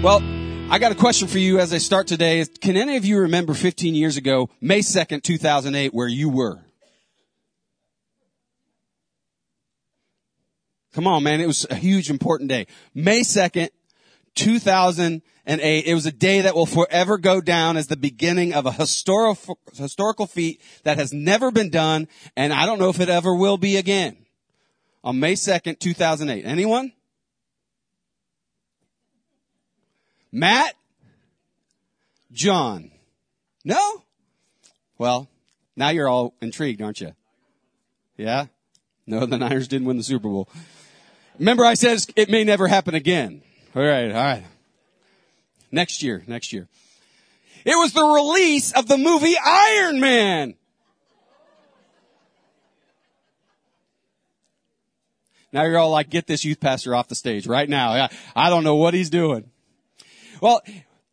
Well, 0.00 0.22
I 0.70 0.78
got 0.78 0.92
a 0.92 0.94
question 0.94 1.26
for 1.26 1.40
you 1.40 1.58
as 1.58 1.72
I 1.72 1.78
start 1.78 2.06
today. 2.06 2.44
Can 2.60 2.76
any 2.76 2.94
of 2.94 3.04
you 3.04 3.18
remember 3.18 3.52
15 3.52 3.96
years 3.96 4.16
ago, 4.16 4.48
May 4.60 4.78
2nd, 4.78 5.24
2008, 5.24 5.92
where 5.92 6.06
you 6.06 6.28
were? 6.28 6.64
Come 10.94 11.08
on, 11.08 11.24
man. 11.24 11.40
It 11.40 11.48
was 11.48 11.66
a 11.68 11.74
huge, 11.74 12.10
important 12.10 12.48
day. 12.48 12.68
May 12.94 13.22
2nd, 13.22 13.70
2008. 14.36 15.22
It 15.84 15.94
was 15.94 16.06
a 16.06 16.12
day 16.12 16.42
that 16.42 16.54
will 16.54 16.64
forever 16.64 17.18
go 17.18 17.40
down 17.40 17.76
as 17.76 17.88
the 17.88 17.96
beginning 17.96 18.54
of 18.54 18.66
a 18.66 18.72
historical, 18.72 19.58
historical 19.74 20.28
feat 20.28 20.60
that 20.84 20.96
has 20.96 21.12
never 21.12 21.50
been 21.50 21.70
done, 21.70 22.06
and 22.36 22.52
I 22.52 22.66
don't 22.66 22.78
know 22.78 22.90
if 22.90 23.00
it 23.00 23.08
ever 23.08 23.34
will 23.34 23.58
be 23.58 23.76
again. 23.76 24.16
On 25.02 25.18
May 25.18 25.32
2nd, 25.32 25.80
2008. 25.80 26.44
Anyone? 26.44 26.92
Matt? 30.32 30.74
John? 32.32 32.90
No? 33.64 34.04
Well, 34.98 35.28
now 35.76 35.90
you're 35.90 36.08
all 36.08 36.34
intrigued, 36.40 36.82
aren't 36.82 37.00
you? 37.00 37.14
Yeah? 38.16 38.46
No, 39.06 39.24
the 39.24 39.38
Niners 39.38 39.68
didn't 39.68 39.86
win 39.86 39.96
the 39.96 40.02
Super 40.02 40.28
Bowl. 40.28 40.48
Remember 41.38 41.64
I 41.64 41.74
said 41.74 42.04
it 42.16 42.28
may 42.28 42.44
never 42.44 42.66
happen 42.66 42.94
again. 42.94 43.42
All 43.74 43.82
right, 43.82 44.10
all 44.10 44.12
right. 44.12 44.44
Next 45.70 46.02
year, 46.02 46.22
next 46.26 46.52
year. 46.52 46.68
It 47.64 47.76
was 47.76 47.92
the 47.92 48.04
release 48.04 48.72
of 48.72 48.88
the 48.88 48.98
movie 48.98 49.36
Iron 49.42 50.00
Man. 50.00 50.54
Now 55.52 55.62
you're 55.62 55.78
all 55.78 55.90
like, 55.90 56.10
get 56.10 56.26
this 56.26 56.44
youth 56.44 56.60
pastor 56.60 56.94
off 56.94 57.08
the 57.08 57.14
stage 57.14 57.46
right 57.46 57.68
now. 57.68 57.92
I, 57.92 58.10
I 58.36 58.50
don't 58.50 58.64
know 58.64 58.76
what 58.76 58.94
he's 58.94 59.10
doing. 59.10 59.50
Well, 60.40 60.62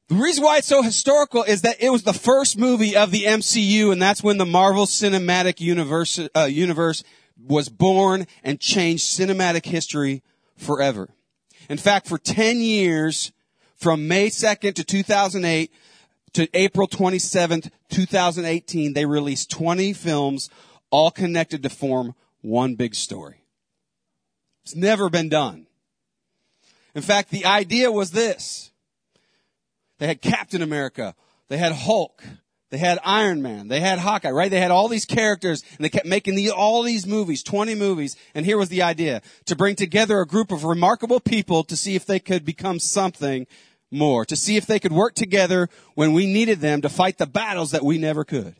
the 0.07 0.15
reason 0.15 0.43
why 0.43 0.57
it's 0.57 0.67
so 0.67 0.83
historical 0.83 1.43
is 1.43 1.63
that 1.63 1.81
it 1.81 1.89
was 1.89 2.03
the 2.03 2.13
first 2.13 2.57
movie 2.57 2.95
of 2.95 3.11
the 3.11 3.23
MCU, 3.23 3.91
and 3.91 4.01
that's 4.01 4.21
when 4.21 4.37
the 4.37 4.45
Marvel 4.45 4.85
Cinematic 4.85 5.59
Universe, 5.59 6.19
uh, 6.35 6.43
universe 6.43 7.03
was 7.43 7.69
born 7.69 8.27
and 8.43 8.59
changed 8.59 9.05
cinematic 9.05 9.65
history 9.65 10.21
forever. 10.57 11.09
In 11.69 11.77
fact, 11.77 12.07
for 12.07 12.17
10 12.17 12.59
years, 12.59 13.31
from 13.75 14.07
May 14.07 14.29
2nd 14.29 14.75
to 14.75 14.83
2008 14.83 15.71
to 16.33 16.49
April 16.53 16.87
27th, 16.87 17.71
2018, 17.89 18.93
they 18.93 19.05
released 19.05 19.49
20 19.49 19.93
films, 19.93 20.49
all 20.91 21.09
connected 21.09 21.63
to 21.63 21.69
form 21.69 22.13
one 22.41 22.75
big 22.75 22.93
story. 22.93 23.41
It's 24.63 24.75
never 24.75 25.09
been 25.09 25.29
done. 25.29 25.67
In 26.93 27.01
fact, 27.01 27.31
the 27.31 27.45
idea 27.45 27.91
was 27.91 28.11
this. 28.11 28.71
They 29.97 30.07
had 30.07 30.21
Captain 30.21 30.61
America. 30.61 31.15
They 31.47 31.57
had 31.57 31.71
Hulk. 31.71 32.23
They 32.71 32.77
had 32.77 32.99
Iron 33.05 33.41
Man. 33.41 33.67
They 33.67 33.79
had 33.79 33.99
Hawkeye, 33.99 34.31
right? 34.31 34.51
They 34.51 34.59
had 34.59 34.71
all 34.71 34.87
these 34.87 35.05
characters 35.05 35.63
and 35.77 35.85
they 35.85 35.89
kept 35.89 36.05
making 36.05 36.35
the, 36.35 36.49
all 36.51 36.83
these 36.83 37.05
movies, 37.05 37.43
20 37.43 37.75
movies. 37.75 38.17
And 38.33 38.45
here 38.45 38.57
was 38.57 38.69
the 38.69 38.81
idea. 38.81 39.21
To 39.45 39.55
bring 39.55 39.75
together 39.75 40.19
a 40.19 40.27
group 40.27 40.51
of 40.51 40.63
remarkable 40.63 41.19
people 41.19 41.63
to 41.63 41.75
see 41.77 41.95
if 41.95 42.05
they 42.05 42.19
could 42.19 42.43
become 42.43 42.79
something 42.79 43.47
more. 43.91 44.25
To 44.25 44.35
see 44.35 44.57
if 44.57 44.65
they 44.65 44.79
could 44.79 44.91
work 44.91 45.13
together 45.13 45.69
when 45.93 46.11
we 46.11 46.25
needed 46.25 46.59
them 46.59 46.81
to 46.81 46.89
fight 46.89 47.17
the 47.17 47.27
battles 47.27 47.71
that 47.71 47.85
we 47.85 47.97
never 47.97 48.25
could. 48.25 48.55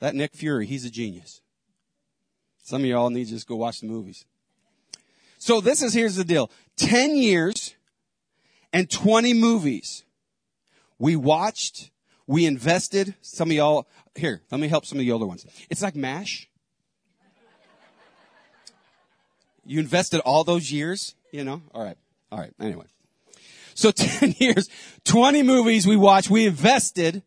That 0.00 0.14
Nick 0.14 0.34
Fury, 0.34 0.66
he's 0.66 0.84
a 0.84 0.90
genius. 0.90 1.40
Some 2.62 2.82
of 2.82 2.86
y'all 2.86 3.10
need 3.10 3.26
to 3.26 3.30
just 3.30 3.46
go 3.46 3.56
watch 3.56 3.80
the 3.80 3.86
movies. 3.86 4.24
So 5.38 5.60
this 5.60 5.82
is, 5.82 5.92
here's 5.92 6.16
the 6.16 6.24
deal. 6.24 6.50
10 6.76 7.16
years 7.16 7.74
and 8.72 8.90
20 8.90 9.34
movies. 9.34 10.02
We 10.98 11.16
watched, 11.16 11.90
we 12.26 12.46
invested. 12.46 13.14
Some 13.20 13.50
of 13.50 13.56
y'all, 13.56 13.86
here, 14.14 14.42
let 14.50 14.60
me 14.60 14.68
help 14.68 14.86
some 14.86 14.98
of 14.98 15.04
the 15.04 15.12
older 15.12 15.26
ones. 15.26 15.46
It's 15.70 15.82
like 15.82 15.96
MASH. 15.96 16.48
You 19.64 19.80
invested 19.80 20.20
all 20.20 20.44
those 20.44 20.70
years, 20.70 21.16
you 21.32 21.42
know? 21.42 21.62
All 21.74 21.82
right. 21.82 21.96
All 22.30 22.38
right. 22.38 22.52
Anyway. 22.60 22.86
So 23.74 23.90
10 23.92 24.36
years, 24.38 24.68
20 25.04 25.42
movies 25.42 25.86
we 25.86 25.96
watched, 25.96 26.30
we 26.30 26.46
invested, 26.46 27.22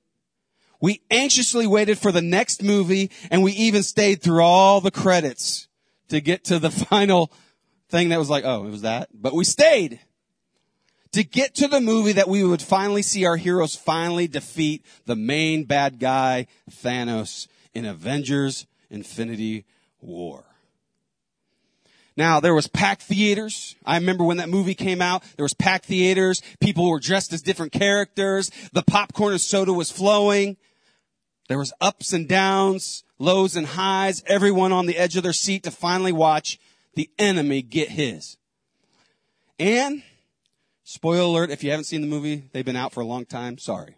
we 0.81 1.01
anxiously 1.12 1.68
waited 1.68 2.00
for 2.00 2.12
the 2.12 2.22
next 2.22 2.63
movie, 2.63 3.12
and 3.30 3.44
we 3.44 3.51
even 3.51 3.84
stayed 3.84 4.22
through 4.22 4.41
all 4.41 4.81
the 4.81 4.91
credits 4.91 5.68
to 6.07 6.22
get 6.22 6.46
to 6.46 6.59
the 6.59 6.72
final 6.90 7.31
thing 7.90 8.09
that 8.09 8.19
was 8.19 8.30
like, 8.30 8.46
oh, 8.46 8.66
it 8.66 8.69
was 8.69 8.81
that. 8.81 9.09
But 9.13 9.34
we 9.34 9.44
stayed 9.44 10.00
to 11.14 11.24
get 11.24 11.56
to 11.56 11.68
the 11.68 11.81
movie 11.81 12.14
that 12.14 12.30
we 12.30 12.44
would 12.44 12.62
finally 12.62 13.02
see 13.02 13.25
our 13.25 13.38
heroes 13.38 13.75
finally 13.75 14.28
defeat 14.28 14.86
the 15.06 15.16
main 15.16 15.64
bad 15.64 16.00
guy, 16.00 16.47
Thanos, 16.70 17.47
in 17.74 17.86
Avengers 17.86 18.68
Infinity 18.90 19.66
War. 20.02 20.44
Now, 22.16 22.42
there 22.42 22.53
was 22.53 22.68
packed 22.68 23.03
theaters. 23.03 23.75
I 23.86 23.96
remember 23.96 24.25
when 24.25 24.38
that 24.38 24.50
movie 24.50 24.75
came 24.75 25.02
out, 25.02 25.24
there 25.38 25.44
was 25.46 25.53
packed 25.53 25.86
theaters. 25.86 26.42
People 26.59 26.90
were 26.90 27.00
dressed 27.00 27.31
as 27.31 27.42
different 27.42 27.72
characters. 27.72 28.52
The 28.74 28.84
popcorn 28.84 29.31
and 29.31 29.42
soda 29.42 29.72
was 29.72 29.90
flowing. 29.90 30.58
There 31.48 31.58
was 31.58 31.72
ups 31.80 32.12
and 32.12 32.28
downs, 32.28 33.06
lows 33.19 33.56
and 33.56 33.66
highs, 33.66 34.22
everyone 34.28 34.74
on 34.74 34.86
the 34.86 34.98
edge 34.98 35.16
of 35.16 35.24
their 35.24 35.34
seat 35.34 35.64
to 35.64 35.72
finally 35.72 36.12
watch 36.12 36.59
the 36.96 37.09
enemy 37.18 37.62
get 37.62 37.90
his. 37.90 38.38
And 39.58 40.03
Spoiler 40.91 41.22
alert, 41.22 41.51
if 41.51 41.63
you 41.63 41.69
haven't 41.69 41.83
seen 41.83 42.01
the 42.01 42.07
movie, 42.07 42.50
they've 42.51 42.66
been 42.66 42.75
out 42.75 42.94
for 42.94 43.01
a 43.01 43.05
long 43.05 43.23
time. 43.23 43.59
Sorry. 43.59 43.95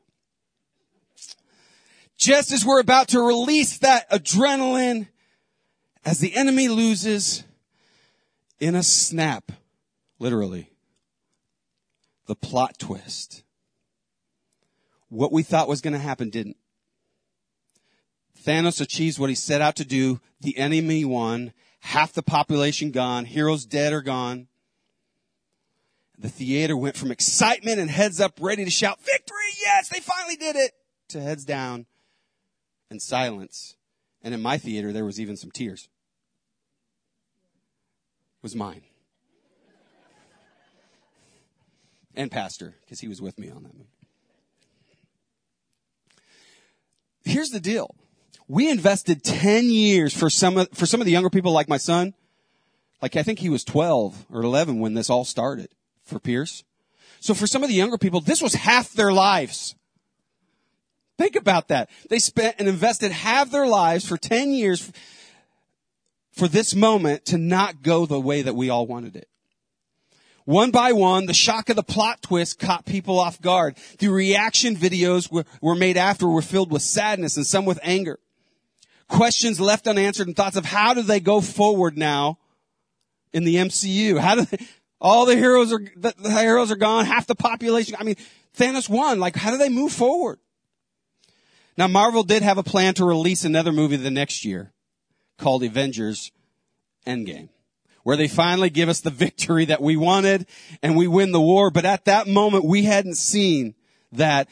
Just 2.18 2.52
as 2.52 2.66
we're 2.66 2.82
about 2.82 3.08
to 3.08 3.22
release 3.22 3.78
that 3.78 4.10
adrenaline, 4.12 5.08
as 6.04 6.20
the 6.20 6.36
enemy 6.36 6.68
loses 6.68 7.46
in 8.60 8.76
a 8.76 8.84
snap, 8.84 9.54
literally, 10.20 10.70
the 12.28 12.36
plot 12.36 12.78
twist. 12.78 13.44
What 15.08 15.32
we 15.32 15.44
thought 15.44 15.70
was 15.70 15.80
going 15.80 15.94
to 15.94 15.98
happen 15.98 16.30
didn't. 16.30 16.58
Thanos 18.44 18.82
achieves 18.82 19.18
what 19.18 19.30
he 19.30 19.36
set 19.36 19.62
out 19.62 19.78
to 19.78 19.86
do. 19.86 20.20
The 20.42 20.58
enemy 20.58 21.06
won. 21.06 21.54
Half 21.80 22.12
the 22.12 22.22
population 22.22 22.92
gone. 22.92 23.24
Heroes 23.24 23.64
dead 23.64 23.94
or 23.94 24.02
gone. 24.02 24.50
The 26.22 26.30
theater 26.30 26.78
went 26.78 26.96
from 26.96 27.10
excitement 27.10 27.80
and 27.80 27.90
heads 27.90 28.22
up 28.22 28.38
ready 28.40 28.64
to 28.64 28.70
shout, 28.70 29.00
victory, 29.02 29.38
yes, 29.60 29.90
they 29.90 30.00
finally 30.00 30.36
did 30.36 30.56
it, 30.56 30.74
to 31.10 31.20
heads 31.20 31.44
down 31.44 31.88
and 32.92 33.02
silence. 33.02 33.76
And 34.22 34.32
in 34.32 34.40
my 34.40 34.60
theater, 34.60 34.94
there 34.94 35.04
was 35.04 35.20
even 35.20 35.36
some 35.36 35.50
tears. 35.50 35.90
It 38.38 38.44
was 38.44 38.56
mine. 38.56 38.84
And 42.16 42.30
Pastor, 42.30 42.76
because 42.82 43.00
he 43.00 43.08
was 43.08 43.20
with 43.20 43.40
me 43.40 43.50
on 43.50 43.64
that 43.64 43.74
movie. 43.74 43.90
Here's 47.24 47.50
the 47.50 47.60
deal. 47.60 47.96
We 48.48 48.70
invested 48.70 49.24
10 49.24 49.72
years 49.72 50.16
for 50.16 50.30
some 50.30 50.58
of, 50.58 50.70
for 50.74 50.86
some 50.86 51.02
of 51.02 51.06
the 51.06 51.12
younger 51.12 51.32
people 51.32 51.52
like 51.52 51.68
my 51.68 51.78
son. 51.78 52.14
Like 53.02 53.16
I 53.16 53.24
think 53.24 53.40
he 53.40 53.50
was 53.50 53.64
12 53.64 54.28
or 54.32 54.44
11 54.44 54.80
when 54.80 54.94
this 54.94 55.10
all 55.10 55.26
started 55.26 55.70
for 56.04 56.20
Pierce. 56.20 56.64
So 57.20 57.34
for 57.34 57.48
some 57.48 57.64
of 57.64 57.70
the 57.70 57.76
younger 57.76 57.98
people, 57.98 58.22
this 58.22 58.42
was 58.42 58.54
half 58.54 58.94
their 58.94 59.12
lives. 59.12 59.76
Think 61.18 61.36
about 61.36 61.68
that. 61.68 61.90
They 62.10 62.20
spent 62.20 62.56
and 62.58 62.68
invested 62.68 63.12
half 63.12 63.52
their 63.52 63.68
lives 63.68 64.08
for 64.08 64.18
10 64.18 64.52
years 64.52 64.92
for 66.32 66.48
this 66.48 66.74
moment 66.74 67.26
to 67.26 67.38
not 67.38 67.84
go 67.84 68.06
the 68.06 68.20
way 68.20 68.42
that 68.42 68.56
we 68.56 68.70
all 68.70 68.88
wanted 68.88 69.16
it. 69.16 69.28
One 70.46 70.72
by 70.72 70.92
one, 70.94 71.28
the 71.28 71.34
shock 71.34 71.70
of 71.70 71.76
the 71.76 71.84
plot 71.84 72.24
twist 72.24 72.58
caught 72.58 72.86
people 72.86 73.20
off 73.20 73.40
guard. 73.40 73.78
The 74.00 74.08
reaction 74.08 74.76
videos 74.76 75.32
were, 75.32 75.46
were 75.62 75.76
made 75.76 75.98
after 75.98 76.28
were 76.28 76.42
filled 76.42 76.72
with 76.72 76.82
sadness 76.82 77.38
and 77.38 77.46
some 77.46 77.66
with 77.66 77.80
anger. 77.84 78.20
Questions 79.08 79.60
left 79.60 79.88
unanswered 79.88 80.28
and 80.28 80.36
thoughts 80.36 80.56
of 80.56 80.66
how 80.66 80.94
do 80.94 81.04
they 81.04 81.20
go 81.20 81.42
forward 81.42 81.98
now 81.98 82.40
in 83.34 83.44
the 83.44 83.56
MCU? 83.56 84.20
How 84.20 84.36
do 84.36 84.46
they, 84.46 84.66
all 85.02 85.26
the 85.26 85.36
heroes 85.36 85.74
are, 85.74 85.84
the, 85.96 86.14
the 86.18 86.32
heroes 86.32 86.72
are 86.72 86.76
gone, 86.76 87.06
half 87.06 87.26
the 87.26 87.36
population. 87.36 87.96
I 88.00 88.04
mean, 88.04 88.16
Thanos 88.56 88.88
won. 88.88 89.20
Like, 89.20 89.36
how 89.36 89.50
do 89.50 89.58
they 89.58 89.70
move 89.70 89.92
forward? 89.92 90.40
Now, 91.76 91.88
Marvel 91.88 92.24
did 92.24 92.44
have 92.44 92.60
a 92.60 92.64
plan 92.64 92.94
to 92.96 93.06
release 93.06 93.44
another 93.44 93.72
movie 93.72 93.96
the 93.96 94.12
next 94.12 94.46
year 94.46 94.72
called 95.40 95.64
Avengers 95.64 96.32
Endgame, 97.08 97.50
where 98.04 98.16
they 98.16 98.28
finally 98.28 98.70
give 98.70 98.90
us 98.90 99.00
the 99.00 99.10
victory 99.10 99.66
that 99.66 99.82
we 99.82 99.98
wanted 99.98 100.46
and 100.84 100.96
we 100.96 101.08
win 101.08 101.32
the 101.32 101.42
war. 101.42 101.72
But 101.72 101.86
at 101.86 102.06
that 102.06 102.28
moment, 102.28 102.66
we 102.66 102.84
hadn't 102.84 103.16
seen 103.16 103.74
that. 104.12 104.48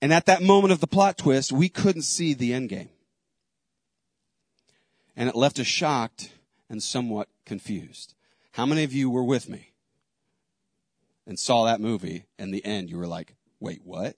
And 0.00 0.12
at 0.12 0.26
that 0.26 0.42
moment 0.42 0.72
of 0.72 0.78
the 0.78 0.86
plot 0.86 1.18
twist, 1.18 1.50
we 1.50 1.68
couldn't 1.68 2.02
see 2.02 2.34
the 2.34 2.52
endgame. 2.52 2.90
And 5.16 5.28
it 5.28 5.34
left 5.34 5.58
us 5.58 5.66
shocked 5.66 6.30
and 6.70 6.80
somewhat 6.80 7.28
confused. 7.44 8.14
How 8.52 8.64
many 8.64 8.84
of 8.84 8.92
you 8.92 9.10
were 9.10 9.24
with 9.24 9.48
me? 9.48 9.72
And 11.28 11.38
saw 11.38 11.66
that 11.66 11.80
movie 11.80 12.24
and 12.38 12.52
the 12.52 12.64
end, 12.64 12.88
you 12.90 12.96
were 12.96 13.06
like, 13.06 13.34
wait, 13.60 13.82
what? 13.84 14.16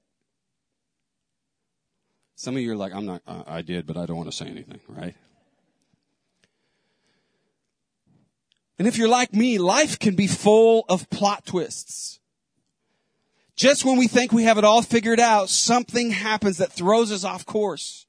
Some 2.37 2.57
of 2.57 2.63
you 2.63 2.73
are 2.73 2.77
like, 2.77 2.95
I'm 2.95 3.05
not, 3.05 3.21
uh, 3.27 3.43
I 3.47 3.63
did, 3.63 3.85
but 3.85 3.97
I 3.97 4.07
don't 4.07 4.17
want 4.17 4.31
to 4.31 4.37
say 4.37 4.47
anything, 4.47 4.81
right? 4.89 5.15
And 8.79 8.89
if 8.89 8.97
you're 8.97 9.09
like 9.09 9.35
me, 9.35 9.59
life 9.59 9.99
can 9.99 10.15
be 10.15 10.29
full 10.29 10.87
of 10.89 11.11
plot 11.11 11.45
twists. 11.45 12.21
Just 13.57 13.85
when 13.85 13.99
we 13.99 14.07
think 14.07 14.33
we 14.33 14.45
have 14.45 14.57
it 14.57 14.65
all 14.65 14.81
figured 14.81 15.21
out, 15.21 15.51
something 15.51 16.13
happens 16.13 16.59
that 16.59 16.73
throws 16.73 17.13
us 17.13 17.25
off 17.25 17.45
course. 17.45 18.07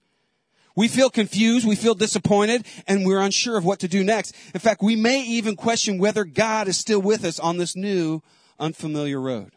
We 0.77 0.87
feel 0.87 1.09
confused, 1.09 1.67
we 1.67 1.75
feel 1.75 1.95
disappointed, 1.95 2.65
and 2.87 3.05
we're 3.05 3.19
unsure 3.19 3.57
of 3.57 3.65
what 3.65 3.79
to 3.79 3.89
do 3.89 4.03
next. 4.03 4.33
In 4.53 4.61
fact, 4.61 4.81
we 4.81 4.95
may 4.95 5.21
even 5.23 5.57
question 5.57 5.97
whether 5.97 6.23
God 6.23 6.69
is 6.69 6.77
still 6.77 7.01
with 7.01 7.25
us 7.25 7.37
on 7.39 7.57
this 7.57 7.75
new, 7.75 8.21
unfamiliar 8.61 9.19
road. 9.19 9.51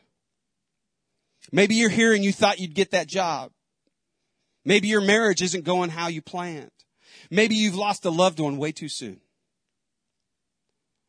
Maybe 1.53 1.77
you're 1.77 1.91
here 1.91 2.13
and 2.13 2.25
you 2.25 2.33
thought 2.33 2.59
you'd 2.59 2.75
get 2.75 2.91
that 2.91 3.07
job. 3.07 3.53
Maybe 4.65 4.89
your 4.89 5.03
marriage 5.03 5.43
isn't 5.43 5.65
going 5.65 5.91
how 5.91 6.09
you 6.09 6.23
planned. 6.23 6.71
Maybe 7.31 7.55
you've 7.55 7.77
lost 7.77 8.05
a 8.05 8.11
loved 8.11 8.41
one 8.41 8.57
way 8.57 8.73
too 8.73 8.89
soon. 8.89 9.21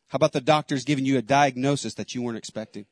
How 0.10 0.18
about 0.18 0.34
the 0.34 0.42
doctors 0.42 0.84
giving 0.84 1.06
you 1.06 1.18
a 1.18 1.22
diagnosis 1.22 1.96
that 1.96 2.14
you 2.14 2.22
weren't 2.22 2.38
expecting? 2.38 2.86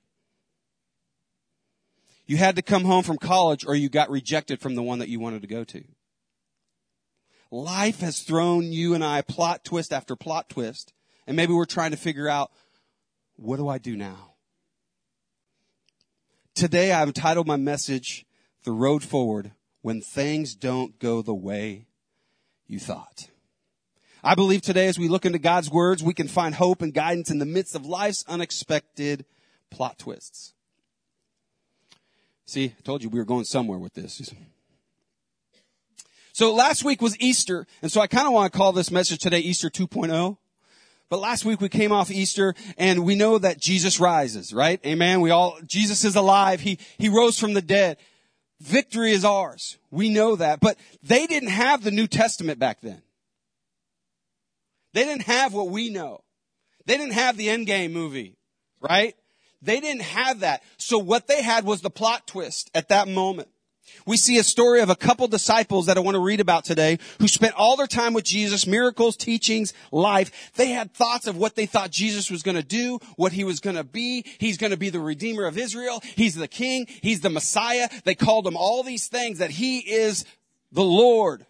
You 2.25 2.37
had 2.37 2.55
to 2.55 2.61
come 2.61 2.85
home 2.85 3.03
from 3.03 3.17
college 3.17 3.65
or 3.65 3.75
you 3.75 3.89
got 3.89 4.09
rejected 4.09 4.61
from 4.61 4.75
the 4.75 4.83
one 4.83 4.99
that 4.99 5.09
you 5.09 5.19
wanted 5.19 5.41
to 5.41 5.47
go 5.47 5.63
to. 5.65 5.83
Life 7.51 7.99
has 7.99 8.21
thrown 8.21 8.71
you 8.71 8.95
and 8.95 9.03
I 9.03 9.21
plot 9.21 9.63
twist 9.63 9.93
after 9.93 10.15
plot 10.15 10.49
twist. 10.49 10.93
And 11.27 11.37
maybe 11.37 11.53
we're 11.53 11.65
trying 11.65 11.91
to 11.91 11.97
figure 11.97 12.27
out, 12.27 12.51
what 13.35 13.57
do 13.57 13.67
I 13.67 13.77
do 13.77 13.95
now? 13.95 14.32
Today 16.55 16.91
I've 16.91 17.13
titled 17.13 17.47
my 17.47 17.55
message, 17.55 18.27
The 18.63 18.71
Road 18.71 19.03
Forward 19.03 19.53
When 19.81 20.01
Things 20.01 20.53
Don't 20.53 20.99
Go 20.99 21.23
the 21.23 21.33
Way 21.33 21.87
You 22.67 22.77
Thought. 22.77 23.29
I 24.23 24.35
believe 24.35 24.61
today 24.61 24.85
as 24.85 24.99
we 24.99 25.07
look 25.07 25.25
into 25.25 25.39
God's 25.39 25.71
words, 25.71 26.03
we 26.03 26.13
can 26.13 26.27
find 26.27 26.53
hope 26.53 26.83
and 26.83 26.93
guidance 26.93 27.31
in 27.31 27.39
the 27.39 27.45
midst 27.45 27.75
of 27.75 27.87
life's 27.87 28.23
unexpected 28.27 29.25
plot 29.71 29.97
twists. 29.97 30.53
See, 32.45 32.75
I 32.77 32.81
told 32.83 33.01
you 33.01 33.09
we 33.09 33.19
were 33.19 33.25
going 33.25 33.45
somewhere 33.45 33.79
with 33.79 33.95
this. 33.95 34.31
So 36.33 36.53
last 36.53 36.83
week 36.83 37.01
was 37.01 37.19
Easter, 37.19 37.65
and 37.81 37.91
so 37.91 37.99
I 37.99 38.05
kind 38.05 38.27
of 38.27 38.33
want 38.33 38.53
to 38.53 38.57
call 38.57 38.73
this 38.73 38.91
message 38.91 39.19
today 39.19 39.39
Easter 39.39 39.71
2.0. 39.71 40.37
But 41.13 41.19
last 41.19 41.45
week 41.45 41.61
we 41.61 41.69
came 41.69 41.91
off 41.91 42.09
Easter 42.09 42.55
and 42.75 43.05
we 43.05 43.13
know 43.13 43.37
that 43.37 43.59
Jesus 43.59 43.99
rises, 43.99 44.51
right? 44.51 44.83
Amen. 44.83 45.21
We 45.21 45.29
all, 45.29 45.59
Jesus 45.63 46.03
is 46.03 46.15
alive. 46.15 46.59
He, 46.59 46.79
he 46.97 47.07
rose 47.07 47.37
from 47.37 47.53
the 47.53 47.61
dead. 47.61 47.97
Victory 48.59 49.11
is 49.11 49.23
ours. 49.23 49.77
We 49.91 50.09
know 50.09 50.35
that. 50.35 50.59
But 50.59 50.75
they 51.03 51.27
didn't 51.27 51.49
have 51.49 51.83
the 51.83 51.91
New 51.91 52.07
Testament 52.07 52.57
back 52.57 52.81
then. 52.81 53.03
They 54.93 55.03
didn't 55.03 55.27
have 55.27 55.53
what 55.53 55.69
we 55.69 55.91
know. 55.91 56.23
They 56.87 56.97
didn't 56.97 57.13
have 57.13 57.37
the 57.37 57.49
Endgame 57.49 57.91
movie, 57.91 58.35
right? 58.81 59.13
They 59.61 59.81
didn't 59.81 60.01
have 60.01 60.39
that. 60.39 60.63
So 60.77 60.97
what 60.97 61.27
they 61.27 61.43
had 61.43 61.63
was 61.63 61.81
the 61.81 61.91
plot 61.91 62.25
twist 62.25 62.71
at 62.73 62.89
that 62.89 63.07
moment. 63.07 63.49
We 64.05 64.17
see 64.17 64.37
a 64.37 64.43
story 64.43 64.81
of 64.81 64.89
a 64.89 64.95
couple 64.95 65.27
disciples 65.27 65.85
that 65.85 65.97
I 65.97 66.01
want 66.01 66.15
to 66.15 66.21
read 66.21 66.39
about 66.39 66.65
today 66.65 66.99
who 67.19 67.27
spent 67.27 67.55
all 67.55 67.75
their 67.77 67.87
time 67.87 68.13
with 68.13 68.23
Jesus, 68.23 68.67
miracles, 68.67 69.15
teachings, 69.15 69.73
life. 69.91 70.51
They 70.55 70.69
had 70.69 70.93
thoughts 70.93 71.27
of 71.27 71.37
what 71.37 71.55
they 71.55 71.65
thought 71.65 71.91
Jesus 71.91 72.29
was 72.29 72.43
going 72.43 72.55
to 72.55 72.63
do, 72.63 72.99
what 73.15 73.33
he 73.33 73.43
was 73.43 73.59
going 73.59 73.75
to 73.75 73.83
be. 73.83 74.25
He's 74.39 74.57
going 74.57 74.71
to 74.71 74.77
be 74.77 74.89
the 74.89 74.99
redeemer 74.99 75.45
of 75.45 75.57
Israel. 75.57 76.01
He's 76.15 76.35
the 76.35 76.47
king. 76.47 76.87
He's 77.01 77.21
the 77.21 77.29
Messiah. 77.29 77.89
They 78.03 78.15
called 78.15 78.47
him 78.47 78.57
all 78.57 78.83
these 78.83 79.07
things 79.07 79.39
that 79.39 79.51
he 79.51 79.79
is 79.79 80.25
the 80.71 80.83
Lord. 80.83 81.45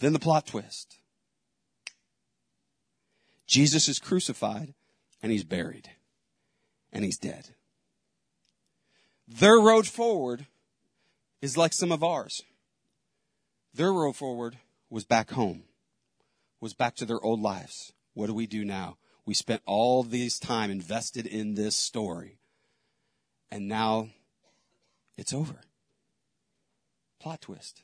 Then 0.00 0.12
the 0.12 0.18
plot 0.18 0.46
twist. 0.46 0.98
Jesus 3.46 3.88
is 3.88 3.98
crucified 3.98 4.74
and 5.22 5.32
he's 5.32 5.44
buried 5.44 5.88
and 6.92 7.04
he's 7.04 7.18
dead. 7.18 7.48
Their 9.28 9.56
road 9.60 9.86
forward 9.86 10.46
is 11.42 11.58
like 11.58 11.74
some 11.74 11.92
of 11.92 12.02
ours. 12.02 12.42
Their 13.74 13.92
road 13.92 14.16
forward 14.16 14.56
was 14.88 15.04
back 15.04 15.30
home, 15.32 15.64
was 16.60 16.72
back 16.72 16.96
to 16.96 17.04
their 17.04 17.20
old 17.20 17.40
lives. 17.40 17.92
What 18.14 18.28
do 18.28 18.34
we 18.34 18.46
do 18.46 18.64
now? 18.64 18.96
We 19.26 19.34
spent 19.34 19.60
all 19.66 20.02
this 20.02 20.38
time 20.38 20.70
invested 20.70 21.26
in 21.26 21.54
this 21.54 21.76
story, 21.76 22.38
and 23.50 23.68
now 23.68 24.08
it's 25.18 25.34
over. 25.34 25.60
Plot 27.20 27.42
twist. 27.42 27.82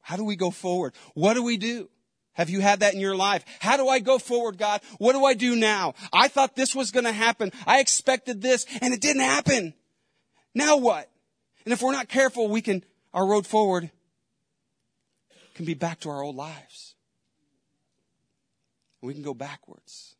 How 0.00 0.16
do 0.16 0.24
we 0.24 0.36
go 0.36 0.50
forward? 0.50 0.94
What 1.12 1.34
do 1.34 1.42
we 1.42 1.58
do? 1.58 1.90
Have 2.32 2.48
you 2.48 2.60
had 2.60 2.80
that 2.80 2.94
in 2.94 3.00
your 3.00 3.14
life? 3.14 3.44
How 3.60 3.76
do 3.76 3.86
I 3.88 3.98
go 3.98 4.18
forward, 4.18 4.56
God? 4.56 4.80
What 4.98 5.12
do 5.12 5.24
I 5.24 5.34
do 5.34 5.54
now? 5.54 5.94
I 6.12 6.28
thought 6.28 6.56
this 6.56 6.74
was 6.74 6.90
going 6.90 7.04
to 7.04 7.12
happen. 7.12 7.52
I 7.66 7.80
expected 7.80 8.40
this 8.40 8.66
and 8.80 8.94
it 8.94 9.00
didn't 9.00 9.22
happen. 9.22 9.74
Now 10.54 10.76
what? 10.76 11.10
And 11.64 11.72
if 11.72 11.82
we're 11.82 11.92
not 11.92 12.08
careful, 12.08 12.48
we 12.48 12.60
can, 12.60 12.84
our 13.12 13.26
road 13.26 13.46
forward 13.46 13.90
can 15.54 15.64
be 15.64 15.74
back 15.74 16.00
to 16.00 16.10
our 16.10 16.22
old 16.22 16.36
lives. 16.36 16.94
We 19.00 19.14
can 19.14 19.22
go 19.22 19.34
backwards. 19.34 20.14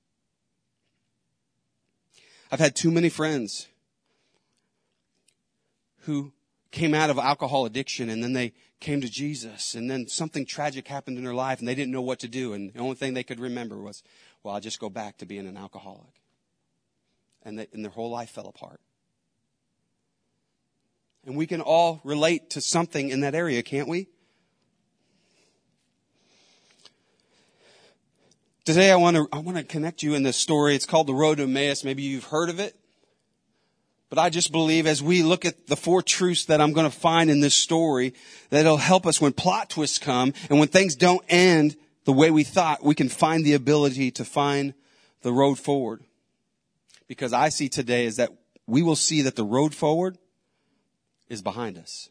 I've 2.53 2.61
had 2.61 2.77
too 2.77 2.91
many 2.91 3.09
friends 3.09 3.67
who 6.03 6.33
came 6.71 6.93
out 6.93 7.09
of 7.09 7.19
alcohol 7.19 7.67
addiction 7.67 8.11
and 8.11 8.23
then 8.23 8.33
they 8.33 8.53
came 8.81 9.01
to 9.01 9.09
Jesus 9.09 9.75
and 9.75 9.91
then 9.91 10.07
something 10.07 10.45
tragic 10.45 10.87
happened 10.87 11.17
in 11.17 11.25
their 11.25 11.35
life 11.35 11.59
and 11.59 11.67
they 11.67 11.75
didn't 11.75 11.93
know 11.93 12.03
what 12.03 12.19
to 12.21 12.29
do. 12.29 12.53
And 12.53 12.73
the 12.73 12.81
only 12.81 12.97
thing 12.97 13.15
they 13.15 13.23
could 13.23 13.41
remember 13.41 13.79
was, 13.79 14.03
well, 14.43 14.55
I'll 14.55 14.61
just 14.61 14.81
go 14.81 14.91
back 14.91 15.19
to 15.19 15.27
being 15.27 15.47
an 15.47 15.57
alcoholic. 15.57 16.21
And, 17.43 17.59
they, 17.59 17.67
and 17.73 17.85
their 17.85 17.93
whole 17.93 18.11
life 18.11 18.31
fell 18.31 18.47
apart. 18.47 18.81
And 21.27 21.37
we 21.37 21.47
can 21.47 21.61
all 21.61 22.01
relate 22.05 22.51
to 22.51 22.61
something 22.61 23.09
in 23.09 23.21
that 23.21 23.35
area, 23.35 23.63
can't 23.63 23.89
we? 23.89 24.09
Today 28.65 28.91
I 28.91 28.97
want 28.97 29.17
to, 29.17 29.29
I 29.33 29.39
want 29.39 29.57
to 29.59 29.65
connect 29.65 30.03
you 30.03 30.15
in 30.15 30.23
this 30.23 30.37
story. 30.37 30.75
It's 30.75 30.87
called 30.87 31.07
the 31.07 31.15
Road 31.15 31.39
to 31.39 31.45
Emmaus. 31.45 31.85
Maybe 31.85 32.03
you've 32.03 32.25
heard 32.25 32.51
of 32.51 32.61
it. 32.61 32.77
But 34.11 34.19
I 34.19 34.31
just 34.31 34.53
believe 34.53 34.87
as 34.87 35.03
we 35.03 35.23
look 35.23 35.45
at 35.45 35.67
the 35.67 35.77
four 35.77 36.03
truths 36.03 36.45
that 36.47 36.61
I'm 36.61 36.73
going 36.73 36.91
to 36.91 36.97
find 36.97 37.31
in 37.31 37.41
this 37.41 37.55
story, 37.55 38.15
that 38.51 38.61
it'll 38.61 38.77
help 38.77 39.07
us 39.07 39.21
when 39.21 39.33
plot 39.33 39.71
twists 39.71 39.99
come 39.99 40.33
and 40.49 40.59
when 40.59 40.69
things 40.69 40.95
don't 40.95 41.25
end 41.29 41.77
the 42.05 42.13
way 42.13 42.31
we 42.31 42.45
thought, 42.45 42.85
we 42.85 42.95
can 42.95 43.09
find 43.09 43.45
the 43.45 43.55
ability 43.55 44.11
to 44.13 44.25
find 44.25 44.75
the 45.23 45.33
road 45.33 45.59
forward. 45.59 46.05
Because 47.09 47.33
I 47.33 47.49
see 47.49 47.69
today 47.69 48.05
is 48.05 48.17
that 48.17 48.31
we 48.67 48.83
will 48.83 48.97
see 48.97 49.23
that 49.23 49.37
the 49.37 49.45
road 49.45 49.75
forward 49.75 50.19
is 51.29 51.43
behind 51.43 51.79
us. 51.79 52.11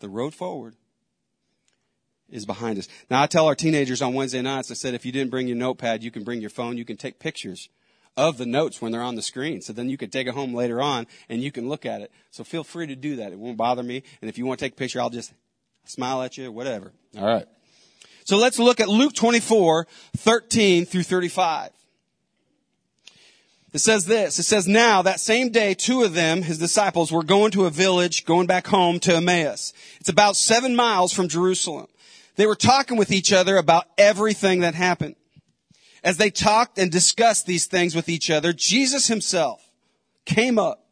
The 0.00 0.08
road 0.08 0.34
forward 0.34 0.76
is 2.30 2.46
behind 2.46 2.78
us. 2.78 2.88
Now 3.10 3.22
I 3.22 3.26
tell 3.26 3.46
our 3.46 3.54
teenagers 3.54 4.02
on 4.02 4.14
Wednesday 4.14 4.42
nights, 4.42 4.70
I 4.70 4.74
said, 4.74 4.94
if 4.94 5.04
you 5.04 5.12
didn't 5.12 5.30
bring 5.30 5.48
your 5.48 5.56
notepad, 5.56 6.02
you 6.02 6.10
can 6.10 6.24
bring 6.24 6.40
your 6.40 6.50
phone, 6.50 6.76
you 6.76 6.84
can 6.84 6.96
take 6.96 7.18
pictures 7.18 7.68
of 8.16 8.36
the 8.36 8.46
notes 8.46 8.82
when 8.82 8.92
they're 8.92 9.02
on 9.02 9.14
the 9.14 9.22
screen. 9.22 9.62
So 9.62 9.72
then 9.72 9.88
you 9.88 9.96
can 9.96 10.10
take 10.10 10.26
it 10.26 10.34
home 10.34 10.52
later 10.52 10.82
on 10.82 11.06
and 11.28 11.42
you 11.42 11.52
can 11.52 11.68
look 11.68 11.86
at 11.86 12.00
it. 12.00 12.12
So 12.30 12.44
feel 12.44 12.64
free 12.64 12.86
to 12.86 12.96
do 12.96 13.16
that. 13.16 13.32
It 13.32 13.38
won't 13.38 13.56
bother 13.56 13.82
me. 13.82 14.02
And 14.20 14.28
if 14.28 14.38
you 14.38 14.44
want 14.44 14.58
to 14.58 14.64
take 14.64 14.72
a 14.72 14.76
picture, 14.76 15.00
I'll 15.00 15.10
just 15.10 15.32
smile 15.84 16.22
at 16.22 16.36
you, 16.36 16.50
whatever. 16.52 16.92
All 17.16 17.26
right. 17.26 17.46
So 18.24 18.36
let's 18.36 18.58
look 18.58 18.80
at 18.80 18.88
Luke 18.88 19.14
24, 19.14 19.86
13 20.16 20.84
through 20.84 21.04
35. 21.04 21.70
It 23.72 23.80
says 23.80 24.06
this. 24.06 24.38
It 24.38 24.44
says, 24.44 24.66
now 24.66 25.02
that 25.02 25.20
same 25.20 25.50
day, 25.50 25.74
two 25.74 26.02
of 26.02 26.14
them, 26.14 26.42
his 26.42 26.58
disciples, 26.58 27.12
were 27.12 27.22
going 27.22 27.50
to 27.50 27.66
a 27.66 27.70
village, 27.70 28.24
going 28.24 28.46
back 28.46 28.66
home 28.66 28.98
to 29.00 29.16
Emmaus. 29.16 29.74
It's 30.00 30.08
about 30.08 30.36
seven 30.36 30.74
miles 30.74 31.12
from 31.12 31.28
Jerusalem. 31.28 31.86
They 32.36 32.46
were 32.46 32.54
talking 32.54 32.96
with 32.96 33.12
each 33.12 33.32
other 33.32 33.56
about 33.56 33.84
everything 33.98 34.60
that 34.60 34.74
happened. 34.74 35.16
As 36.02 36.16
they 36.16 36.30
talked 36.30 36.78
and 36.78 36.90
discussed 36.90 37.46
these 37.46 37.66
things 37.66 37.94
with 37.94 38.08
each 38.08 38.30
other, 38.30 38.52
Jesus 38.52 39.08
himself 39.08 39.68
came 40.24 40.58
up 40.58 40.86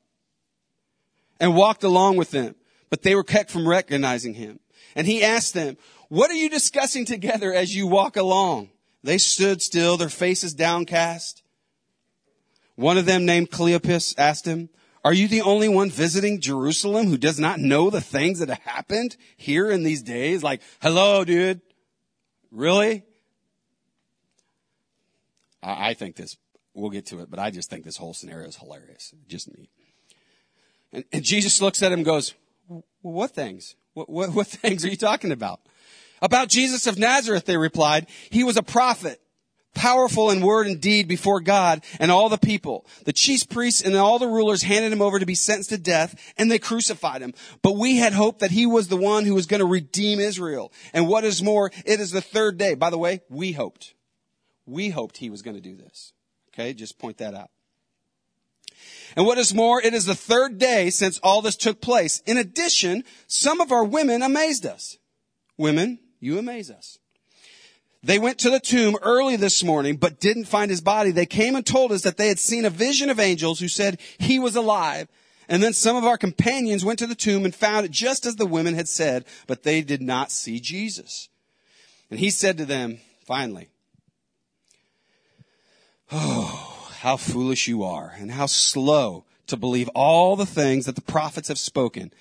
and 1.40 1.54
walked 1.54 1.84
along 1.84 2.16
with 2.16 2.30
them, 2.30 2.56
but 2.90 3.02
they 3.02 3.14
were 3.14 3.24
kept 3.24 3.50
from 3.50 3.68
recognizing 3.68 4.34
him. 4.34 4.60
And 4.94 5.06
he 5.06 5.22
asked 5.22 5.54
them, 5.54 5.76
what 6.08 6.30
are 6.30 6.34
you 6.34 6.50
discussing 6.50 7.04
together 7.04 7.54
as 7.54 7.74
you 7.74 7.86
walk 7.86 8.16
along? 8.16 8.70
They 9.02 9.18
stood 9.18 9.62
still, 9.62 9.96
their 9.96 10.08
faces 10.08 10.52
downcast. 10.52 11.42
One 12.76 12.98
of 12.98 13.06
them 13.06 13.24
named 13.26 13.50
Cleopas 13.50 14.14
asked 14.18 14.46
him, 14.46 14.68
are 15.06 15.12
you 15.12 15.28
the 15.28 15.42
only 15.42 15.68
one 15.68 15.88
visiting 15.88 16.40
Jerusalem 16.40 17.06
who 17.06 17.16
does 17.16 17.38
not 17.38 17.60
know 17.60 17.90
the 17.90 18.00
things 18.00 18.40
that 18.40 18.48
have 18.48 18.58
happened 18.58 19.16
here 19.36 19.70
in 19.70 19.84
these 19.84 20.02
days? 20.02 20.42
Like, 20.42 20.62
hello, 20.82 21.24
dude. 21.24 21.60
Really? 22.50 23.04
I, 25.62 25.90
I 25.90 25.94
think 25.94 26.16
this, 26.16 26.36
we'll 26.74 26.90
get 26.90 27.06
to 27.06 27.20
it, 27.20 27.30
but 27.30 27.38
I 27.38 27.52
just 27.52 27.70
think 27.70 27.84
this 27.84 27.96
whole 27.96 28.14
scenario 28.14 28.48
is 28.48 28.56
hilarious. 28.56 29.14
Just 29.28 29.56
me. 29.56 29.68
And, 30.92 31.04
and 31.12 31.22
Jesus 31.22 31.62
looks 31.62 31.84
at 31.84 31.92
him 31.92 32.00
and 32.00 32.06
goes, 32.06 32.34
what 33.02 33.30
things? 33.30 33.76
What, 33.94 34.10
what, 34.10 34.30
what 34.30 34.46
things 34.48 34.84
are 34.84 34.88
you 34.88 34.96
talking 34.96 35.30
about? 35.30 35.60
About 36.20 36.48
Jesus 36.48 36.88
of 36.88 36.98
Nazareth, 36.98 37.44
they 37.44 37.56
replied. 37.56 38.08
He 38.30 38.42
was 38.42 38.56
a 38.56 38.62
prophet, 38.62 39.20
powerful 39.76 40.30
in 40.30 40.40
word 40.40 40.66
and 40.66 40.80
deed 40.80 41.06
before 41.06 41.40
God 41.40 41.84
and 42.00 42.10
all 42.10 42.28
the 42.28 42.38
people. 42.38 42.86
The 43.04 43.12
chief 43.12 43.48
priests 43.48 43.82
and 43.82 43.94
all 43.94 44.18
the 44.18 44.26
rulers 44.26 44.62
handed 44.62 44.92
him 44.92 45.02
over 45.02 45.20
to 45.20 45.26
be 45.26 45.36
sentenced 45.36 45.70
to 45.70 45.78
death 45.78 46.18
and 46.36 46.50
they 46.50 46.58
crucified 46.58 47.22
him. 47.22 47.34
But 47.62 47.76
we 47.76 47.98
had 47.98 48.12
hoped 48.12 48.40
that 48.40 48.50
he 48.50 48.66
was 48.66 48.88
the 48.88 48.96
one 48.96 49.24
who 49.24 49.34
was 49.34 49.46
going 49.46 49.60
to 49.60 49.66
redeem 49.66 50.18
Israel. 50.18 50.72
And 50.92 51.06
what 51.06 51.22
is 51.22 51.42
more, 51.42 51.70
it 51.84 52.00
is 52.00 52.10
the 52.10 52.20
third 52.20 52.58
day. 52.58 52.74
By 52.74 52.90
the 52.90 52.98
way, 52.98 53.20
we 53.28 53.52
hoped. 53.52 53.94
We 54.64 54.88
hoped 54.88 55.18
he 55.18 55.30
was 55.30 55.42
going 55.42 55.56
to 55.56 55.62
do 55.62 55.76
this. 55.76 56.12
Okay, 56.52 56.72
just 56.72 56.98
point 56.98 57.18
that 57.18 57.34
out. 57.34 57.50
And 59.14 59.24
what 59.24 59.38
is 59.38 59.54
more, 59.54 59.80
it 59.80 59.94
is 59.94 60.06
the 60.06 60.14
third 60.14 60.58
day 60.58 60.90
since 60.90 61.18
all 61.18 61.42
this 61.42 61.56
took 61.56 61.80
place. 61.80 62.22
In 62.26 62.36
addition, 62.36 63.04
some 63.26 63.60
of 63.60 63.72
our 63.72 63.84
women 63.84 64.22
amazed 64.22 64.66
us. 64.66 64.98
Women, 65.56 66.00
you 66.18 66.38
amaze 66.38 66.70
us. 66.70 66.98
They 68.06 68.20
went 68.20 68.38
to 68.38 68.50
the 68.50 68.60
tomb 68.60 68.96
early 69.02 69.34
this 69.34 69.64
morning, 69.64 69.96
but 69.96 70.20
didn't 70.20 70.44
find 70.44 70.70
his 70.70 70.80
body. 70.80 71.10
They 71.10 71.26
came 71.26 71.56
and 71.56 71.66
told 71.66 71.90
us 71.90 72.02
that 72.02 72.16
they 72.16 72.28
had 72.28 72.38
seen 72.38 72.64
a 72.64 72.70
vision 72.70 73.10
of 73.10 73.18
angels 73.18 73.58
who 73.58 73.66
said 73.66 74.00
he 74.18 74.38
was 74.38 74.54
alive. 74.54 75.08
And 75.48 75.60
then 75.60 75.72
some 75.72 75.96
of 75.96 76.04
our 76.04 76.16
companions 76.16 76.84
went 76.84 77.00
to 77.00 77.08
the 77.08 77.16
tomb 77.16 77.44
and 77.44 77.52
found 77.52 77.84
it 77.84 77.90
just 77.90 78.24
as 78.24 78.36
the 78.36 78.46
women 78.46 78.74
had 78.74 78.86
said, 78.86 79.24
but 79.48 79.64
they 79.64 79.82
did 79.82 80.00
not 80.00 80.30
see 80.30 80.60
Jesus. 80.60 81.28
And 82.08 82.20
he 82.20 82.30
said 82.30 82.56
to 82.58 82.64
them, 82.64 83.00
finally, 83.26 83.70
Oh, 86.12 86.92
how 87.00 87.16
foolish 87.16 87.66
you 87.66 87.82
are 87.82 88.14
and 88.18 88.30
how 88.30 88.46
slow 88.46 89.24
to 89.48 89.56
believe 89.56 89.88
all 89.96 90.36
the 90.36 90.46
things 90.46 90.86
that 90.86 90.94
the 90.94 91.00
prophets 91.00 91.48
have 91.48 91.58
spoken. 91.58 92.12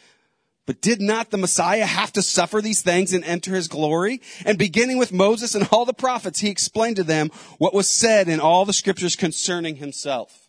But 0.65 0.81
did 0.81 1.00
not 1.00 1.29
the 1.29 1.38
Messiah 1.38 1.86
have 1.86 2.12
to 2.13 2.24
suffer 2.24 2.60
these 2.60 2.81
things 2.81 3.13
and 3.13 3.24
enter 3.24 3.53
his 3.53 3.67
glory? 3.67 4.22
And 4.45 4.57
beginning 4.57 4.98
with 4.98 5.13
Moses 5.13 5.53
and 5.53 5.67
all 5.72 5.86
the 5.86 5.93
prophets, 5.93 6.39
he 6.39 6.50
explained 6.50 6.95
to 6.95 7.03
them 7.03 7.29
what 7.60 7.74
was 7.74 7.88
said 7.88 8.27
in 8.27 8.39
all 8.39 8.65
the 8.65 8.74
scriptures 8.74 9.15
concerning 9.15 9.75
himself. 9.75 10.48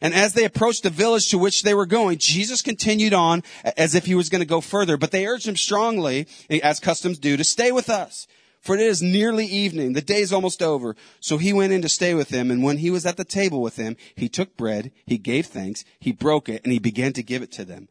And 0.00 0.14
as 0.14 0.32
they 0.32 0.44
approached 0.44 0.82
the 0.82 0.90
village 0.90 1.28
to 1.30 1.38
which 1.38 1.62
they 1.62 1.74
were 1.74 1.86
going, 1.86 2.18
Jesus 2.18 2.62
continued 2.62 3.14
on 3.14 3.42
as 3.76 3.94
if 3.94 4.06
he 4.06 4.14
was 4.14 4.28
going 4.28 4.40
to 4.40 4.46
go 4.46 4.60
further, 4.60 4.96
but 4.96 5.10
they 5.10 5.26
urged 5.26 5.48
him 5.48 5.56
strongly, 5.56 6.26
as 6.62 6.80
customs 6.80 7.18
do, 7.18 7.36
to 7.36 7.44
stay 7.44 7.72
with 7.72 7.88
us. 7.88 8.26
For 8.60 8.74
it 8.74 8.80
is 8.80 9.02
nearly 9.02 9.44
evening. 9.44 9.92
The 9.92 10.00
day 10.00 10.22
is 10.22 10.32
almost 10.32 10.62
over. 10.62 10.96
So 11.20 11.36
he 11.36 11.52
went 11.52 11.74
in 11.74 11.82
to 11.82 11.88
stay 11.88 12.14
with 12.14 12.30
them. 12.30 12.50
And 12.50 12.62
when 12.62 12.78
he 12.78 12.90
was 12.90 13.04
at 13.04 13.18
the 13.18 13.24
table 13.24 13.60
with 13.60 13.76
them, 13.76 13.96
he 14.14 14.28
took 14.28 14.56
bread, 14.56 14.90
he 15.04 15.18
gave 15.18 15.46
thanks, 15.46 15.84
he 16.00 16.12
broke 16.12 16.48
it, 16.48 16.64
and 16.64 16.72
he 16.72 16.78
began 16.78 17.12
to 17.12 17.22
give 17.22 17.42
it 17.42 17.52
to 17.52 17.66
them. 17.66 17.88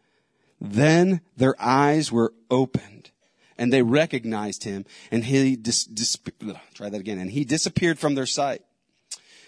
Then 0.66 1.20
their 1.36 1.62
eyes 1.62 2.10
were 2.10 2.34
opened 2.50 3.12
and 3.58 3.72
they 3.72 3.82
recognized 3.82 4.64
him 4.64 4.86
and 5.12 5.26
he 5.26 5.58
dis, 5.58 5.84
dis, 5.84 6.18
try 6.74 6.88
that 6.88 7.02
again 7.02 7.20
and 7.20 7.30
he 7.30 7.44
disappeared 7.44 8.00
from 8.00 8.16
their 8.16 8.26
sight. 8.26 8.62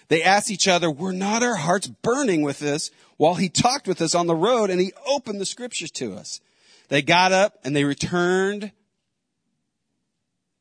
They 0.10 0.22
asked 0.22 0.52
each 0.52 0.68
other, 0.68 0.92
were 0.92 1.14
not 1.14 1.42
our 1.42 1.56
hearts 1.56 1.88
burning 1.88 2.42
with 2.42 2.60
this 2.60 2.92
while 3.16 3.36
he 3.36 3.48
talked 3.48 3.88
with 3.88 4.02
us 4.02 4.14
on 4.14 4.28
the 4.28 4.36
road 4.36 4.70
and 4.70 4.82
he 4.82 4.92
opened 5.08 5.40
the 5.40 5.46
scriptures 5.46 5.90
to 5.92 6.14
us? 6.14 6.42
They 6.90 7.02
got 7.02 7.32
up 7.32 7.60
and 7.64 7.74
they 7.74 7.86
returned 7.86 8.74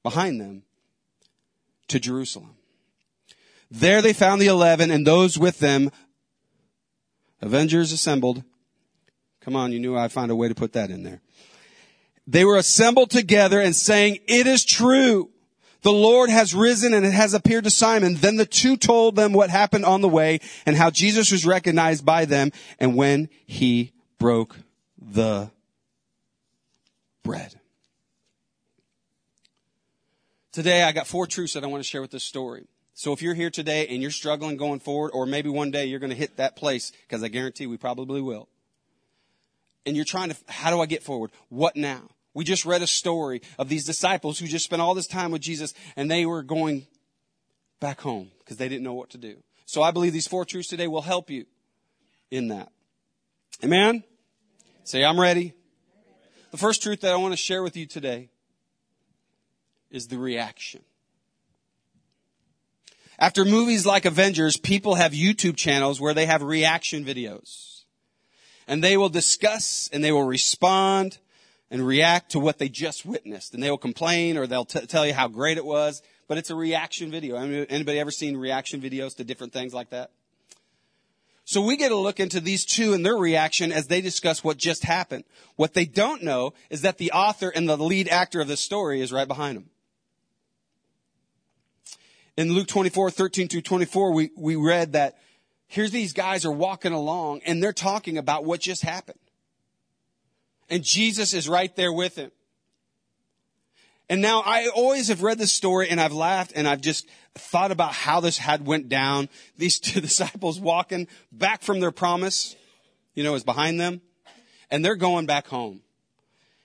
behind 0.05 0.41
them 0.41 0.63
to 1.89 1.99
Jerusalem. 1.99 2.55
There 3.73 4.01
they 4.01 4.13
found 4.13 4.41
the 4.41 4.47
eleven 4.47 4.93
and 4.93 5.05
those 5.05 5.37
with 5.37 5.59
them, 5.59 5.91
avengers 7.43 7.91
assembled. 7.91 8.45
Come 9.45 9.57
on, 9.57 9.73
you 9.73 9.79
knew 9.79 9.97
I'd 9.97 10.13
find 10.13 10.31
a 10.31 10.37
way 10.37 10.49
to 10.49 10.55
put 10.55 10.73
that 10.73 10.91
in 10.91 11.03
there. 11.03 11.21
They 12.27 12.45
were 12.45 12.57
assembled 12.57 13.11
together 13.11 13.61
and 13.61 13.77
saying, 13.77 14.21
it 14.27 14.47
is 14.47 14.65
true. 14.65 15.31
The 15.83 15.93
Lord 15.93 16.31
has 16.31 16.55
risen 16.55 16.95
and 16.95 17.05
it 17.05 17.13
has 17.13 17.35
appeared 17.35 17.65
to 17.65 17.71
Simon. 17.71 18.15
Then 18.15 18.37
the 18.37 18.47
two 18.47 18.79
told 18.79 19.17
them 19.17 19.35
what 19.35 19.51
happened 19.51 19.85
on 19.85 20.01
the 20.01 20.09
way 20.09 20.41
and 20.65 20.77
how 20.77 20.89
Jesus 20.89 21.31
was 21.31 21.45
recognized 21.45 22.07
by 22.07 22.25
them 22.25 22.53
and 22.79 22.97
when 22.97 23.29
he 23.45 23.93
broke 24.19 24.57
the 24.99 25.51
bread. 27.23 27.55
Today 30.53 30.85
I 30.85 30.93
got 30.93 31.07
four 31.07 31.27
truths 31.27 31.53
that 31.53 31.65
I 31.65 31.67
want 31.67 31.83
to 31.83 31.89
share 31.89 32.01
with 32.01 32.13
this 32.13 32.25
story. 32.25 32.65
So 32.95 33.13
if 33.13 33.21
you're 33.21 33.35
here 33.35 33.51
today 33.51 33.89
and 33.89 34.01
you're 34.01 34.11
struggling 34.11 34.57
going 34.57 34.81
forward, 34.81 35.11
or 35.11 35.27
maybe 35.27 35.51
one 35.51 35.71
day 35.71 35.85
you're 35.85 35.99
going 35.99 36.11
to 36.11 36.17
hit 36.17 36.39
that 36.39 36.57
place, 36.57 36.93
because 37.03 37.23
I 37.23 37.29
guarantee 37.29 37.67
we 37.67 37.77
probably 37.77 38.23
will. 38.23 38.49
And 39.87 39.97
you're 39.97 40.05
trying 40.05 40.31
to, 40.31 40.37
how 40.49 40.71
do 40.71 40.81
I 40.81 40.87
get 40.87 41.03
forward? 41.03 41.31
What 41.49 41.77
now? 41.77 42.09
We 42.33 42.45
just 42.45 42.65
read 42.65 42.83
a 42.83 42.87
story 42.87 43.43
of 43.59 43.69
these 43.69 43.85
disciples 43.85 44.39
who 44.39 44.47
just 44.47 44.65
spent 44.65 44.83
all 44.83 44.95
this 44.95 45.07
time 45.07 45.31
with 45.31 45.43
Jesus 45.43 45.73
and 45.95 46.11
they 46.11 46.27
were 46.27 46.43
going 46.43 46.87
back 47.81 48.01
home 48.01 48.31
because 48.39 48.57
they 48.57 48.69
didn't 48.69 48.83
know 48.83 48.95
what 48.95 49.11
to 49.11 49.19
do. 49.19 49.37
So 49.67 49.83
I 49.83 49.93
believe 49.93 50.13
these 50.13 50.27
four 50.27 50.45
truths 50.45 50.69
today 50.69 50.89
will 50.89 51.03
help 51.03 51.31
you 51.31 51.47
in 52.31 52.49
that. 52.49 52.71
Amen? 53.63 54.03
Say, 54.83 55.05
I'm 55.05 55.19
ready. 55.19 55.55
The 56.51 56.59
first 56.59 56.83
truth 56.83 57.01
that 57.01 57.13
I 57.13 57.17
want 57.17 57.33
to 57.33 57.37
share 57.37 57.63
with 57.63 57.77
you 57.77 57.87
today 57.87 58.31
is 59.91 60.09
the 60.09 60.19
reaction. 60.19 60.83
After 63.19 63.45
movies 63.45 63.87
like 63.87 64.05
Avengers, 64.05 64.57
people 64.57 64.97
have 64.97 65.13
YouTube 65.13 65.57
channels 65.57 66.01
where 66.01 66.15
they 66.15 66.27
have 66.27 66.43
reaction 66.43 67.05
videos. 67.05 67.74
And 68.67 68.83
they 68.83 68.97
will 68.97 69.09
discuss 69.09 69.89
and 69.93 70.03
they 70.03 70.13
will 70.13 70.25
respond 70.25 71.19
and 71.71 71.87
react 71.87 72.33
to 72.33 72.41
what 72.41 72.59
they 72.59 72.69
just 72.69 73.05
witnessed. 73.05 73.55
And 73.55 73.63
they 73.63 73.71
will 73.71 73.79
complain 73.79 74.37
or 74.37 74.47
they'll 74.47 74.65
t- 74.65 74.87
tell 74.87 75.07
you 75.07 75.15
how 75.15 75.29
great 75.29 75.57
it 75.57 75.65
was. 75.65 76.03
But 76.29 76.39
it's 76.39 76.51
a 76.51 76.55
reaction 76.55 77.11
video. 77.11 77.37
Anybody 77.37 77.99
ever 77.99 78.11
seen 78.11 78.37
reaction 78.37 78.81
videos 78.81 79.17
to 79.17 79.25
different 79.25 79.53
things 79.53 79.75
like 79.75 79.91
that? 79.91 80.11
So 81.47 81.61
we 81.61 81.77
get 81.77 81.93
a 81.93 81.97
look 81.97 82.21
into 82.21 82.41
these 82.41 82.65
two 82.65 82.95
and 82.95 83.05
their 83.05 83.17
reaction 83.17 83.71
as 83.71 83.87
they 83.87 84.01
discuss 84.01 84.43
what 84.43 84.57
just 84.57 84.85
happened. 84.85 85.25
What 85.57 85.75
they 85.75 85.85
don't 85.85 86.23
know 86.23 86.55
is 86.71 86.81
that 86.83 86.97
the 86.97 87.13
author 87.13 87.51
and 87.51 87.69
the 87.69 87.77
lead 87.77 88.09
actor 88.09 88.41
of 88.41 88.49
the 88.49 88.57
story 88.57 89.03
is 89.03 89.13
right 89.13 89.29
behind 89.29 89.59
them 89.59 89.69
in 92.37 92.53
Luke 92.53 92.67
24, 92.67 93.11
13 93.11 93.49
through 93.49 93.61
24, 93.63 94.13
we, 94.13 94.31
we 94.37 94.57
read 94.57 94.93
that 94.93 95.19
here's 95.67 95.91
these 95.91 96.13
guys 96.13 96.45
are 96.45 96.53
walking 96.53 96.93
along 96.93 97.41
and 97.47 97.63
they're 97.63 97.73
talking 97.73 98.19
about 98.19 98.45
what 98.45 98.61
just 98.61 98.83
happened. 98.83 99.19
And 100.69 100.83
Jesus 100.83 101.35
is 101.35 101.49
right 101.49 101.75
there 101.77 101.93
with 101.93 102.17
him. 102.17 102.31
And 104.09 104.21
now 104.21 104.43
I 104.45 104.69
always 104.69 105.09
have 105.09 105.23
read 105.23 105.39
this 105.39 105.53
story 105.53 105.89
and 105.89 106.01
I've 106.01 106.13
laughed 106.13 106.53
and 106.55 106.69
I've 106.69 106.81
just 106.81 107.09
thought 107.35 107.71
about 107.71 107.93
how 107.93 108.21
this 108.21 108.37
had 108.37 108.67
went 108.67 108.89
down. 108.89 109.29
These 109.57 109.79
two 109.81 110.01
disciples 110.03 110.61
walking 110.61 111.09
back 111.33 111.63
from 111.63 111.81
their 111.81 111.91
promise, 111.91 112.55
you 113.15 113.25
know, 113.25 113.35
is 113.35 113.45
behind 113.45 113.81
them 113.81 114.03
and 114.71 114.85
they're 114.85 114.97
going 114.97 115.27
back 115.27 115.47
home. 115.47 115.81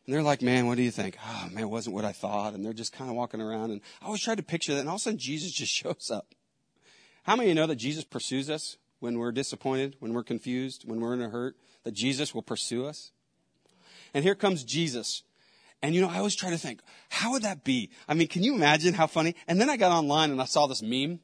And 0.05 0.15
they're 0.15 0.23
like, 0.23 0.41
man, 0.41 0.65
what 0.65 0.75
do 0.75 0.81
you 0.81 0.89
think? 0.89 1.17
Oh, 1.23 1.49
man, 1.51 1.65
it 1.65 1.69
wasn't 1.69 1.95
what 1.95 2.03
I 2.03 2.13
thought. 2.13 2.55
And 2.55 2.65
they're 2.65 2.73
just 2.73 2.93
kind 2.93 3.11
of 3.11 3.15
walking 3.15 3.41
around. 3.41 3.69
And 3.69 3.79
I 4.01 4.07
always 4.07 4.23
try 4.23 4.33
to 4.33 4.41
picture 4.41 4.73
that. 4.73 4.79
And 4.79 4.89
all 4.89 4.95
of 4.95 5.01
a 5.01 5.03
sudden, 5.03 5.19
Jesus 5.19 5.51
just 5.51 5.71
shows 5.75 6.09
up. 6.11 6.33
How 7.23 7.35
many 7.35 7.49
of 7.51 7.55
you 7.55 7.61
know 7.61 7.67
that 7.67 7.75
Jesus 7.75 8.03
pursues 8.03 8.49
us 8.49 8.77
when 8.99 9.17
we're 9.17 9.31
disappointed, 9.31 9.95
when 9.99 10.13
we're 10.13 10.23
confused, 10.23 10.83
when 10.87 10.99
we're 10.99 11.13
in 11.13 11.21
a 11.21 11.29
hurt? 11.29 11.55
That 11.83 11.93
Jesus 11.93 12.33
will 12.33 12.41
pursue 12.41 12.85
us? 12.85 13.11
And 14.13 14.23
here 14.23 14.35
comes 14.35 14.63
Jesus. 14.63 15.23
And 15.81 15.95
you 15.95 16.01
know, 16.01 16.09
I 16.09 16.17
always 16.17 16.35
try 16.35 16.49
to 16.49 16.57
think, 16.57 16.81
how 17.09 17.31
would 17.31 17.43
that 17.43 17.63
be? 17.63 17.89
I 18.07 18.13
mean, 18.13 18.27
can 18.27 18.43
you 18.43 18.53
imagine 18.53 18.93
how 18.93 19.07
funny? 19.07 19.35
And 19.47 19.61
then 19.61 19.69
I 19.69 19.77
got 19.77 19.91
online 19.91 20.31
and 20.31 20.41
I 20.41 20.45
saw 20.45 20.67
this 20.67 20.81
meme. 20.81 21.19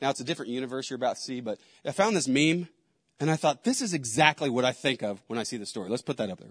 Now 0.00 0.10
it's 0.10 0.20
a 0.20 0.24
different 0.24 0.50
universe 0.50 0.90
you're 0.90 0.96
about 0.96 1.16
to 1.16 1.22
see, 1.22 1.40
but 1.40 1.58
I 1.84 1.92
found 1.92 2.16
this 2.16 2.28
meme 2.28 2.68
and 3.18 3.30
I 3.30 3.36
thought, 3.36 3.64
this 3.64 3.80
is 3.80 3.94
exactly 3.94 4.50
what 4.50 4.64
I 4.64 4.72
think 4.72 5.02
of 5.02 5.22
when 5.26 5.38
I 5.38 5.42
see 5.42 5.56
the 5.56 5.64
story. 5.64 5.88
Let's 5.88 6.02
put 6.02 6.18
that 6.18 6.28
up 6.28 6.38
there. 6.38 6.50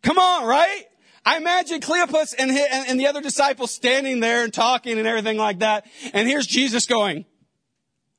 Come 0.00 0.18
on, 0.18 0.46
right? 0.46 0.86
I 1.28 1.36
imagine 1.36 1.80
Cleopas 1.80 2.34
and, 2.38 2.50
his, 2.50 2.66
and, 2.70 2.98
the 2.98 3.06
other 3.06 3.20
disciples 3.20 3.70
standing 3.70 4.20
there 4.20 4.44
and 4.44 4.52
talking 4.52 4.98
and 4.98 5.06
everything 5.06 5.36
like 5.36 5.58
that. 5.58 5.84
And 6.14 6.26
here's 6.26 6.46
Jesus 6.46 6.86
going, 6.86 7.26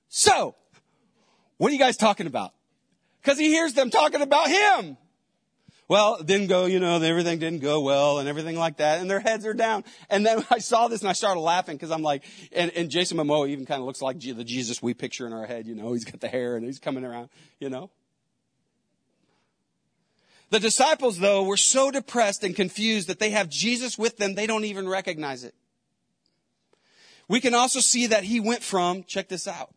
so, 0.09 0.53
what 1.57 1.71
are 1.71 1.73
you 1.73 1.79
guys 1.79 1.97
talking 1.97 2.27
about? 2.27 2.53
Cause 3.23 3.39
he 3.39 3.47
hears 3.47 3.73
them 3.73 3.89
talking 3.89 4.21
about 4.21 4.47
him. 4.47 4.95
Well, 5.87 6.21
didn't 6.21 6.49
go, 6.49 6.67
you 6.67 6.79
know, 6.79 7.01
everything 7.01 7.39
didn't 7.39 7.63
go 7.63 7.81
well 7.81 8.19
and 8.19 8.29
everything 8.29 8.55
like 8.55 8.77
that. 8.77 9.01
And 9.01 9.09
their 9.09 9.19
heads 9.19 9.43
are 9.43 9.55
down. 9.55 9.85
And 10.11 10.23
then 10.23 10.45
I 10.51 10.59
saw 10.59 10.87
this 10.87 11.01
and 11.01 11.09
I 11.09 11.13
started 11.13 11.39
laughing 11.39 11.77
because 11.77 11.89
I'm 11.89 12.03
like, 12.03 12.23
and, 12.51 12.71
and 12.75 12.91
Jason 12.91 13.17
Momoa 13.17 13.49
even 13.49 13.65
kind 13.65 13.79
of 13.79 13.87
looks 13.87 14.03
like 14.03 14.19
the 14.19 14.43
Jesus 14.43 14.83
we 14.83 14.93
picture 14.93 15.25
in 15.25 15.33
our 15.33 15.47
head, 15.47 15.65
you 15.65 15.73
know, 15.73 15.93
he's 15.93 16.05
got 16.05 16.21
the 16.21 16.27
hair 16.27 16.55
and 16.55 16.63
he's 16.63 16.77
coming 16.77 17.03
around, 17.03 17.29
you 17.59 17.71
know. 17.71 17.89
The 20.49 20.59
disciples, 20.59 21.19
though, 21.19 21.43
were 21.43 21.57
so 21.57 21.91
depressed 21.91 22.43
and 22.43 22.55
confused 22.55 23.07
that 23.07 23.19
they 23.19 23.29
have 23.31 23.49
Jesus 23.49 23.97
with 23.97 24.17
them, 24.17 24.33
they 24.33 24.47
don't 24.47 24.65
even 24.65 24.87
recognize 24.87 25.43
it. 25.43 25.53
We 27.27 27.39
can 27.39 27.53
also 27.53 27.79
see 27.79 28.07
that 28.07 28.23
he 28.23 28.39
went 28.39 28.63
from, 28.63 29.03
check 29.03 29.27
this 29.29 29.47
out, 29.47 29.73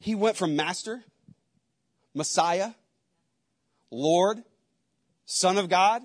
he 0.00 0.14
went 0.14 0.36
from 0.36 0.56
master, 0.56 1.04
Messiah, 2.14 2.72
Lord, 3.90 4.42
Son 5.24 5.58
of 5.58 5.68
God, 5.68 6.02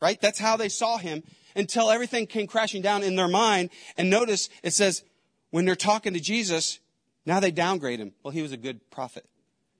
right? 0.00 0.20
That's 0.20 0.38
how 0.38 0.56
they 0.56 0.68
saw 0.68 0.98
him 0.98 1.24
until 1.56 1.90
everything 1.90 2.26
came 2.26 2.46
crashing 2.46 2.82
down 2.82 3.02
in 3.02 3.16
their 3.16 3.28
mind. 3.28 3.70
And 3.96 4.08
notice 4.08 4.48
it 4.62 4.72
says, 4.72 5.02
when 5.50 5.64
they're 5.64 5.74
talking 5.74 6.14
to 6.14 6.20
Jesus, 6.20 6.78
now 7.26 7.40
they 7.40 7.50
downgrade 7.50 7.98
him. 7.98 8.12
Well, 8.22 8.30
he 8.30 8.42
was 8.42 8.52
a 8.52 8.56
good 8.56 8.88
prophet. 8.90 9.26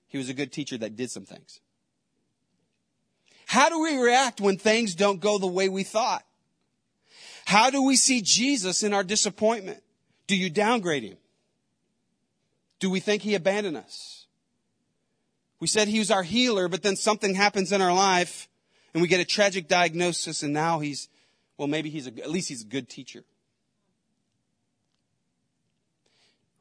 He 0.07 0.17
was 0.17 0.27
a 0.27 0.33
good 0.33 0.51
teacher 0.51 0.77
that 0.79 0.97
did 0.97 1.09
some 1.09 1.25
things. 1.25 1.61
How 3.51 3.67
do 3.67 3.81
we 3.81 3.97
react 3.97 4.39
when 4.39 4.55
things 4.55 4.95
don't 4.95 5.19
go 5.19 5.37
the 5.37 5.45
way 5.45 5.67
we 5.67 5.83
thought? 5.83 6.23
How 7.43 7.69
do 7.69 7.81
we 7.83 7.97
see 7.97 8.21
Jesus 8.21 8.81
in 8.81 8.93
our 8.93 9.03
disappointment? 9.03 9.83
Do 10.25 10.37
you 10.37 10.49
downgrade 10.49 11.03
him? 11.03 11.17
Do 12.79 12.89
we 12.89 13.01
think 13.01 13.23
he 13.23 13.35
abandoned 13.35 13.75
us? 13.75 14.25
We 15.59 15.67
said 15.67 15.89
he 15.89 15.99
was 15.99 16.11
our 16.11 16.23
healer, 16.23 16.69
but 16.69 16.81
then 16.81 16.95
something 16.95 17.35
happens 17.35 17.73
in 17.73 17.81
our 17.81 17.93
life 17.93 18.47
and 18.93 19.01
we 19.01 19.09
get 19.09 19.19
a 19.19 19.25
tragic 19.25 19.67
diagnosis 19.67 20.43
and 20.43 20.53
now 20.53 20.79
he's, 20.79 21.09
well, 21.57 21.67
maybe 21.67 21.89
he's 21.89 22.07
a, 22.07 22.17
at 22.23 22.31
least 22.31 22.47
he's 22.47 22.61
a 22.61 22.67
good 22.67 22.87
teacher. 22.87 23.25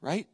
Right? 0.03 0.27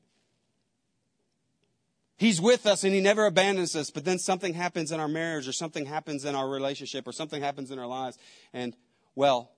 He's 2.18 2.40
with 2.40 2.66
us 2.66 2.82
and 2.82 2.94
he 2.94 3.00
never 3.00 3.26
abandons 3.26 3.76
us, 3.76 3.90
but 3.90 4.06
then 4.06 4.18
something 4.18 4.54
happens 4.54 4.90
in 4.90 5.00
our 5.00 5.08
marriage 5.08 5.46
or 5.46 5.52
something 5.52 5.84
happens 5.84 6.24
in 6.24 6.34
our 6.34 6.48
relationship 6.48 7.06
or 7.06 7.12
something 7.12 7.42
happens 7.42 7.70
in 7.70 7.78
our 7.78 7.86
lives. 7.86 8.16
And, 8.54 8.74
well, 9.14 9.52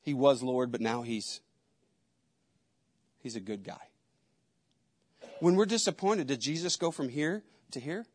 he 0.00 0.14
was 0.14 0.42
Lord, 0.42 0.72
but 0.72 0.80
now 0.80 1.02
he's, 1.02 1.40
he's 3.22 3.36
a 3.36 3.40
good 3.40 3.64
guy. 3.64 3.88
When 5.40 5.56
we're 5.56 5.66
disappointed, 5.66 6.26
did 6.26 6.40
Jesus 6.40 6.76
go 6.76 6.90
from 6.90 7.10
here 7.10 7.42
to 7.72 7.80
here? 7.80 8.06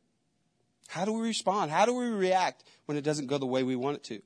How 0.88 1.06
do 1.06 1.14
we 1.14 1.22
respond? 1.22 1.70
How 1.70 1.86
do 1.86 1.94
we 1.94 2.06
react 2.06 2.64
when 2.86 2.98
it 2.98 3.04
doesn't 3.04 3.28
go 3.28 3.38
the 3.38 3.46
way 3.46 3.62
we 3.62 3.76
want 3.76 3.98
it 3.98 4.04
to? 4.06 4.22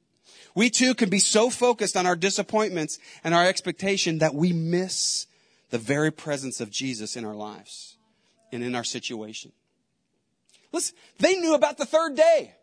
We 0.56 0.70
too 0.70 0.94
can 0.94 1.10
be 1.10 1.20
so 1.20 1.50
focused 1.50 1.98
on 1.98 2.06
our 2.06 2.16
disappointments 2.16 2.98
and 3.26 3.34
our 3.34 3.46
expectation 3.46 4.20
that 4.20 4.34
we 4.34 4.54
miss 4.54 5.28
the 5.70 5.78
very 5.78 6.12
presence 6.12 6.62
of 6.62 6.70
Jesus 6.70 7.18
in 7.18 7.26
our 7.26 7.36
lives 7.36 7.98
and 8.52 8.64
in 8.64 8.76
our 8.76 8.84
situation. 8.84 9.52
Listen, 10.72 10.96
they 11.18 11.36
knew 11.36 11.56
about 11.56 11.78
the 11.78 11.86
third 11.86 12.16
day. 12.16 12.54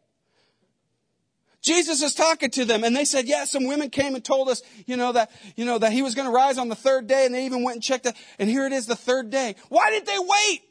Jesus 1.66 2.00
is 2.00 2.14
talking 2.14 2.50
to 2.50 2.64
them 2.64 2.84
and 2.84 2.94
they 2.94 3.04
said, 3.04 3.26
yeah, 3.26 3.44
some 3.44 3.66
women 3.66 3.90
came 3.90 4.14
and 4.14 4.24
told 4.24 4.48
us, 4.48 4.62
you 4.86 4.96
know, 4.96 5.10
that, 5.10 5.32
you 5.56 5.64
know, 5.64 5.78
that 5.78 5.90
he 5.92 6.00
was 6.02 6.14
going 6.14 6.28
to 6.28 6.32
rise 6.32 6.58
on 6.58 6.68
the 6.68 6.76
third 6.76 7.08
day 7.08 7.26
and 7.26 7.34
they 7.34 7.44
even 7.44 7.64
went 7.64 7.76
and 7.76 7.82
checked 7.82 8.06
it. 8.06 8.14
And 8.38 8.48
here 8.48 8.66
it 8.66 8.72
is 8.72 8.86
the 8.86 8.94
third 8.94 9.30
day. 9.30 9.56
Why 9.68 9.90
did 9.90 10.06
they 10.06 10.18
wait? 10.18 10.62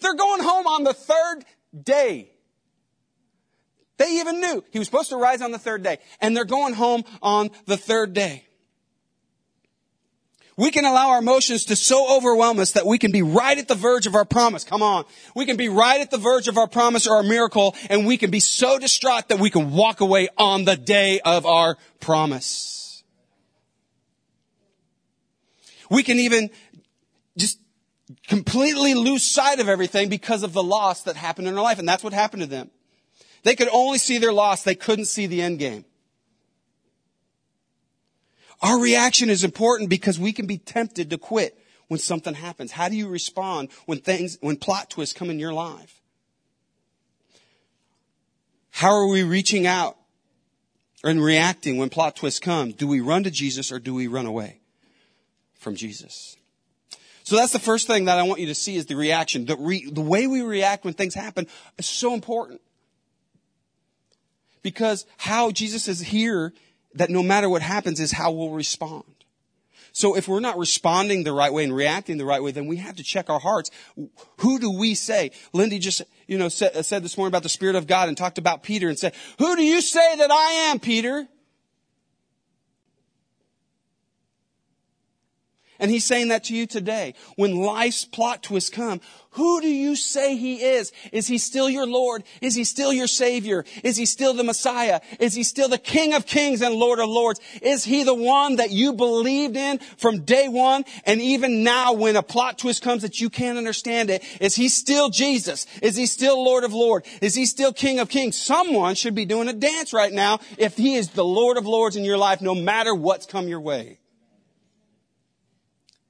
They're 0.00 0.14
going 0.14 0.42
home 0.42 0.66
on 0.66 0.84
the 0.84 0.94
third 0.94 1.44
day. 1.78 2.30
They 3.98 4.20
even 4.20 4.40
knew 4.40 4.64
he 4.70 4.78
was 4.78 4.88
supposed 4.88 5.10
to 5.10 5.16
rise 5.16 5.42
on 5.42 5.50
the 5.50 5.58
third 5.58 5.82
day 5.82 5.98
and 6.22 6.34
they're 6.34 6.46
going 6.46 6.72
home 6.72 7.04
on 7.20 7.50
the 7.66 7.76
third 7.76 8.14
day. 8.14 8.46
We 10.56 10.70
can 10.70 10.84
allow 10.84 11.10
our 11.10 11.18
emotions 11.20 11.64
to 11.66 11.76
so 11.76 12.16
overwhelm 12.16 12.58
us 12.58 12.72
that 12.72 12.86
we 12.86 12.98
can 12.98 13.12
be 13.12 13.22
right 13.22 13.56
at 13.56 13.68
the 13.68 13.74
verge 13.74 14.06
of 14.06 14.14
our 14.14 14.24
promise. 14.24 14.64
Come 14.64 14.82
on. 14.82 15.04
We 15.34 15.46
can 15.46 15.56
be 15.56 15.68
right 15.68 16.00
at 16.00 16.10
the 16.10 16.18
verge 16.18 16.48
of 16.48 16.58
our 16.58 16.66
promise 16.66 17.06
or 17.06 17.16
our 17.16 17.22
miracle 17.22 17.74
and 17.88 18.06
we 18.06 18.16
can 18.16 18.30
be 18.30 18.40
so 18.40 18.78
distraught 18.78 19.28
that 19.28 19.38
we 19.38 19.50
can 19.50 19.70
walk 19.70 20.00
away 20.00 20.28
on 20.36 20.64
the 20.64 20.76
day 20.76 21.20
of 21.20 21.46
our 21.46 21.78
promise. 22.00 23.02
We 25.88 26.02
can 26.02 26.18
even 26.18 26.50
just 27.36 27.58
completely 28.28 28.94
lose 28.94 29.24
sight 29.24 29.60
of 29.60 29.68
everything 29.68 30.08
because 30.08 30.42
of 30.42 30.52
the 30.52 30.62
loss 30.62 31.02
that 31.04 31.16
happened 31.16 31.48
in 31.48 31.56
our 31.56 31.62
life. 31.62 31.78
And 31.78 31.88
that's 31.88 32.04
what 32.04 32.12
happened 32.12 32.42
to 32.42 32.48
them. 32.48 32.70
They 33.42 33.56
could 33.56 33.68
only 33.72 33.98
see 33.98 34.18
their 34.18 34.32
loss. 34.32 34.62
They 34.62 34.74
couldn't 34.74 35.06
see 35.06 35.26
the 35.26 35.42
end 35.42 35.58
game. 35.58 35.84
Our 38.62 38.78
reaction 38.80 39.30
is 39.30 39.44
important 39.44 39.88
because 39.88 40.18
we 40.18 40.32
can 40.32 40.46
be 40.46 40.58
tempted 40.58 41.10
to 41.10 41.18
quit 41.18 41.58
when 41.88 41.98
something 41.98 42.34
happens. 42.34 42.72
How 42.72 42.88
do 42.88 42.96
you 42.96 43.08
respond 43.08 43.70
when 43.86 43.98
things, 43.98 44.38
when 44.40 44.56
plot 44.56 44.90
twists 44.90 45.14
come 45.14 45.30
in 45.30 45.38
your 45.38 45.52
life? 45.52 46.00
How 48.70 48.90
are 48.90 49.08
we 49.08 49.22
reaching 49.22 49.66
out 49.66 49.96
and 51.02 51.22
reacting 51.22 51.78
when 51.78 51.88
plot 51.88 52.16
twists 52.16 52.38
come? 52.38 52.72
Do 52.72 52.86
we 52.86 53.00
run 53.00 53.24
to 53.24 53.30
Jesus 53.30 53.72
or 53.72 53.78
do 53.78 53.94
we 53.94 54.06
run 54.06 54.26
away 54.26 54.60
from 55.54 55.74
Jesus? 55.74 56.36
So 57.24 57.36
that's 57.36 57.52
the 57.52 57.58
first 57.58 57.86
thing 57.86 58.06
that 58.06 58.18
I 58.18 58.22
want 58.22 58.40
you 58.40 58.46
to 58.46 58.54
see 58.54 58.76
is 58.76 58.86
the 58.86 58.96
reaction. 58.96 59.46
The, 59.46 59.56
re, 59.56 59.88
the 59.90 60.00
way 60.00 60.26
we 60.26 60.42
react 60.42 60.84
when 60.84 60.94
things 60.94 61.14
happen 61.14 61.46
is 61.78 61.86
so 61.86 62.14
important. 62.14 62.60
Because 64.62 65.06
how 65.16 65.50
Jesus 65.50 65.88
is 65.88 66.00
here 66.00 66.52
that 66.94 67.10
no 67.10 67.22
matter 67.22 67.48
what 67.48 67.62
happens 67.62 68.00
is 68.00 68.12
how 68.12 68.32
we'll 68.32 68.50
respond. 68.50 69.04
So 69.92 70.16
if 70.16 70.28
we're 70.28 70.40
not 70.40 70.58
responding 70.58 71.24
the 71.24 71.32
right 71.32 71.52
way 71.52 71.64
and 71.64 71.74
reacting 71.74 72.16
the 72.16 72.24
right 72.24 72.42
way, 72.42 72.52
then 72.52 72.66
we 72.66 72.76
have 72.76 72.96
to 72.96 73.02
check 73.02 73.28
our 73.28 73.40
hearts. 73.40 73.70
Who 74.38 74.58
do 74.58 74.70
we 74.70 74.94
say? 74.94 75.32
Lindy 75.52 75.78
just, 75.78 76.02
you 76.26 76.38
know, 76.38 76.48
said, 76.48 76.84
said 76.84 77.02
this 77.02 77.16
morning 77.16 77.30
about 77.30 77.42
the 77.42 77.48
Spirit 77.48 77.74
of 77.76 77.86
God 77.86 78.08
and 78.08 78.16
talked 78.16 78.38
about 78.38 78.62
Peter 78.62 78.88
and 78.88 78.98
said, 78.98 79.14
who 79.38 79.56
do 79.56 79.62
you 79.62 79.80
say 79.80 80.16
that 80.16 80.30
I 80.30 80.50
am, 80.70 80.78
Peter? 80.78 81.26
And 85.80 85.90
he's 85.90 86.04
saying 86.04 86.28
that 86.28 86.44
to 86.44 86.54
you 86.54 86.66
today. 86.66 87.14
When 87.36 87.56
life's 87.56 88.04
plot 88.04 88.42
twists 88.42 88.70
come, 88.70 89.00
who 89.34 89.60
do 89.60 89.68
you 89.68 89.94
say 89.94 90.36
he 90.36 90.56
is? 90.56 90.92
Is 91.12 91.28
he 91.28 91.38
still 91.38 91.70
your 91.70 91.86
Lord? 91.86 92.24
Is 92.40 92.56
he 92.56 92.64
still 92.64 92.92
your 92.92 93.06
Savior? 93.06 93.64
Is 93.84 93.96
he 93.96 94.04
still 94.04 94.34
the 94.34 94.42
Messiah? 94.42 95.00
Is 95.20 95.34
he 95.34 95.44
still 95.44 95.68
the 95.68 95.78
King 95.78 96.14
of 96.14 96.26
Kings 96.26 96.62
and 96.62 96.74
Lord 96.74 96.98
of 96.98 97.08
Lords? 97.08 97.40
Is 97.62 97.84
he 97.84 98.02
the 98.02 98.14
one 98.14 98.56
that 98.56 98.72
you 98.72 98.92
believed 98.92 99.56
in 99.56 99.78
from 99.96 100.24
day 100.24 100.48
one? 100.48 100.84
And 101.06 101.20
even 101.20 101.62
now 101.62 101.92
when 101.92 102.16
a 102.16 102.24
plot 102.24 102.58
twist 102.58 102.82
comes 102.82 103.02
that 103.02 103.20
you 103.20 103.30
can't 103.30 103.56
understand 103.56 104.10
it, 104.10 104.24
is 104.40 104.56
he 104.56 104.68
still 104.68 105.10
Jesus? 105.10 105.64
Is 105.80 105.96
he 105.96 106.06
still 106.06 106.44
Lord 106.44 106.64
of 106.64 106.74
Lords? 106.74 107.08
Is 107.22 107.36
he 107.36 107.46
still 107.46 107.72
King 107.72 108.00
of 108.00 108.08
Kings? 108.08 108.36
Someone 108.36 108.96
should 108.96 109.14
be 109.14 109.26
doing 109.26 109.48
a 109.48 109.52
dance 109.52 109.92
right 109.92 110.12
now 110.12 110.40
if 110.58 110.76
he 110.76 110.96
is 110.96 111.10
the 111.10 111.24
Lord 111.24 111.56
of 111.56 111.66
Lords 111.66 111.94
in 111.94 112.04
your 112.04 112.18
life 112.18 112.40
no 112.40 112.54
matter 112.54 112.94
what's 112.94 113.26
come 113.26 113.46
your 113.46 113.60
way. 113.60 113.99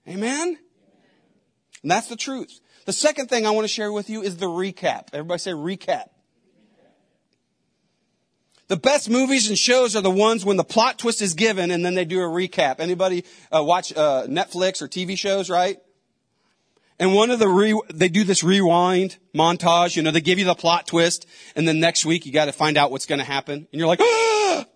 Amen? 0.09 0.59
And 1.83 1.91
that's 1.91 2.09
the 2.09 2.17
truth. 2.17 2.61
The 2.87 2.93
second 2.93 3.29
thing 3.29 3.47
I 3.47 3.51
want 3.51 3.65
to 3.65 3.69
share 3.69 3.93
with 3.93 4.11
you 4.11 4.23
is 4.23 4.37
the 4.37 4.47
recap. 4.47 5.09
Everybody 5.13 5.39
say 5.39 5.53
recap. 5.53 6.09
The 8.69 8.77
best 8.77 9.11
movies 9.11 9.49
and 9.49 9.59
shows 9.59 9.97
are 9.97 10.01
the 10.01 10.11
ones 10.11 10.45
when 10.45 10.57
the 10.57 10.65
plot 10.65 10.99
twist 10.99 11.21
is 11.21 11.35
given 11.35 11.73
and 11.73 11.85
then 11.85 11.95
they 11.95 12.05
do 12.05 12.21
a 12.21 12.25
recap. 12.25 12.79
Anybody 12.79 13.25
uh, 13.51 13.65
watch 13.65 13.93
uh, 13.97 14.27
Netflix 14.29 14.81
or 14.81 14.87
TV 14.87 15.19
shows, 15.19 15.51
right? 15.51 15.79
And 17.01 17.15
one 17.15 17.31
of 17.31 17.39
the 17.39 17.49
re- 17.49 17.81
they 17.93 18.09
do 18.09 18.25
this 18.25 18.45
rewind 18.45 19.17
montage. 19.35 19.97
You 19.97 20.03
know, 20.03 20.11
they 20.11 20.21
give 20.21 20.39
you 20.39 20.45
the 20.45 20.55
plot 20.55 20.87
twist, 20.87 21.27
and 21.57 21.67
then 21.67 21.81
next 21.81 22.05
week 22.05 22.27
you 22.27 22.33
got 22.33 22.45
to 22.45 22.53
find 22.53 22.77
out 22.77 22.91
what's 22.91 23.07
going 23.07 23.19
to 23.19 23.25
happen, 23.25 23.55
and 23.55 23.79
you're 23.79 23.89
like, 23.89 24.01
ah! 24.03 24.67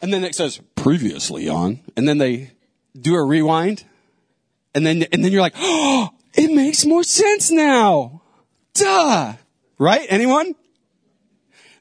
and 0.00 0.12
then 0.12 0.24
it 0.24 0.34
says 0.34 0.60
previously 0.74 1.50
on, 1.50 1.80
and 1.94 2.08
then 2.08 2.16
they 2.16 2.52
do 2.98 3.14
a 3.14 3.22
rewind, 3.22 3.84
and 4.74 4.86
then, 4.86 5.04
and 5.12 5.24
then 5.24 5.32
you're 5.32 5.40
like, 5.40 5.54
oh, 5.56 6.10
it 6.34 6.50
makes 6.52 6.84
more 6.84 7.02
sense 7.02 7.50
now. 7.50 8.22
Duh. 8.74 9.34
Right? 9.78 10.06
Anyone? 10.08 10.54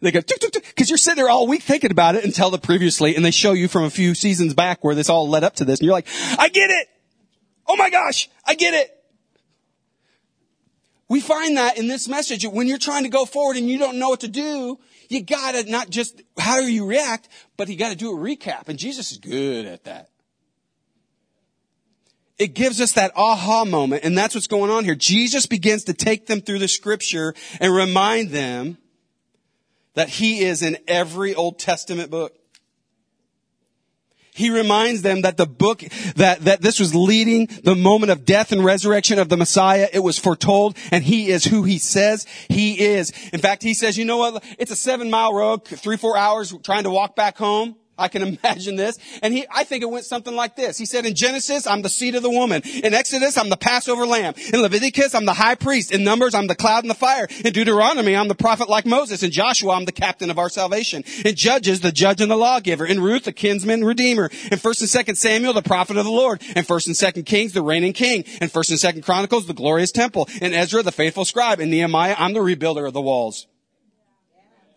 They 0.01 0.11
go, 0.11 0.21
because 0.21 0.89
you're 0.89 0.97
sitting 0.97 1.17
there 1.17 1.29
all 1.29 1.45
week 1.47 1.61
thinking 1.61 1.91
about 1.91 2.15
it 2.15 2.25
until 2.25 2.49
the 2.49 2.57
previously, 2.57 3.15
and 3.15 3.23
they 3.23 3.29
show 3.29 3.51
you 3.51 3.67
from 3.67 3.83
a 3.83 3.89
few 3.91 4.15
seasons 4.15 4.55
back 4.55 4.83
where 4.83 4.95
this 4.95 5.09
all 5.09 5.29
led 5.29 5.43
up 5.43 5.57
to 5.57 5.65
this, 5.65 5.79
and 5.79 5.85
you're 5.85 5.93
like, 5.93 6.07
I 6.39 6.49
get 6.49 6.71
it. 6.71 6.87
Oh 7.67 7.75
my 7.75 7.91
gosh, 7.91 8.27
I 8.43 8.55
get 8.55 8.73
it. 8.73 8.89
We 11.07 11.19
find 11.19 11.57
that 11.57 11.77
in 11.77 11.87
this 11.87 12.07
message, 12.07 12.47
when 12.47 12.67
you're 12.67 12.79
trying 12.79 13.03
to 13.03 13.09
go 13.09 13.25
forward 13.25 13.57
and 13.57 13.69
you 13.69 13.77
don't 13.77 13.99
know 13.99 14.09
what 14.09 14.21
to 14.21 14.27
do, 14.27 14.79
you 15.09 15.21
gotta 15.21 15.69
not 15.69 15.89
just 15.89 16.21
how 16.39 16.61
do 16.61 16.71
you 16.71 16.85
react, 16.85 17.27
but 17.57 17.67
you 17.67 17.75
gotta 17.75 17.97
do 17.97 18.11
a 18.11 18.15
recap. 18.15 18.69
And 18.69 18.79
Jesus 18.79 19.11
is 19.11 19.17
good 19.19 19.65
at 19.65 19.83
that 19.83 20.09
it 22.41 22.55
gives 22.55 22.81
us 22.81 22.93
that 22.93 23.11
aha 23.15 23.65
moment, 23.65 24.03
and 24.03 24.17
that's 24.17 24.33
what's 24.33 24.47
going 24.47 24.71
on 24.71 24.83
here. 24.83 24.95
Jesus 24.95 25.45
begins 25.45 25.83
to 25.83 25.93
take 25.93 26.25
them 26.25 26.41
through 26.41 26.57
the 26.57 26.67
scripture 26.67 27.35
and 27.59 27.71
remind 27.71 28.31
them 28.31 28.79
that 29.93 30.09
he 30.09 30.39
is 30.43 30.63
in 30.63 30.75
every 30.87 31.35
Old 31.35 31.59
Testament 31.59 32.09
book. 32.09 32.35
He 34.33 34.49
reminds 34.49 35.03
them 35.03 35.21
that 35.21 35.37
the 35.37 35.45
book, 35.45 35.83
that, 36.15 36.39
that 36.45 36.61
this 36.61 36.79
was 36.79 36.95
leading 36.95 37.47
the 37.63 37.75
moment 37.75 38.11
of 38.11 38.25
death 38.25 38.51
and 38.51 38.65
resurrection 38.65 39.19
of 39.19 39.29
the 39.29 39.37
Messiah. 39.37 39.87
It 39.93 39.99
was 39.99 40.17
foretold 40.17 40.77
and 40.89 41.03
he 41.03 41.29
is 41.29 41.43
who 41.43 41.63
he 41.63 41.77
says 41.77 42.25
he 42.49 42.79
is. 42.79 43.11
In 43.33 43.39
fact, 43.41 43.61
he 43.61 43.75
says, 43.75 43.97
you 43.97 44.05
know 44.05 44.17
what? 44.17 44.43
It's 44.57 44.71
a 44.71 44.75
seven 44.75 45.11
mile 45.11 45.33
road, 45.33 45.65
three, 45.65 45.97
four 45.97 46.17
hours 46.17 46.55
trying 46.63 46.85
to 46.85 46.89
walk 46.89 47.15
back 47.15 47.37
home. 47.37 47.75
I 48.01 48.07
can 48.07 48.21
imagine 48.43 48.75
this. 48.75 48.97
And 49.21 49.33
he, 49.33 49.45
I 49.49 49.63
think 49.63 49.83
it 49.83 49.89
went 49.89 50.05
something 50.05 50.35
like 50.35 50.55
this. 50.55 50.77
He 50.77 50.85
said, 50.85 51.05
in 51.05 51.15
Genesis, 51.15 51.67
I'm 51.67 51.81
the 51.81 51.89
seed 51.89 52.15
of 52.15 52.23
the 52.23 52.29
woman. 52.29 52.61
In 52.83 52.93
Exodus, 52.93 53.37
I'm 53.37 53.49
the 53.49 53.57
Passover 53.57 54.05
lamb. 54.05 54.33
In 54.53 54.61
Leviticus, 54.61 55.15
I'm 55.15 55.25
the 55.25 55.33
high 55.33 55.55
priest. 55.55 55.91
In 55.91 56.03
Numbers, 56.03 56.33
I'm 56.33 56.47
the 56.47 56.55
cloud 56.55 56.83
and 56.83 56.89
the 56.89 56.95
fire. 56.95 57.27
In 57.45 57.53
Deuteronomy, 57.53 58.15
I'm 58.15 58.27
the 58.27 58.35
prophet 58.35 58.69
like 58.69 58.85
Moses. 58.85 59.23
In 59.23 59.31
Joshua, 59.31 59.75
I'm 59.75 59.85
the 59.85 59.91
captain 59.91 60.29
of 60.29 60.39
our 60.39 60.49
salvation. 60.49 61.03
In 61.23 61.35
Judges, 61.35 61.81
the 61.81 61.91
judge 61.91 62.21
and 62.21 62.31
the 62.31 62.35
lawgiver. 62.35 62.85
In 62.85 63.01
Ruth, 63.01 63.23
the 63.23 63.31
kinsman 63.31 63.83
redeemer. 63.83 64.25
In 64.25 64.57
1st 64.57 64.95
and 64.95 65.07
2nd 65.07 65.17
Samuel, 65.17 65.53
the 65.53 65.61
prophet 65.61 65.97
of 65.97 66.05
the 66.05 66.11
Lord. 66.11 66.41
In 66.55 66.63
1st 66.63 66.87
and 66.87 66.95
2nd 66.95 67.25
Kings, 67.25 67.53
the 67.53 67.61
reigning 67.61 67.93
king. 67.93 68.23
In 68.41 68.49
1st 68.49 68.83
and 68.83 68.95
2nd 68.95 69.05
Chronicles, 69.05 69.45
the 69.45 69.53
glorious 69.53 69.91
temple. 69.91 70.27
In 70.41 70.53
Ezra, 70.53 70.81
the 70.83 70.91
faithful 70.91 71.25
scribe. 71.25 71.59
In 71.59 71.69
Nehemiah, 71.69 72.15
I'm 72.17 72.33
the 72.33 72.39
rebuilder 72.39 72.87
of 72.87 72.93
the 72.93 73.01
walls. 73.01 73.47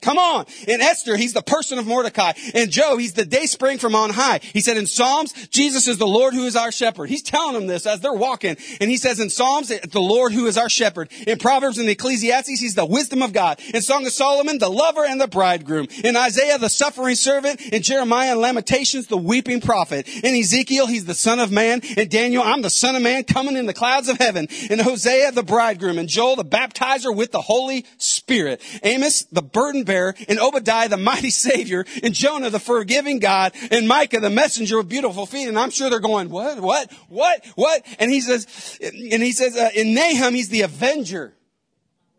Come 0.04 0.18
on. 0.18 0.44
In 0.68 0.82
Esther, 0.82 1.16
he's 1.16 1.32
the 1.32 1.40
person 1.40 1.78
of 1.78 1.86
Mordecai. 1.86 2.32
In 2.54 2.70
Job, 2.70 2.98
he's 2.98 3.14
the 3.14 3.24
day 3.24 3.46
spring 3.46 3.78
from 3.78 3.94
on 3.94 4.10
high. 4.10 4.40
He 4.42 4.60
said 4.60 4.76
in 4.76 4.86
Psalms, 4.86 5.32
Jesus 5.48 5.88
is 5.88 5.96
the 5.96 6.06
Lord 6.06 6.34
who 6.34 6.44
is 6.44 6.56
our 6.56 6.70
shepherd. 6.70 7.08
He's 7.08 7.22
telling 7.22 7.54
them 7.54 7.66
this 7.66 7.86
as 7.86 8.00
they're 8.00 8.12
walking. 8.12 8.58
And 8.82 8.90
he 8.90 8.98
says 8.98 9.18
in 9.18 9.30
Psalms, 9.30 9.68
the 9.68 10.00
Lord 10.00 10.32
who 10.32 10.44
is 10.44 10.58
our 10.58 10.68
shepherd. 10.68 11.10
In 11.26 11.38
Proverbs 11.38 11.78
and 11.78 11.88
Ecclesiastes, 11.88 12.60
he's 12.60 12.74
the 12.74 12.84
wisdom 12.84 13.22
of 13.22 13.32
God. 13.32 13.58
In 13.72 13.80
Song 13.80 14.04
of 14.04 14.12
Solomon, 14.12 14.58
the 14.58 14.68
lover 14.68 15.06
and 15.06 15.18
the 15.18 15.26
bridegroom. 15.26 15.88
In 16.04 16.16
Isaiah, 16.16 16.58
the 16.58 16.68
suffering 16.68 17.14
servant. 17.14 17.62
In 17.62 17.80
Jeremiah 17.80 18.32
and 18.32 18.40
Lamentations, 18.42 19.06
the 19.06 19.16
weeping 19.16 19.62
prophet. 19.62 20.06
In 20.22 20.34
Ezekiel, 20.34 20.86
he's 20.86 21.06
the 21.06 21.14
son 21.14 21.38
of 21.38 21.50
man. 21.50 21.80
In 21.96 22.10
Daniel, 22.10 22.42
I'm 22.42 22.60
the 22.60 22.68
son 22.68 22.94
of 22.94 23.00
man 23.00 23.24
coming 23.24 23.56
in 23.56 23.64
the 23.64 23.72
clouds 23.72 24.10
of 24.10 24.18
heaven. 24.18 24.48
In 24.68 24.80
Hosea, 24.80 25.32
the 25.32 25.42
bridegroom. 25.42 25.98
In 25.98 26.08
Joel, 26.08 26.36
the 26.36 26.44
baptizer 26.44 27.16
with 27.16 27.32
the 27.32 27.40
Holy 27.40 27.86
Spirit. 27.96 28.60
Amos, 28.82 29.22
the 29.32 29.40
burden 29.40 29.84
bearer 29.84 29.93
in 30.28 30.38
Obadiah, 30.38 30.88
the 30.88 30.96
mighty 30.96 31.30
Savior, 31.30 31.84
in 32.02 32.12
Jonah, 32.12 32.50
the 32.50 32.60
forgiving 32.60 33.18
God, 33.18 33.52
in 33.70 33.86
Micah, 33.86 34.20
the 34.20 34.30
messenger 34.30 34.78
with 34.78 34.88
beautiful 34.88 35.26
feet. 35.26 35.48
And 35.48 35.58
I'm 35.58 35.70
sure 35.70 35.90
they're 35.90 36.00
going, 36.00 36.30
what, 36.30 36.60
what, 36.60 36.92
what, 37.08 37.44
what? 37.54 37.84
And 37.98 38.10
he 38.10 38.20
says, 38.20 38.78
and 38.82 39.22
he 39.22 39.32
says, 39.32 39.56
uh, 39.56 39.70
in 39.74 39.94
Nahum, 39.94 40.34
he's 40.34 40.48
the 40.48 40.62
avenger 40.62 41.34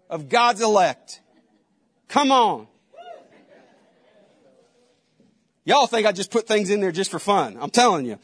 of 0.09 0.29
God's 0.29 0.61
elect. 0.61 1.21
Come 2.07 2.31
on. 2.31 2.67
Y'all 5.65 5.87
think 5.87 6.05
I 6.05 6.11
just 6.11 6.29
put 6.29 6.47
things 6.47 6.69
in 6.69 6.79
there 6.79 6.91
just 6.91 7.09
for 7.09 7.19
fun. 7.19 7.57
I'm 7.59 7.71
telling 7.71 8.05
you. 8.05 8.19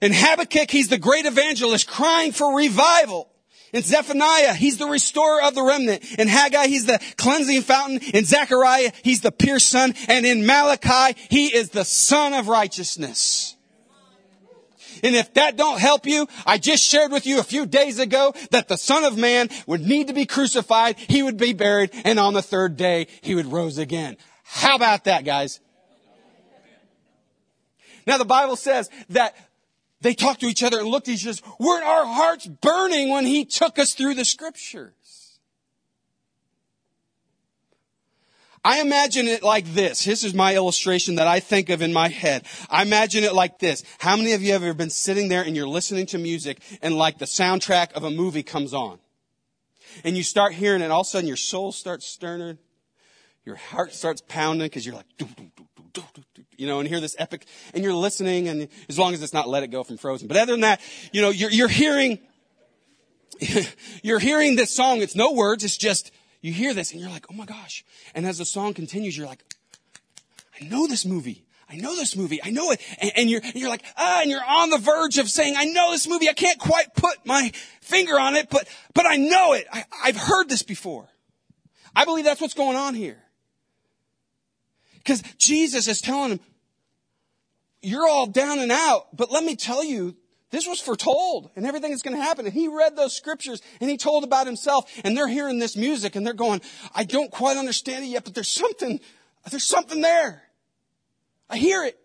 In 0.00 0.12
Habakkuk, 0.14 0.70
he's 0.70 0.88
the 0.88 0.98
great 0.98 1.26
evangelist 1.26 1.88
crying 1.88 2.32
for 2.32 2.56
revival. 2.56 3.29
In 3.72 3.82
Zephaniah, 3.82 4.54
he's 4.54 4.78
the 4.78 4.86
restorer 4.86 5.42
of 5.42 5.54
the 5.54 5.62
remnant. 5.62 6.04
In 6.18 6.26
Haggai, 6.26 6.66
he's 6.66 6.86
the 6.86 7.00
cleansing 7.16 7.62
fountain. 7.62 8.00
In 8.12 8.24
Zechariah, 8.24 8.90
he's 9.04 9.20
the 9.20 9.30
pierced 9.30 9.68
son. 9.68 9.94
And 10.08 10.26
in 10.26 10.44
Malachi, 10.44 11.18
he 11.28 11.54
is 11.54 11.70
the 11.70 11.84
son 11.84 12.34
of 12.34 12.48
righteousness. 12.48 13.56
And 15.02 15.14
if 15.14 15.32
that 15.34 15.56
don't 15.56 15.80
help 15.80 16.04
you, 16.04 16.26
I 16.44 16.58
just 16.58 16.84
shared 16.84 17.12
with 17.12 17.26
you 17.26 17.38
a 17.38 17.44
few 17.44 17.64
days 17.64 17.98
ago 17.98 18.34
that 18.50 18.68
the 18.68 18.76
son 18.76 19.04
of 19.04 19.16
man 19.16 19.48
would 19.66 19.82
need 19.82 20.08
to 20.08 20.12
be 20.12 20.26
crucified. 20.26 20.98
He 20.98 21.22
would 21.22 21.36
be 21.36 21.52
buried. 21.52 21.90
And 22.04 22.18
on 22.18 22.34
the 22.34 22.42
third 22.42 22.76
day, 22.76 23.06
he 23.22 23.34
would 23.34 23.46
rose 23.46 23.78
again. 23.78 24.16
How 24.42 24.74
about 24.74 25.04
that, 25.04 25.24
guys? 25.24 25.60
Now 28.06 28.18
the 28.18 28.24
Bible 28.24 28.56
says 28.56 28.90
that 29.10 29.36
they 30.00 30.14
talked 30.14 30.40
to 30.40 30.46
each 30.46 30.62
other 30.62 30.78
and 30.78 30.88
looked 30.88 31.08
at 31.08 31.14
each 31.14 31.26
other. 31.26 31.40
Weren't 31.58 31.84
our 31.84 32.06
hearts 32.06 32.46
burning 32.46 33.10
when 33.10 33.26
he 33.26 33.44
took 33.44 33.78
us 33.78 33.94
through 33.94 34.14
the 34.14 34.24
scriptures? 34.24 35.38
I 38.62 38.80
imagine 38.80 39.26
it 39.26 39.42
like 39.42 39.64
this. 39.72 40.04
This 40.04 40.22
is 40.22 40.34
my 40.34 40.54
illustration 40.54 41.14
that 41.14 41.26
I 41.26 41.40
think 41.40 41.70
of 41.70 41.80
in 41.80 41.94
my 41.94 42.08
head. 42.08 42.44
I 42.68 42.82
imagine 42.82 43.24
it 43.24 43.34
like 43.34 43.58
this. 43.58 43.82
How 43.98 44.16
many 44.16 44.32
of 44.32 44.42
you 44.42 44.52
have 44.52 44.62
ever 44.62 44.74
been 44.74 44.90
sitting 44.90 45.28
there 45.28 45.42
and 45.42 45.56
you're 45.56 45.66
listening 45.66 46.06
to 46.06 46.18
music 46.18 46.60
and 46.82 46.94
like 46.94 47.18
the 47.18 47.24
soundtrack 47.24 47.92
of 47.92 48.04
a 48.04 48.10
movie 48.10 48.42
comes 48.42 48.74
on? 48.74 48.98
And 50.04 50.16
you 50.16 50.22
start 50.22 50.52
hearing 50.52 50.82
it 50.82 50.84
and 50.84 50.92
all 50.92 51.00
of 51.00 51.06
a 51.06 51.10
sudden 51.10 51.26
your 51.26 51.38
soul 51.38 51.72
starts 51.72 52.06
stirring. 52.06 52.58
Your 53.46 53.56
heart 53.56 53.94
starts 53.94 54.22
pounding 54.28 54.66
because 54.66 54.84
you're 54.84 54.94
like, 54.94 55.08
doo, 55.16 55.28
doo, 55.36 55.50
doo, 55.56 55.66
doo, 55.76 55.84
doo, 55.92 56.02
doo, 56.14 56.22
you 56.60 56.66
know, 56.66 56.78
and 56.78 56.86
hear 56.86 57.00
this 57.00 57.16
epic, 57.18 57.46
and 57.72 57.82
you're 57.82 57.94
listening, 57.94 58.46
and 58.46 58.68
as 58.90 58.98
long 58.98 59.14
as 59.14 59.22
it's 59.22 59.32
not 59.32 59.48
Let 59.48 59.62
It 59.62 59.68
Go 59.68 59.82
from 59.82 59.96
Frozen. 59.96 60.28
But 60.28 60.36
other 60.36 60.52
than 60.52 60.60
that, 60.60 60.82
you 61.10 61.22
know, 61.22 61.30
you're, 61.30 61.50
you're 61.50 61.68
hearing, 61.68 62.18
you're 64.02 64.18
hearing 64.18 64.56
this 64.56 64.70
song. 64.70 65.00
It's 65.00 65.16
no 65.16 65.32
words. 65.32 65.64
It's 65.64 65.78
just, 65.78 66.12
you 66.42 66.52
hear 66.52 66.74
this, 66.74 66.92
and 66.92 67.00
you're 67.00 67.08
like, 67.08 67.24
oh 67.30 67.34
my 67.34 67.46
gosh. 67.46 67.82
And 68.14 68.26
as 68.26 68.36
the 68.36 68.44
song 68.44 68.74
continues, 68.74 69.16
you're 69.16 69.26
like, 69.26 69.42
I 70.60 70.66
know 70.66 70.86
this 70.86 71.06
movie. 71.06 71.46
I 71.66 71.76
know 71.76 71.96
this 71.96 72.14
movie. 72.14 72.42
I 72.42 72.50
know 72.50 72.72
it. 72.72 72.82
And, 73.00 73.10
and, 73.16 73.30
you're, 73.30 73.40
and 73.42 73.54
you're 73.54 73.70
like, 73.70 73.84
ah, 73.96 74.20
and 74.20 74.30
you're 74.30 74.44
on 74.44 74.68
the 74.68 74.78
verge 74.78 75.16
of 75.16 75.30
saying, 75.30 75.54
I 75.56 75.64
know 75.64 75.92
this 75.92 76.06
movie. 76.06 76.28
I 76.28 76.34
can't 76.34 76.58
quite 76.58 76.94
put 76.94 77.24
my 77.24 77.52
finger 77.80 78.20
on 78.20 78.34
it, 78.34 78.50
but, 78.50 78.68
but 78.92 79.06
I 79.06 79.16
know 79.16 79.54
it. 79.54 79.66
I, 79.72 79.84
I've 80.04 80.16
heard 80.16 80.50
this 80.50 80.62
before. 80.62 81.08
I 81.96 82.04
believe 82.04 82.26
that's 82.26 82.40
what's 82.40 82.54
going 82.54 82.76
on 82.76 82.94
here. 82.94 83.22
Because 84.98 85.22
Jesus 85.38 85.88
is 85.88 86.00
telling 86.00 86.32
him, 86.32 86.40
you're 87.82 88.08
all 88.08 88.26
down 88.26 88.58
and 88.58 88.72
out, 88.72 89.16
but 89.16 89.30
let 89.30 89.44
me 89.44 89.56
tell 89.56 89.82
you, 89.82 90.16
this 90.50 90.66
was 90.66 90.80
foretold 90.80 91.50
and 91.54 91.64
everything 91.64 91.92
is 91.92 92.02
going 92.02 92.16
to 92.16 92.22
happen. 92.22 92.44
And 92.44 92.52
he 92.52 92.68
read 92.68 92.96
those 92.96 93.14
scriptures 93.14 93.62
and 93.80 93.88
he 93.88 93.96
told 93.96 94.24
about 94.24 94.46
himself 94.46 94.90
and 95.04 95.16
they're 95.16 95.28
hearing 95.28 95.58
this 95.58 95.76
music 95.76 96.16
and 96.16 96.26
they're 96.26 96.34
going, 96.34 96.60
I 96.94 97.04
don't 97.04 97.30
quite 97.30 97.56
understand 97.56 98.04
it 98.04 98.08
yet, 98.08 98.24
but 98.24 98.34
there's 98.34 98.52
something, 98.52 99.00
there's 99.48 99.66
something 99.66 100.00
there. 100.00 100.42
I 101.48 101.56
hear 101.56 101.84
it. 101.84 101.96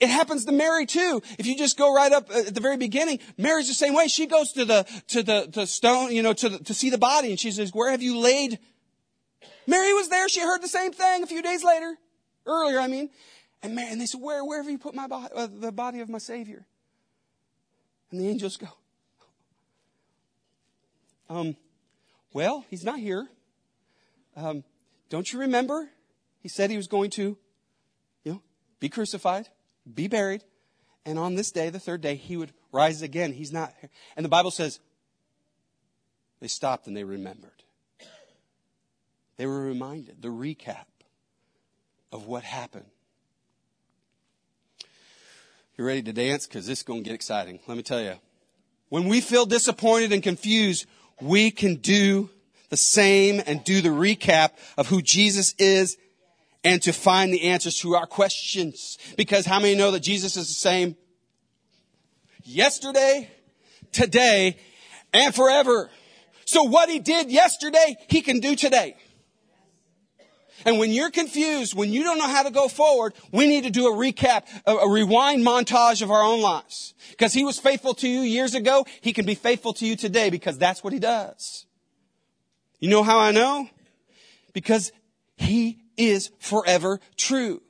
It 0.00 0.08
happens 0.08 0.44
to 0.44 0.52
Mary 0.52 0.86
too. 0.86 1.22
If 1.38 1.46
you 1.46 1.56
just 1.56 1.76
go 1.76 1.92
right 1.92 2.12
up 2.12 2.30
uh, 2.30 2.44
at 2.46 2.54
the 2.54 2.60
very 2.60 2.76
beginning, 2.76 3.18
Mary's 3.36 3.68
the 3.68 3.74
same 3.74 3.94
way. 3.94 4.06
She 4.06 4.26
goes 4.26 4.52
to 4.52 4.64
the, 4.64 4.86
to 5.08 5.22
the, 5.22 5.48
to 5.52 5.66
stone, 5.66 6.12
you 6.12 6.22
know, 6.22 6.32
to 6.34 6.48
the, 6.48 6.58
to 6.64 6.74
see 6.74 6.90
the 6.90 6.98
body 6.98 7.30
and 7.30 7.40
she 7.40 7.50
says, 7.50 7.72
where 7.74 7.90
have 7.90 8.02
you 8.02 8.18
laid? 8.18 8.58
Mary 9.66 9.92
was 9.92 10.08
there. 10.08 10.28
She 10.28 10.40
heard 10.40 10.62
the 10.62 10.68
same 10.68 10.92
thing 10.92 11.22
a 11.22 11.26
few 11.26 11.42
days 11.42 11.64
later, 11.64 11.96
earlier, 12.46 12.78
I 12.78 12.86
mean. 12.86 13.10
And, 13.62 13.74
Mary, 13.74 13.90
and 13.90 14.00
they 14.00 14.06
said, 14.06 14.20
where, 14.20 14.44
where 14.44 14.62
have 14.62 14.70
you 14.70 14.78
put 14.78 14.94
my 14.94 15.06
body, 15.06 15.32
uh, 15.34 15.48
the 15.52 15.72
body 15.72 16.00
of 16.00 16.08
my 16.08 16.18
Savior? 16.18 16.66
And 18.10 18.20
the 18.20 18.28
angels 18.28 18.56
go, 18.56 18.68
um, 21.28 21.56
well, 22.32 22.64
he's 22.70 22.84
not 22.84 22.98
here. 22.98 23.28
Um, 24.36 24.64
don't 25.10 25.30
you 25.32 25.40
remember? 25.40 25.90
He 26.40 26.48
said 26.48 26.70
he 26.70 26.76
was 26.76 26.86
going 26.86 27.10
to, 27.10 27.36
you 28.24 28.32
know, 28.32 28.42
be 28.80 28.88
crucified, 28.88 29.48
be 29.92 30.06
buried, 30.06 30.44
and 31.04 31.18
on 31.18 31.34
this 31.34 31.50
day, 31.50 31.70
the 31.70 31.80
third 31.80 32.00
day, 32.00 32.16
he 32.16 32.36
would 32.36 32.52
rise 32.70 33.02
again. 33.02 33.32
He's 33.32 33.52
not 33.52 33.72
here. 33.80 33.90
And 34.16 34.24
the 34.24 34.28
Bible 34.28 34.50
says 34.50 34.78
they 36.40 36.48
stopped 36.48 36.86
and 36.86 36.96
they 36.96 37.04
remembered. 37.04 37.62
They 39.36 39.46
were 39.46 39.60
reminded, 39.60 40.20
the 40.20 40.28
recap 40.28 40.84
of 42.12 42.26
what 42.26 42.42
happened. 42.42 42.90
You 45.78 45.84
ready 45.84 46.02
to 46.02 46.12
dance? 46.12 46.44
Because 46.44 46.66
this 46.66 46.80
is 46.80 46.82
going 46.82 47.04
to 47.04 47.08
get 47.08 47.14
exciting. 47.14 47.60
Let 47.68 47.76
me 47.76 47.84
tell 47.84 48.02
you. 48.02 48.14
When 48.88 49.06
we 49.06 49.20
feel 49.20 49.46
disappointed 49.46 50.12
and 50.12 50.24
confused, 50.24 50.86
we 51.20 51.52
can 51.52 51.76
do 51.76 52.30
the 52.68 52.76
same 52.76 53.40
and 53.46 53.62
do 53.62 53.80
the 53.80 53.90
recap 53.90 54.50
of 54.76 54.88
who 54.88 55.00
Jesus 55.00 55.54
is 55.56 55.96
and 56.64 56.82
to 56.82 56.92
find 56.92 57.32
the 57.32 57.44
answers 57.44 57.76
to 57.76 57.94
our 57.94 58.06
questions. 58.06 58.98
Because 59.16 59.46
how 59.46 59.60
many 59.60 59.76
know 59.76 59.92
that 59.92 60.00
Jesus 60.00 60.36
is 60.36 60.48
the 60.48 60.54
same 60.54 60.96
yesterday, 62.42 63.30
today, 63.92 64.56
and 65.12 65.32
forever? 65.32 65.90
So 66.44 66.64
what 66.64 66.88
he 66.88 66.98
did 66.98 67.30
yesterday, 67.30 67.96
he 68.08 68.20
can 68.22 68.40
do 68.40 68.56
today. 68.56 68.96
And 70.64 70.78
when 70.78 70.92
you're 70.92 71.10
confused, 71.10 71.74
when 71.74 71.92
you 71.92 72.02
don't 72.02 72.18
know 72.18 72.28
how 72.28 72.42
to 72.42 72.50
go 72.50 72.68
forward, 72.68 73.14
we 73.32 73.46
need 73.46 73.64
to 73.64 73.70
do 73.70 73.86
a 73.86 73.92
recap, 73.92 74.44
a, 74.66 74.88
rewind 74.88 75.44
montage 75.44 76.02
of 76.02 76.10
our 76.10 76.22
own 76.22 76.40
lives. 76.40 76.94
Because 77.10 77.32
he 77.32 77.44
was 77.44 77.58
faithful 77.58 77.94
to 77.94 78.08
you 78.08 78.20
years 78.20 78.54
ago, 78.54 78.86
he 79.00 79.12
can 79.12 79.24
be 79.24 79.34
faithful 79.34 79.72
to 79.74 79.86
you 79.86 79.96
today 79.96 80.30
because 80.30 80.58
that's 80.58 80.82
what 80.82 80.92
he 80.92 80.98
does. 80.98 81.66
You 82.80 82.88
know 82.88 83.02
how 83.02 83.18
I 83.18 83.30
know? 83.30 83.68
Because 84.52 84.92
he 85.36 85.78
is 85.96 86.30
forever 86.38 87.00
true. 87.16 87.62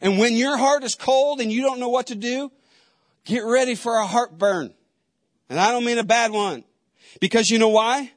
And 0.00 0.18
when 0.18 0.34
your 0.34 0.56
heart 0.56 0.82
is 0.82 0.94
cold 0.94 1.40
and 1.40 1.52
you 1.52 1.62
don't 1.62 1.78
know 1.78 1.88
what 1.88 2.08
to 2.08 2.14
do, 2.14 2.50
get 3.24 3.40
ready 3.40 3.74
for 3.74 3.96
a 3.96 4.06
heartburn. 4.06 4.74
And 5.48 5.60
I 5.60 5.70
don't 5.70 5.84
mean 5.84 5.98
a 5.98 6.04
bad 6.04 6.32
one. 6.32 6.64
Because 7.20 7.50
you 7.50 7.58
know 7.58 7.68
why? 7.68 8.10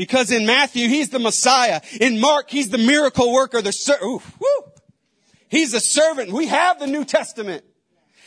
Because 0.00 0.30
in 0.30 0.46
Matthew, 0.46 0.88
he's 0.88 1.10
the 1.10 1.18
Messiah. 1.18 1.82
In 2.00 2.20
Mark, 2.20 2.48
he's 2.48 2.70
the 2.70 2.78
miracle 2.78 3.30
worker. 3.30 3.60
The 3.60 3.98
ooh, 4.02 4.22
woo. 4.40 4.72
He's 5.50 5.74
a 5.74 5.80
servant. 5.80 6.32
We 6.32 6.46
have 6.46 6.80
the 6.80 6.86
New 6.86 7.04
Testament. 7.04 7.66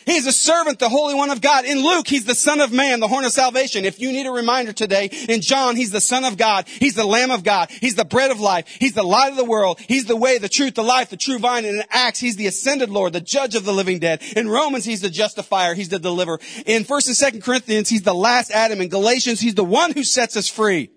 He's 0.05 0.27
a 0.27 0.31
servant, 0.31 0.77
the 0.77 0.87
Holy 0.87 1.15
One 1.15 1.31
of 1.31 1.41
God. 1.41 1.65
In 1.65 1.79
Luke, 1.79 2.07
he's 2.07 2.25
the 2.25 2.35
Son 2.35 2.61
of 2.61 2.71
Man, 2.71 2.99
the 2.99 3.07
horn 3.07 3.25
of 3.25 3.31
salvation. 3.31 3.85
If 3.85 3.99
you 3.99 4.11
need 4.11 4.27
a 4.27 4.31
reminder 4.31 4.71
today, 4.71 5.09
in 5.27 5.41
John, 5.41 5.75
he's 5.75 5.89
the 5.89 5.99
Son 5.99 6.25
of 6.25 6.37
God. 6.37 6.67
He's 6.67 6.93
the 6.93 7.07
Lamb 7.07 7.31
of 7.31 7.43
God. 7.43 7.71
He's 7.71 7.95
the 7.95 8.05
bread 8.05 8.29
of 8.29 8.39
life. 8.39 8.67
He's 8.67 8.93
the 8.93 9.01
light 9.01 9.31
of 9.31 9.37
the 9.37 9.43
world. 9.43 9.79
He's 9.79 10.05
the 10.05 10.15
way, 10.15 10.37
the 10.37 10.49
truth, 10.49 10.75
the 10.75 10.83
life, 10.83 11.09
the 11.09 11.17
true 11.17 11.39
vine. 11.39 11.65
And 11.65 11.77
in 11.77 11.83
Acts, 11.89 12.19
he's 12.19 12.35
the 12.35 12.45
ascended 12.45 12.91
Lord, 12.91 13.13
the 13.13 13.19
judge 13.19 13.55
of 13.55 13.65
the 13.65 13.73
living 13.73 13.97
dead. 13.97 14.21
In 14.35 14.47
Romans, 14.47 14.85
he's 14.85 15.01
the 15.01 15.09
justifier. 15.09 15.73
He's 15.73 15.89
the 15.89 15.97
deliverer. 15.97 16.39
In 16.67 16.83
1st 16.83 17.33
and 17.33 17.33
2nd 17.33 17.43
Corinthians, 17.43 17.89
he's 17.89 18.03
the 18.03 18.13
last 18.13 18.51
Adam. 18.51 18.79
In 18.79 18.89
Galatians, 18.89 19.39
he's 19.39 19.55
the 19.55 19.63
one 19.63 19.91
who 19.91 20.03
sets 20.03 20.37
us 20.37 20.47
free. 20.47 20.91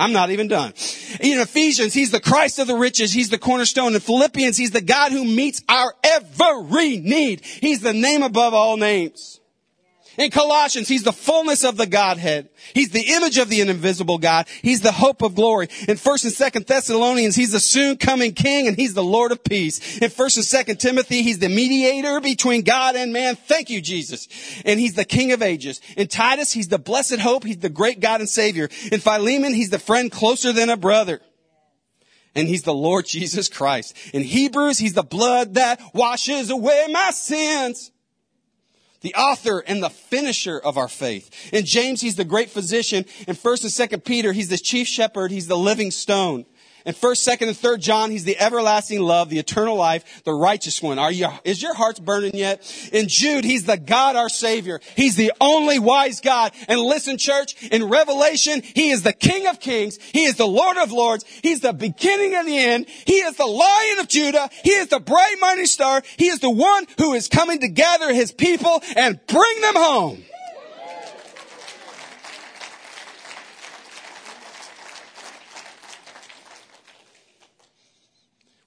I'm 0.00 0.12
not 0.12 0.30
even 0.30 0.48
done. 0.48 0.72
In 1.20 1.38
Ephesians, 1.38 1.92
he's 1.92 2.10
the 2.10 2.20
Christ 2.20 2.58
of 2.58 2.66
the 2.66 2.74
riches. 2.74 3.12
He's 3.12 3.28
the 3.28 3.38
cornerstone. 3.38 3.94
In 3.94 4.00
Philippians, 4.00 4.56
he's 4.56 4.70
the 4.70 4.80
God 4.80 5.12
who 5.12 5.24
meets 5.24 5.62
our 5.68 5.94
every 6.02 6.96
need. 6.96 7.44
He's 7.44 7.80
the 7.80 7.92
name 7.92 8.22
above 8.22 8.54
all 8.54 8.78
names. 8.78 9.39
In 10.20 10.30
Colossians, 10.30 10.86
he's 10.86 11.02
the 11.02 11.14
fullness 11.14 11.64
of 11.64 11.78
the 11.78 11.86
Godhead. 11.86 12.50
He's 12.74 12.90
the 12.90 13.14
image 13.14 13.38
of 13.38 13.48
the 13.48 13.62
invisible 13.62 14.18
God. 14.18 14.46
He's 14.60 14.82
the 14.82 14.92
hope 14.92 15.22
of 15.22 15.34
glory. 15.34 15.68
In 15.88 15.96
1st 15.96 16.24
and 16.24 16.52
2nd 16.52 16.66
Thessalonians, 16.66 17.36
he's 17.36 17.52
the 17.52 17.58
soon 17.58 17.96
coming 17.96 18.34
king 18.34 18.68
and 18.68 18.76
he's 18.76 18.92
the 18.92 19.02
Lord 19.02 19.32
of 19.32 19.42
peace. 19.42 19.96
In 19.96 20.10
1st 20.10 20.36
and 20.36 20.68
2nd 20.68 20.78
Timothy, 20.78 21.22
he's 21.22 21.38
the 21.38 21.48
mediator 21.48 22.20
between 22.20 22.64
God 22.64 22.96
and 22.96 23.14
man. 23.14 23.34
Thank 23.34 23.70
you, 23.70 23.80
Jesus. 23.80 24.28
And 24.66 24.78
he's 24.78 24.92
the 24.92 25.06
king 25.06 25.32
of 25.32 25.40
ages. 25.40 25.80
In 25.96 26.06
Titus, 26.06 26.52
he's 26.52 26.68
the 26.68 26.78
blessed 26.78 27.20
hope. 27.20 27.44
He's 27.44 27.56
the 27.56 27.70
great 27.70 28.00
God 28.00 28.20
and 28.20 28.28
savior. 28.28 28.68
In 28.92 29.00
Philemon, 29.00 29.54
he's 29.54 29.70
the 29.70 29.78
friend 29.78 30.12
closer 30.12 30.52
than 30.52 30.68
a 30.68 30.76
brother 30.76 31.22
and 32.34 32.46
he's 32.46 32.64
the 32.64 32.74
Lord 32.74 33.06
Jesus 33.06 33.48
Christ. 33.48 33.96
In 34.12 34.22
Hebrews, 34.22 34.76
he's 34.76 34.92
the 34.92 35.02
blood 35.02 35.54
that 35.54 35.80
washes 35.94 36.50
away 36.50 36.88
my 36.90 37.10
sins 37.10 37.90
the 39.00 39.14
author 39.14 39.60
and 39.66 39.82
the 39.82 39.90
finisher 39.90 40.58
of 40.58 40.76
our 40.76 40.88
faith. 40.88 41.30
In 41.52 41.64
James, 41.64 42.00
he's 42.00 42.16
the 42.16 42.24
great 42.24 42.50
physician. 42.50 43.04
In 43.26 43.34
1st 43.34 43.80
and 43.80 43.90
2nd 43.90 44.04
Peter, 44.04 44.32
he's 44.32 44.48
the 44.48 44.58
chief 44.58 44.86
shepherd. 44.86 45.30
He's 45.30 45.46
the 45.46 45.56
living 45.56 45.90
stone. 45.90 46.44
In 46.86 46.94
1st, 46.94 47.38
2nd, 47.38 47.48
and 47.48 47.56
3rd 47.56 47.80
John, 47.80 48.10
he's 48.10 48.24
the 48.24 48.38
everlasting 48.38 49.00
love, 49.00 49.28
the 49.28 49.38
eternal 49.38 49.76
life, 49.76 50.22
the 50.24 50.32
righteous 50.32 50.82
one. 50.82 50.98
Are 50.98 51.12
you, 51.12 51.28
is 51.44 51.62
your 51.62 51.74
hearts 51.74 52.00
burning 52.00 52.34
yet? 52.34 52.60
In 52.92 53.08
Jude, 53.08 53.44
he's 53.44 53.64
the 53.64 53.76
God 53.76 54.16
our 54.16 54.28
Savior. 54.28 54.80
He's 54.96 55.16
the 55.16 55.32
only 55.40 55.78
wise 55.78 56.20
God. 56.20 56.52
And 56.68 56.80
listen, 56.80 57.18
church, 57.18 57.60
in 57.68 57.84
Revelation, 57.88 58.62
he 58.62 58.90
is 58.90 59.02
the 59.02 59.12
King 59.12 59.46
of 59.46 59.60
kings. 59.60 59.98
He 60.12 60.24
is 60.24 60.36
the 60.36 60.46
Lord 60.46 60.78
of 60.78 60.92
lords. 60.92 61.24
He's 61.42 61.60
the 61.60 61.72
beginning 61.72 62.34
and 62.34 62.48
the 62.48 62.58
end. 62.58 62.88
He 62.88 63.14
is 63.14 63.36
the 63.36 63.46
Lion 63.46 63.98
of 63.98 64.08
Judah. 64.08 64.48
He 64.64 64.70
is 64.70 64.88
the 64.88 65.00
bright 65.00 65.36
morning 65.40 65.66
star. 65.66 66.02
He 66.16 66.28
is 66.28 66.40
the 66.40 66.50
one 66.50 66.86
who 66.98 67.12
is 67.12 67.28
coming 67.28 67.60
to 67.60 67.68
gather 67.68 68.12
his 68.12 68.32
people 68.32 68.82
and 68.96 69.20
bring 69.26 69.60
them 69.60 69.76
home. 69.76 70.24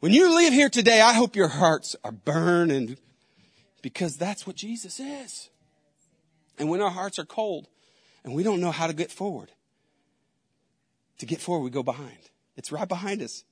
When 0.04 0.12
you 0.12 0.36
leave 0.36 0.52
here 0.52 0.70
today, 0.70 1.00
I 1.00 1.14
hope 1.14 1.34
your 1.34 1.48
hearts 1.48 1.96
are 2.04 2.12
burning 2.12 2.98
because 3.82 4.18
that's 4.18 4.46
what 4.46 4.58
Jesus 4.58 5.00
is. 5.00 5.50
And 6.60 6.70
when 6.70 6.82
our 6.82 6.90
hearts 6.90 7.20
are 7.20 7.26
cold 7.26 7.70
and 8.26 8.34
we 8.34 8.44
don't 8.44 8.60
know 8.60 8.72
how 8.72 8.88
to 8.88 8.92
get 8.92 9.14
forward, 9.14 9.54
to 11.20 11.26
get 11.26 11.40
forward, 11.40 11.64
we 11.64 11.70
go 11.70 11.84
behind. 11.84 12.18
It's 12.58 12.70
right 12.70 12.86
behind 12.86 13.22
us. 13.22 13.46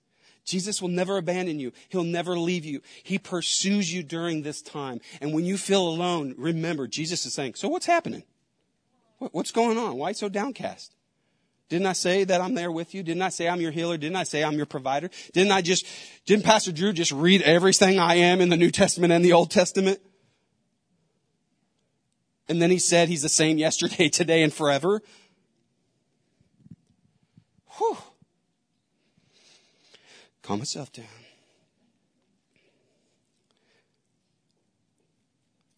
Jesus 0.43 0.81
will 0.81 0.89
never 0.89 1.15
abandon 1.15 1.57
you. 1.57 1.71
He'll 1.87 2.03
never 2.03 2.37
leave 2.37 2.65
you. 2.65 2.81
He 3.01 3.17
pursues 3.17 3.93
you 3.93 4.03
during 4.03 4.41
this 4.41 4.61
time. 4.61 4.99
And 5.21 5.33
when 5.33 5.45
you 5.45 5.57
feel 5.57 5.87
alone, 5.87 6.35
remember, 6.37 6.85
Jesus 6.85 7.25
is 7.25 7.33
saying, 7.33 7.53
so 7.55 7.69
what's 7.69 7.85
happening? 7.85 8.23
What's 9.19 9.51
going 9.51 9.77
on? 9.77 9.95
Why 9.95 10.11
so 10.11 10.27
downcast? 10.27 10.93
Didn't 11.71 11.87
I 11.87 11.93
say 11.93 12.25
that 12.25 12.41
I'm 12.41 12.53
there 12.53 12.69
with 12.69 12.93
you? 12.93 13.01
Didn't 13.01 13.21
I 13.21 13.29
say 13.29 13.47
I'm 13.47 13.61
your 13.61 13.71
healer? 13.71 13.95
Didn't 13.95 14.17
I 14.17 14.23
say 14.23 14.43
I'm 14.43 14.57
your 14.57 14.65
provider? 14.65 15.09
Didn't 15.31 15.53
I 15.53 15.61
just, 15.61 15.85
didn't 16.25 16.43
Pastor 16.43 16.73
Drew 16.73 16.91
just 16.91 17.13
read 17.13 17.41
everything 17.43 17.97
I 17.97 18.15
am 18.15 18.41
in 18.41 18.49
the 18.49 18.57
New 18.57 18.71
Testament 18.71 19.13
and 19.13 19.23
the 19.23 19.31
Old 19.31 19.51
Testament? 19.51 20.01
And 22.49 22.61
then 22.61 22.71
he 22.71 22.77
said 22.77 23.07
he's 23.07 23.21
the 23.21 23.29
same 23.29 23.57
yesterday, 23.57 24.09
today, 24.13 24.43
and 24.43 24.53
forever. 24.53 25.01
Whew. 27.77 27.97
Calm 30.41 30.59
myself 30.59 30.91
down. 30.91 31.05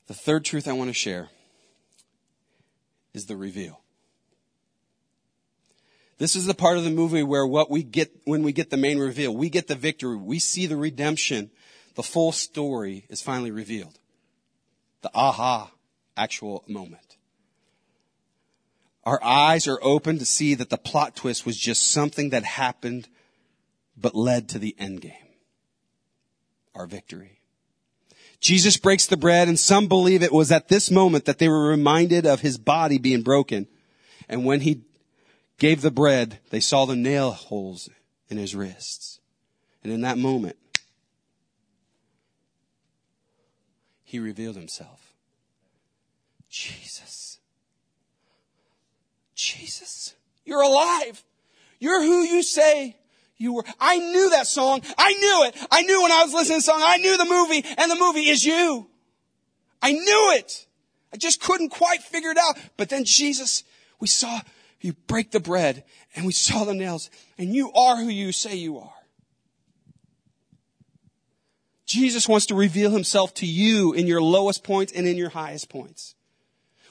The 0.08 0.16
third 0.16 0.44
truth 0.44 0.68
I 0.68 0.74
want 0.74 0.90
to 0.90 0.94
share 0.96 1.30
is 3.14 3.28
the 3.28 3.38
reveal. 3.38 3.83
This 6.24 6.38
is 6.38 6.46
the 6.46 6.54
part 6.54 6.78
of 6.78 6.86
the 6.86 6.90
movie 6.90 7.22
where 7.22 7.46
what 7.46 7.70
we 7.70 7.84
get 7.84 8.10
when 8.24 8.44
we 8.44 8.54
get 8.54 8.70
the 8.70 8.78
main 8.78 8.98
reveal, 8.98 9.36
we 9.36 9.50
get 9.50 9.68
the 9.68 9.76
victory, 9.76 10.16
we 10.16 10.40
see 10.40 10.68
the 10.68 10.78
redemption, 10.78 11.52
the 11.96 12.02
full 12.02 12.32
story 12.32 13.06
is 13.10 13.22
finally 13.22 13.52
revealed. 13.52 14.00
The 15.02 15.12
aha 15.14 15.70
actual 16.16 16.64
moment. 16.66 17.18
Our 19.04 19.22
eyes 19.22 19.68
are 19.68 19.80
open 19.82 20.18
to 20.20 20.24
see 20.24 20.54
that 20.54 20.70
the 20.70 20.78
plot 20.78 21.18
twist 21.18 21.46
was 21.46 21.60
just 21.60 21.92
something 21.92 22.30
that 22.30 22.46
happened 22.46 23.10
but 23.98 24.16
led 24.16 24.48
to 24.48 24.60
the 24.60 24.78
end 24.80 25.02
game. 25.02 25.28
Our 26.74 26.88
victory. 26.88 27.42
Jesus 28.40 28.78
breaks 28.78 29.08
the 29.08 29.18
bread 29.18 29.50
and 29.50 29.60
some 29.60 29.90
believe 29.90 30.24
it 30.24 30.32
was 30.32 30.54
at 30.54 30.70
this 30.70 30.90
moment 30.90 31.26
that 31.26 31.40
they 31.40 31.50
were 31.50 31.68
reminded 31.68 32.26
of 32.26 32.40
his 32.40 32.58
body 32.58 32.98
being 32.98 33.24
broken. 33.24 33.68
And 34.30 34.46
when 34.46 34.62
he 34.62 34.84
gave 35.64 35.82
the 35.82 35.92
bread, 35.92 36.40
they 36.50 36.60
saw 36.60 36.84
the 36.84 36.94
nail 36.94 37.32
holes 37.32 37.90
in 38.28 38.38
his 38.38 38.54
wrists. 38.54 39.22
And 39.82 39.94
in 39.94 40.02
that 40.02 40.18
moment, 40.18 40.58
he 44.04 44.20
revealed 44.20 44.58
himself. 44.58 45.14
Jesus. 46.50 47.40
Jesus. 49.36 50.16
You're 50.44 50.64
alive. 50.64 51.24
You're 51.80 52.04
who 52.04 52.24
you 52.24 52.44
say 52.44 52.98
you 53.38 53.54
were. 53.54 53.64
I 53.80 54.00
knew 54.00 54.32
that 54.32 54.48
song. 54.48 54.82
I 54.98 55.14
knew 55.14 55.46
it. 55.46 55.68
I 55.72 55.84
knew 55.84 56.02
when 56.02 56.12
I 56.12 56.24
was 56.24 56.34
listening 56.34 56.60
to 56.60 56.66
the 56.66 56.72
song. 56.74 56.82
I 56.84 56.98
knew 56.98 57.16
the 57.16 57.24
movie 57.24 57.64
and 57.78 57.90
the 57.90 57.96
movie 57.96 58.28
is 58.28 58.44
you. 58.44 58.90
I 59.82 59.94
knew 59.94 60.34
it. 60.34 60.68
I 61.14 61.16
just 61.16 61.40
couldn't 61.40 61.70
quite 61.70 62.02
figure 62.02 62.32
it 62.32 62.38
out. 62.38 62.60
But 62.76 62.90
then 62.90 63.06
Jesus, 63.06 63.64
we 64.02 64.08
saw 64.08 64.42
you 64.84 64.94
break 65.08 65.32
the 65.32 65.40
bread 65.40 65.84
and 66.16 66.26
we 66.26 66.34
saw 66.34 66.66
the 66.66 66.74
nails 66.74 67.10
and 67.38 67.56
you 67.56 67.72
are 67.72 67.96
who 67.96 68.10
you 68.10 68.32
say 68.32 68.56
you 68.56 68.78
are. 68.78 68.94
Jesus 71.86 72.28
wants 72.28 72.48
to 72.48 72.56
reveal 72.56 72.92
himself 72.92 73.34
to 73.36 73.46
you 73.46 73.94
in 73.94 74.08
your 74.08 74.22
lowest 74.22 74.64
points 74.64 74.92
and 74.92 75.08
in 75.08 75.16
your 75.16 75.30
highest 75.30 75.70
points. 75.70 76.16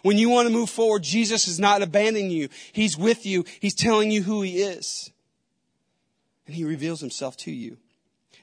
When 0.02 0.18
you 0.18 0.30
want 0.30 0.48
to 0.48 0.52
move 0.52 0.70
forward, 0.70 1.02
Jesus 1.02 1.46
is 1.46 1.60
not 1.60 1.82
abandoning 1.82 2.30
you. 2.30 2.48
He's 2.72 2.96
with 2.96 3.26
you. 3.26 3.44
He's 3.60 3.74
telling 3.74 4.10
you 4.10 4.22
who 4.22 4.42
he 4.42 4.62
is. 4.62 5.10
And 6.46 6.56
he 6.56 6.64
reveals 6.64 7.00
himself 7.00 7.36
to 7.38 7.52
you. 7.52 7.76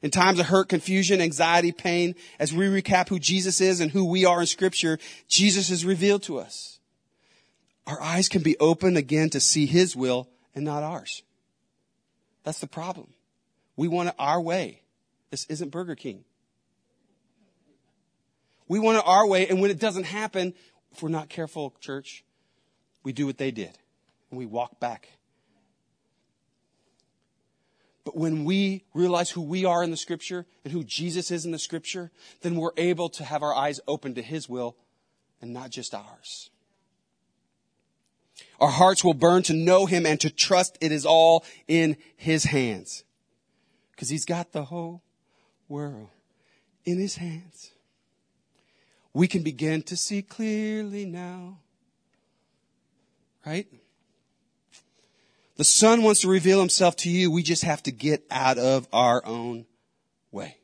In 0.01 0.12
times 0.12 0.39
of 0.39 0.45
hurt, 0.45 0.69
confusion, 0.69 1.21
anxiety, 1.21 1.71
pain, 1.71 2.15
as 2.39 2.53
we 2.53 2.67
recap 2.67 3.09
who 3.09 3.19
Jesus 3.19 3.59
is 3.59 3.81
and 3.81 3.91
who 3.91 4.05
we 4.05 4.25
are 4.25 4.39
in 4.39 4.47
scripture, 4.47 4.97
Jesus 5.27 5.69
is 5.69 5.83
revealed 5.85 6.23
to 6.23 6.39
us 6.39 6.78
our 7.89 7.99
eyes 8.04 8.30
can 8.30 8.43
be 8.43 8.56
open 8.60 8.95
again 8.95 9.32
to 9.32 9.39
see 9.39 9.65
His 9.65 9.95
will 9.95 10.30
and 10.54 10.63
not 10.63 10.84
ours. 10.84 11.23
That's 12.43 12.60
the 12.60 12.67
problem. 12.67 13.08
We 13.75 13.88
want 13.88 14.10
it 14.10 14.15
our 14.19 14.39
way. 14.39 14.84
This 15.32 15.45
isn't 15.47 15.69
Burger 15.71 15.95
King. 15.95 16.23
We 18.67 18.78
want 18.78 18.99
it 18.99 19.04
our 19.08 19.28
way, 19.28 19.47
and 19.47 19.60
when 19.60 19.71
it 19.71 19.80
doesn't 19.80 20.04
happen, 20.04 20.54
if 20.91 21.02
we're 21.02 21.10
not 21.10 21.30
careful, 21.30 21.73
church, 21.80 22.23
we 23.04 23.12
do 23.12 23.25
what 23.25 23.39
they 23.39 23.49
did, 23.49 23.75
and 24.30 24.38
we 24.38 24.45
walk 24.45 24.80
back. 24.80 25.10
But 28.06 28.15
when 28.15 28.45
we 28.45 28.84
realize 28.93 29.32
who 29.32 29.41
we 29.41 29.65
are 29.65 29.84
in 29.84 29.89
the 29.89 29.97
scripture 29.97 30.45
and 30.63 30.71
who 30.71 30.84
Jesus 30.84 31.32
is 31.32 31.43
in 31.43 31.52
the 31.52 31.60
scripture, 31.60 32.12
then 32.41 32.56
we're 32.56 32.71
able 32.78 33.10
to 33.10 33.23
have 33.23 33.41
our 33.41 33.54
eyes 33.54 33.80
open 33.88 34.13
to 34.13 34.21
his 34.21 34.47
will 34.47 34.75
and 35.41 35.54
not 35.54 35.71
just 35.71 35.95
ours. 35.95 36.52
Our 38.60 38.69
hearts 38.69 39.04
will 39.04 39.13
burn 39.13 39.43
to 39.43 39.54
know 39.54 39.86
him 39.86 40.06
and 40.06 40.19
to 40.22 40.30
trust 40.30 40.78
it 40.82 40.91
is 40.91 41.06
all 41.06 41.45
in 41.67 41.98
his 42.15 42.45
hands. 42.45 43.04
Because 43.91 44.10
he's 44.10 44.26
got 44.26 44.52
the 44.52 44.65
whole 44.65 45.02
world 45.67 46.10
in 46.86 47.00
his 47.00 47.15
hands. 47.15 47.72
We 49.13 49.28
can 49.28 49.43
begin 49.43 49.82
to 49.84 49.98
see 49.98 50.22
clearly 50.22 51.06
now. 51.06 51.60
Right? 53.45 53.67
The 55.56 55.63
Son 55.63 56.04
wants 56.04 56.22
to 56.22 56.30
reveal 56.30 56.60
himself 56.60 56.95
to 56.98 57.10
you. 57.10 57.32
We 57.32 57.43
just 57.43 57.63
have 57.63 57.84
to 57.84 57.91
get 57.91 58.24
out 58.30 58.58
of 58.58 58.88
our 58.93 59.26
own 59.26 59.65
way. 60.32 60.58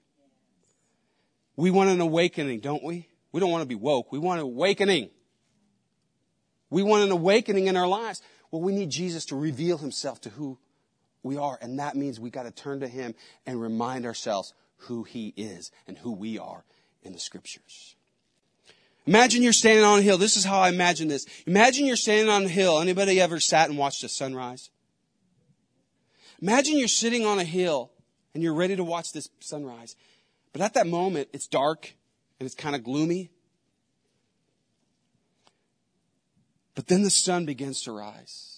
We 1.56 1.72
want 1.72 1.90
an 1.90 2.02
awakening, 2.02 2.60
don't 2.60 2.84
we? 2.84 3.08
We 3.32 3.40
don't 3.40 3.52
want 3.52 3.62
to 3.62 3.68
be 3.68 3.76
woke. 3.76 4.12
We 4.12 4.20
want 4.20 4.40
an 4.40 4.46
awakening. 4.46 5.10
We 6.76 6.84
want 6.84 7.06
an 7.06 7.12
awakening 7.12 7.68
in 7.68 7.78
our 7.78 7.88
lives. 7.88 8.22
Well, 8.52 8.62
we 8.62 8.74
need 8.74 8.90
Jesus 8.90 9.24
to 9.28 9.38
reveal 9.38 9.78
himself 9.78 10.20
to 10.20 10.30
who 10.30 10.58
we 11.24 11.38
are. 11.38 11.58
And 11.62 11.80
that 11.80 11.96
means 11.96 12.20
we 12.20 12.30
got 12.30 12.44
to 12.44 12.52
turn 12.52 12.82
to 12.82 12.88
him 12.90 13.16
and 13.46 13.62
remind 13.62 14.06
ourselves 14.06 14.54
who 14.80 15.04
he 15.04 15.34
is 15.38 15.72
and 15.88 15.98
who 15.98 16.12
we 16.12 16.38
are 16.38 16.66
in 17.02 17.14
the 17.14 17.20
scriptures. 17.20 17.96
Imagine 19.08 19.42
you're 19.42 19.54
standing 19.54 19.86
on 19.86 20.00
a 20.00 20.02
hill. 20.02 20.18
This 20.18 20.36
is 20.36 20.44
how 20.44 20.60
I 20.60 20.68
imagine 20.68 21.08
this. 21.08 21.26
Imagine 21.48 21.86
you're 21.86 21.96
standing 21.96 22.28
on 22.28 22.44
a 22.44 22.50
hill. 22.50 22.80
Anybody 22.80 23.22
ever 23.22 23.40
sat 23.40 23.70
and 23.70 23.78
watched 23.78 24.04
a 24.04 24.10
sunrise? 24.10 24.70
Imagine 26.42 26.78
you're 26.78 26.90
sitting 26.90 27.26
on 27.26 27.40
a 27.40 27.46
hill 27.46 27.90
and 28.34 28.44
you're 28.44 28.54
ready 28.54 28.76
to 28.76 28.84
watch 28.84 29.14
this 29.14 29.30
sunrise. 29.40 29.96
But 30.52 30.62
at 30.62 30.74
that 30.74 30.88
moment, 30.88 31.30
it's 31.32 31.48
dark 31.48 31.94
and 32.38 32.46
it's 32.46 32.54
kind 32.54 32.76
of 32.76 32.84
gloomy. 32.84 33.30
But 36.76 36.88
then 36.88 37.04
the 37.04 37.10
sun 37.10 37.46
begins 37.46 37.82
to 37.84 37.92
rise. 37.92 38.56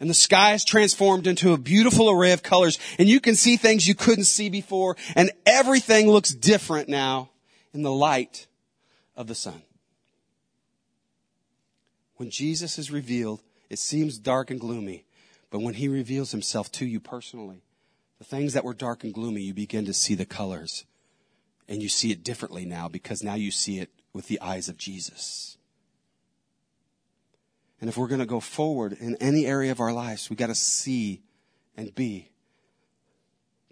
And 0.00 0.08
the 0.08 0.14
sky 0.14 0.52
is 0.52 0.64
transformed 0.64 1.26
into 1.26 1.52
a 1.52 1.58
beautiful 1.58 2.08
array 2.08 2.32
of 2.32 2.44
colors. 2.44 2.78
And 2.98 3.08
you 3.08 3.20
can 3.20 3.34
see 3.34 3.56
things 3.56 3.88
you 3.88 3.96
couldn't 3.96 4.24
see 4.24 4.48
before. 4.48 4.96
And 5.16 5.32
everything 5.44 6.08
looks 6.08 6.30
different 6.30 6.88
now 6.88 7.30
in 7.74 7.82
the 7.82 7.92
light 7.92 8.46
of 9.16 9.26
the 9.26 9.34
sun. 9.34 9.62
When 12.16 12.30
Jesus 12.30 12.78
is 12.78 12.90
revealed, 12.90 13.42
it 13.68 13.80
seems 13.80 14.18
dark 14.18 14.50
and 14.50 14.60
gloomy. 14.60 15.04
But 15.50 15.60
when 15.60 15.74
he 15.74 15.88
reveals 15.88 16.30
himself 16.30 16.70
to 16.72 16.86
you 16.86 17.00
personally, 17.00 17.62
the 18.18 18.24
things 18.24 18.52
that 18.52 18.64
were 18.64 18.74
dark 18.74 19.02
and 19.02 19.12
gloomy, 19.12 19.42
you 19.42 19.54
begin 19.54 19.84
to 19.86 19.94
see 19.94 20.14
the 20.14 20.24
colors. 20.24 20.84
And 21.68 21.82
you 21.82 21.88
see 21.88 22.12
it 22.12 22.24
differently 22.24 22.64
now 22.64 22.88
because 22.88 23.22
now 23.22 23.34
you 23.34 23.50
see 23.50 23.78
it 23.78 23.90
with 24.12 24.28
the 24.28 24.40
eyes 24.40 24.68
of 24.68 24.78
Jesus. 24.78 25.57
And 27.80 27.88
if 27.88 27.96
we're 27.96 28.08
going 28.08 28.20
to 28.20 28.26
go 28.26 28.40
forward 28.40 28.92
in 28.92 29.16
any 29.16 29.46
area 29.46 29.70
of 29.70 29.80
our 29.80 29.92
lives, 29.92 30.28
we 30.28 30.36
got 30.36 30.48
to 30.48 30.54
see 30.54 31.22
and 31.76 31.94
be 31.94 32.30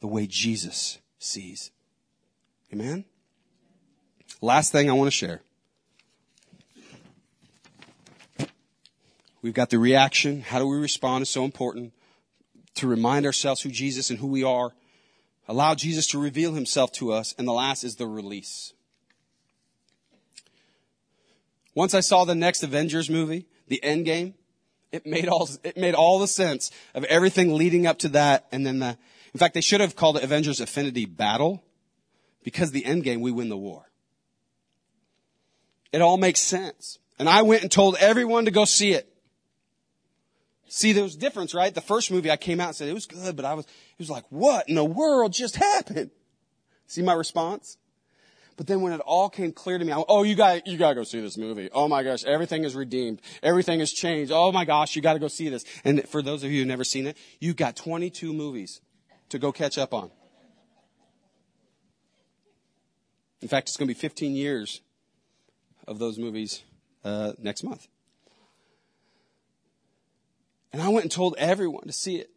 the 0.01 0.07
way 0.07 0.27
Jesus 0.27 0.99
sees. 1.19 1.71
Amen? 2.73 3.05
Last 4.41 4.71
thing 4.71 4.89
I 4.89 4.93
want 4.93 5.09
to 5.09 5.11
share. 5.11 5.43
We've 9.43 9.55
got 9.55 9.71
the 9.71 9.79
reaction. 9.79 10.41
How 10.41 10.59
do 10.59 10.67
we 10.67 10.77
respond 10.77 11.23
is 11.23 11.31
so 11.31 11.45
important 11.45 11.93
to 12.77 12.87
remind 12.87 13.27
ourselves 13.27 13.63
who 13.63 13.71
Jesus 13.71 14.11
and 14.11 14.19
who 14.19 14.27
we 14.27 14.45
are. 14.45 14.73
Allow 15.49 15.75
Jesus 15.75 16.07
to 16.09 16.19
reveal 16.21 16.53
himself 16.53 16.93
to 16.93 17.13
us. 17.13 17.35
And 17.39 17.47
the 17.47 17.53
last 17.53 17.85
is 17.85 17.97
the 17.97 18.07
release. 18.07 18.73
Once 21.75 21.95
I 21.95 22.01
saw 22.01 22.25
the 22.25 22.35
next 22.35 22.63
Avengers 22.63 23.11
movie, 23.11 23.47
the 23.69 23.83
end 23.83 24.05
game, 24.05 24.35
it 24.93 25.07
made 25.07 25.29
all, 25.29 25.49
it 25.65 25.77
made 25.77 25.95
all 25.95 26.19
the 26.19 26.29
sense 26.29 26.71
of 26.95 27.05
everything 27.05 27.55
leading 27.55 27.87
up 27.87 27.99
to 28.01 28.09
that. 28.11 28.47
And 28.53 28.67
then 28.67 28.79
the, 28.79 28.97
in 29.35 29.39
fact, 29.39 29.55
they 29.55 29.61
should 29.61 29.81
have 29.81 29.97
called 29.97 30.17
it 30.17 30.25
Avengers 30.25 30.61
Infinity 30.61 31.05
Battle 31.05 31.63
because 32.43 32.71
the 32.71 32.85
end 32.85 33.05
game, 33.05 33.21
we 33.21 33.33
win 33.33 33.49
the 33.49 33.57
war. 33.57 33.91
It 35.93 36.01
all 36.01 36.17
makes 36.17 36.41
sense. 36.41 36.99
And 37.19 37.29
I 37.29 37.43
went 37.43 37.63
and 37.63 37.71
told 37.71 37.97
everyone 37.97 38.45
to 38.45 38.51
go 38.51 38.65
see 38.65 38.93
it. 38.93 39.13
See, 40.69 40.93
there 40.93 41.05
was 41.05 41.17
difference, 41.17 41.55
right? 41.55 41.75
The 41.75 41.81
first 41.81 42.11
movie 42.11 42.31
I 42.31 42.37
came 42.37 42.61
out 42.61 42.69
and 42.69 42.77
said 42.77 42.89
it 42.89 42.95
was 42.95 43.07
good, 43.07 43.37
but 43.37 43.45
I 43.45 43.55
was, 43.55 43.65
it 43.65 43.99
was 43.99 44.11
like, 44.11 44.25
what 44.31 44.69
in 44.69 44.75
the 44.75 44.85
world 44.85 45.33
just 45.33 45.57
happened? 45.57 46.11
See 46.87 47.03
my 47.03 47.15
response? 47.15 47.79
But 48.57 48.67
then 48.67 48.81
when 48.81 48.93
it 48.93 49.01
all 49.01 49.29
came 49.29 49.53
clear 49.53 49.79
to 49.79 49.85
me, 49.85 49.93
I 49.93 49.97
went, 49.97 50.07
oh, 50.09 50.23
you 50.23 50.35
got, 50.35 50.67
you 50.67 50.79
gotta 50.79 50.95
go 50.95 51.05
see 51.05 51.21
this 51.21 51.37
movie. 51.37 51.69
Oh 51.73 51.89
my 51.89 52.03
gosh, 52.03 52.25
everything 52.25 52.65
is 52.65 52.75
redeemed. 52.75 53.21
Everything 53.43 53.81
has 53.81 53.93
changed. 53.93 54.33
Oh 54.33 54.51
my 54.51 54.65
gosh, 54.65 54.97
you 54.97 55.03
gotta 55.03 55.19
go 55.19 55.29
see 55.29 55.49
this. 55.49 55.65
And 55.85 56.09
for 56.09 56.23
those 56.23 56.43
of 56.43 56.51
you 56.51 56.61
who've 56.61 56.69
never 56.69 56.85
seen 56.85 57.07
it, 57.07 57.19
you've 57.39 57.57
got 57.57 57.77
22 57.77 58.33
movies 58.33 58.81
to 59.29 59.39
go 59.39 59.53
catch 59.53 59.77
up 59.77 59.93
on. 59.93 60.11
In 63.43 63.49
fact, 63.49 63.69
it's 63.69 63.77
gonna 63.77 63.89
be 63.89 63.95
15 63.95 64.35
years 64.35 64.81
of 65.87 65.99
those 65.99 66.19
movies, 66.19 66.63
uh, 67.05 67.33
next 67.39 67.63
month. 67.63 67.89
And 70.73 70.83
I 70.83 70.89
went 70.89 71.05
and 71.05 71.13
told 71.13 71.37
everyone 71.39 71.85
to 71.87 71.93
see 71.93 72.17
it. 72.17 72.31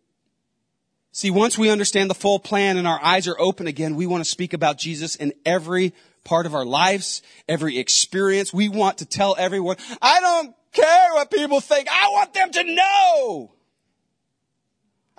See, 1.12 1.32
once 1.32 1.58
we 1.58 1.70
understand 1.70 2.10
the 2.10 2.16
full 2.16 2.40
plan 2.40 2.78
and 2.78 2.88
our 2.88 3.04
eyes 3.04 3.28
are 3.28 3.40
open 3.40 3.68
again, 3.68 3.96
we 3.96 4.06
want 4.06 4.24
to 4.24 4.30
speak 4.30 4.54
about 4.54 4.78
Jesus 4.78 5.16
in 5.16 5.34
every 5.46 5.94
part 6.24 6.46
of 6.46 6.54
our 6.54 6.66
lives, 6.66 7.22
every 7.48 7.80
experience. 7.80 8.54
We 8.54 8.70
want 8.70 9.00
to 9.00 9.06
tell 9.06 9.36
everyone, 9.38 9.78
I 10.02 10.20
don't 10.20 10.56
care 10.72 11.14
what 11.14 11.32
people 11.32 11.62
think. 11.62 11.88
I 11.90 12.10
want 12.10 12.34
them 12.34 12.52
to 12.52 12.64
know. 12.64 13.52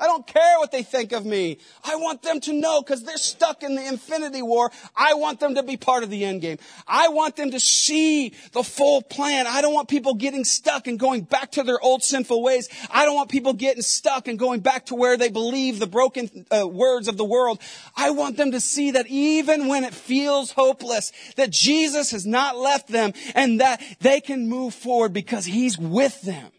I 0.00 0.06
don't 0.06 0.26
care 0.26 0.58
what 0.58 0.72
they 0.72 0.82
think 0.82 1.12
of 1.12 1.26
me. 1.26 1.58
I 1.84 1.96
want 1.96 2.22
them 2.22 2.40
to 2.40 2.54
know 2.54 2.80
because 2.80 3.04
they're 3.04 3.18
stuck 3.18 3.62
in 3.62 3.74
the 3.74 3.86
infinity 3.86 4.40
war. 4.40 4.72
I 4.96 5.12
want 5.14 5.40
them 5.40 5.56
to 5.56 5.62
be 5.62 5.76
part 5.76 6.02
of 6.02 6.08
the 6.08 6.24
end 6.24 6.40
game. 6.40 6.56
I 6.88 7.08
want 7.08 7.36
them 7.36 7.50
to 7.50 7.60
see 7.60 8.32
the 8.52 8.62
full 8.62 9.02
plan. 9.02 9.46
I 9.46 9.60
don't 9.60 9.74
want 9.74 9.88
people 9.88 10.14
getting 10.14 10.44
stuck 10.44 10.86
and 10.86 10.98
going 10.98 11.22
back 11.22 11.52
to 11.52 11.62
their 11.62 11.78
old 11.82 12.02
sinful 12.02 12.42
ways. 12.42 12.70
I 12.90 13.04
don't 13.04 13.14
want 13.14 13.30
people 13.30 13.52
getting 13.52 13.82
stuck 13.82 14.26
and 14.26 14.38
going 14.38 14.60
back 14.60 14.86
to 14.86 14.94
where 14.94 15.18
they 15.18 15.28
believe 15.28 15.78
the 15.78 15.86
broken 15.86 16.46
uh, 16.50 16.66
words 16.66 17.06
of 17.06 17.18
the 17.18 17.24
world. 17.24 17.60
I 17.94 18.10
want 18.10 18.38
them 18.38 18.52
to 18.52 18.60
see 18.60 18.92
that 18.92 19.06
even 19.08 19.68
when 19.68 19.84
it 19.84 19.92
feels 19.92 20.50
hopeless, 20.50 21.12
that 21.36 21.50
Jesus 21.50 22.12
has 22.12 22.26
not 22.26 22.56
left 22.56 22.88
them 22.88 23.12
and 23.34 23.60
that 23.60 23.82
they 24.00 24.22
can 24.22 24.48
move 24.48 24.72
forward 24.72 25.12
because 25.12 25.44
he's 25.44 25.76
with 25.78 26.22
them. 26.22 26.50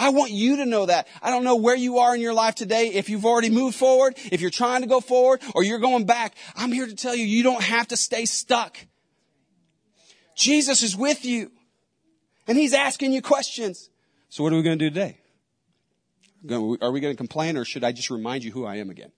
I 0.00 0.08
want 0.08 0.30
you 0.30 0.56
to 0.56 0.66
know 0.66 0.86
that. 0.86 1.06
I 1.22 1.28
don't 1.30 1.44
know 1.44 1.56
where 1.56 1.76
you 1.76 1.98
are 1.98 2.14
in 2.14 2.22
your 2.22 2.32
life 2.32 2.54
today, 2.54 2.88
if 2.88 3.10
you've 3.10 3.26
already 3.26 3.50
moved 3.50 3.76
forward, 3.76 4.16
if 4.32 4.40
you're 4.40 4.50
trying 4.50 4.80
to 4.80 4.88
go 4.88 5.00
forward, 5.00 5.42
or 5.54 5.62
you're 5.62 5.78
going 5.78 6.06
back. 6.06 6.34
I'm 6.56 6.72
here 6.72 6.86
to 6.86 6.94
tell 6.94 7.14
you, 7.14 7.26
you 7.26 7.42
don't 7.42 7.62
have 7.62 7.88
to 7.88 7.98
stay 7.98 8.24
stuck. 8.24 8.78
Jesus 10.34 10.82
is 10.82 10.96
with 10.96 11.26
you. 11.26 11.52
And 12.48 12.56
He's 12.56 12.72
asking 12.72 13.12
you 13.12 13.20
questions. 13.20 13.90
So 14.30 14.42
what 14.42 14.54
are 14.54 14.56
we 14.56 14.62
going 14.62 14.78
to 14.78 14.88
do 14.88 14.90
today? 14.90 15.18
Are 16.50 16.90
we 16.90 17.00
going 17.00 17.12
to 17.12 17.16
complain 17.16 17.58
or 17.58 17.66
should 17.66 17.84
I 17.84 17.92
just 17.92 18.08
remind 18.08 18.42
you 18.42 18.52
who 18.52 18.64
I 18.64 18.76
am 18.76 18.88
again? 18.88 19.12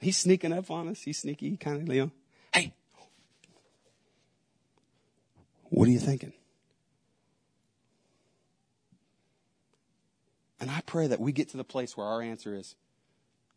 He's 0.00 0.16
sneaking 0.16 0.52
up 0.52 0.68
on 0.68 0.88
us. 0.88 1.02
He's 1.02 1.18
sneaky, 1.18 1.56
kind 1.56 1.80
of, 1.80 1.88
Leo. 1.88 2.10
Hey, 2.52 2.72
what 5.68 5.86
are 5.86 5.92
you 5.92 6.00
thinking? 6.00 6.32
And 10.60 10.70
I 10.70 10.82
pray 10.84 11.06
that 11.06 11.20
we 11.20 11.32
get 11.32 11.48
to 11.50 11.56
the 11.56 11.64
place 11.64 11.96
where 11.96 12.06
our 12.06 12.20
answer 12.20 12.54
is 12.54 12.74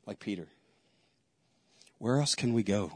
like 0.05 0.19
Peter. 0.19 0.47
Where 1.99 2.19
else 2.19 2.33
can 2.35 2.53
we 2.53 2.63
go? 2.63 2.93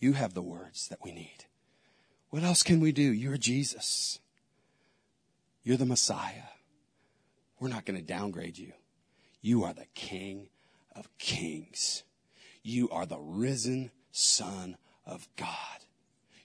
You 0.00 0.14
have 0.14 0.34
the 0.34 0.42
words 0.42 0.88
that 0.88 1.04
we 1.04 1.12
need. 1.12 1.44
What 2.30 2.42
else 2.42 2.62
can 2.62 2.80
we 2.80 2.92
do? 2.92 3.02
You're 3.02 3.36
Jesus. 3.36 4.20
You're 5.62 5.76
the 5.76 5.86
Messiah. 5.86 6.48
We're 7.60 7.68
not 7.68 7.84
going 7.84 7.98
to 7.98 8.04
downgrade 8.04 8.58
you. 8.58 8.72
You 9.42 9.64
are 9.64 9.74
the 9.74 9.86
King 9.94 10.48
of 10.94 11.08
Kings. 11.18 12.04
You 12.62 12.88
are 12.90 13.06
the 13.06 13.18
risen 13.18 13.90
Son 14.12 14.76
of 15.04 15.28
God. 15.36 15.48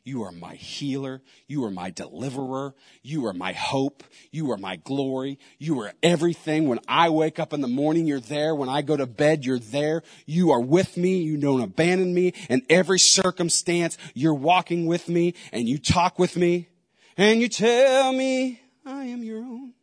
You 0.06 0.24
are 0.24 0.32
my 0.34 0.56
healer. 0.56 1.22
You 1.48 1.64
are 1.64 1.72
my 1.72 1.90
deliverer. 1.90 2.76
You 3.02 3.26
are 3.28 3.34
my 3.34 3.54
hope. 3.54 4.04
You 4.32 4.52
are 4.52 4.58
my 4.58 4.76
glory. 4.76 5.40
You 5.60 5.80
are 5.82 5.94
everything. 6.04 6.68
When 6.68 6.80
I 6.90 7.10
wake 7.10 7.40
up 7.40 7.54
in 7.54 7.62
the 7.62 7.70
morning, 7.70 8.06
you're 8.06 8.20
there. 8.20 8.54
When 8.54 8.68
I 8.68 8.82
go 8.82 8.98
to 8.98 9.08
bed, 9.08 9.46
you're 9.46 9.60
there. 9.60 10.04
You 10.26 10.52
are 10.52 10.60
with 10.60 10.98
me. 10.98 11.20
You 11.20 11.38
don't 11.38 11.62
abandon 11.62 12.14
me. 12.14 12.34
In 12.50 12.64
every 12.70 13.00
circumstance, 13.00 13.98
you're 14.14 14.34
walking 14.34 14.88
with 14.88 15.08
me 15.08 15.36
and 15.54 15.70
you 15.70 15.78
talk 15.78 16.20
with 16.20 16.36
me 16.36 16.68
and 17.16 17.40
you 17.40 17.48
tell 17.48 18.12
me 18.12 18.62
I 18.86 19.06
am 19.06 19.24
your 19.24 19.40
own. 19.40 19.74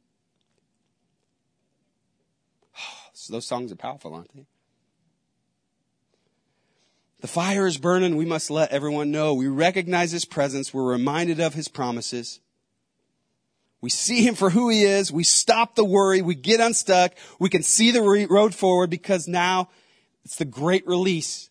So 3.14 3.32
those 3.32 3.46
songs 3.46 3.72
are 3.72 3.76
powerful, 3.76 4.14
aren't 4.14 4.34
they? 4.34 4.46
The 7.20 7.28
fire 7.28 7.66
is 7.66 7.76
burning. 7.76 8.16
We 8.16 8.24
must 8.24 8.50
let 8.50 8.72
everyone 8.72 9.10
know. 9.10 9.34
We 9.34 9.46
recognize 9.48 10.10
his 10.10 10.24
presence. 10.24 10.72
We're 10.72 10.90
reminded 10.90 11.38
of 11.40 11.54
his 11.54 11.68
promises. 11.68 12.40
We 13.82 13.90
see 13.90 14.26
him 14.26 14.34
for 14.34 14.50
who 14.50 14.68
he 14.68 14.84
is. 14.84 15.12
We 15.12 15.24
stop 15.24 15.74
the 15.74 15.84
worry. 15.84 16.22
We 16.22 16.34
get 16.34 16.60
unstuck. 16.60 17.12
We 17.38 17.48
can 17.48 17.62
see 17.62 17.90
the 17.90 18.02
road 18.30 18.54
forward 18.54 18.90
because 18.90 19.28
now 19.28 19.68
it's 20.24 20.36
the 20.36 20.44
great 20.44 20.86
release. 20.86 21.50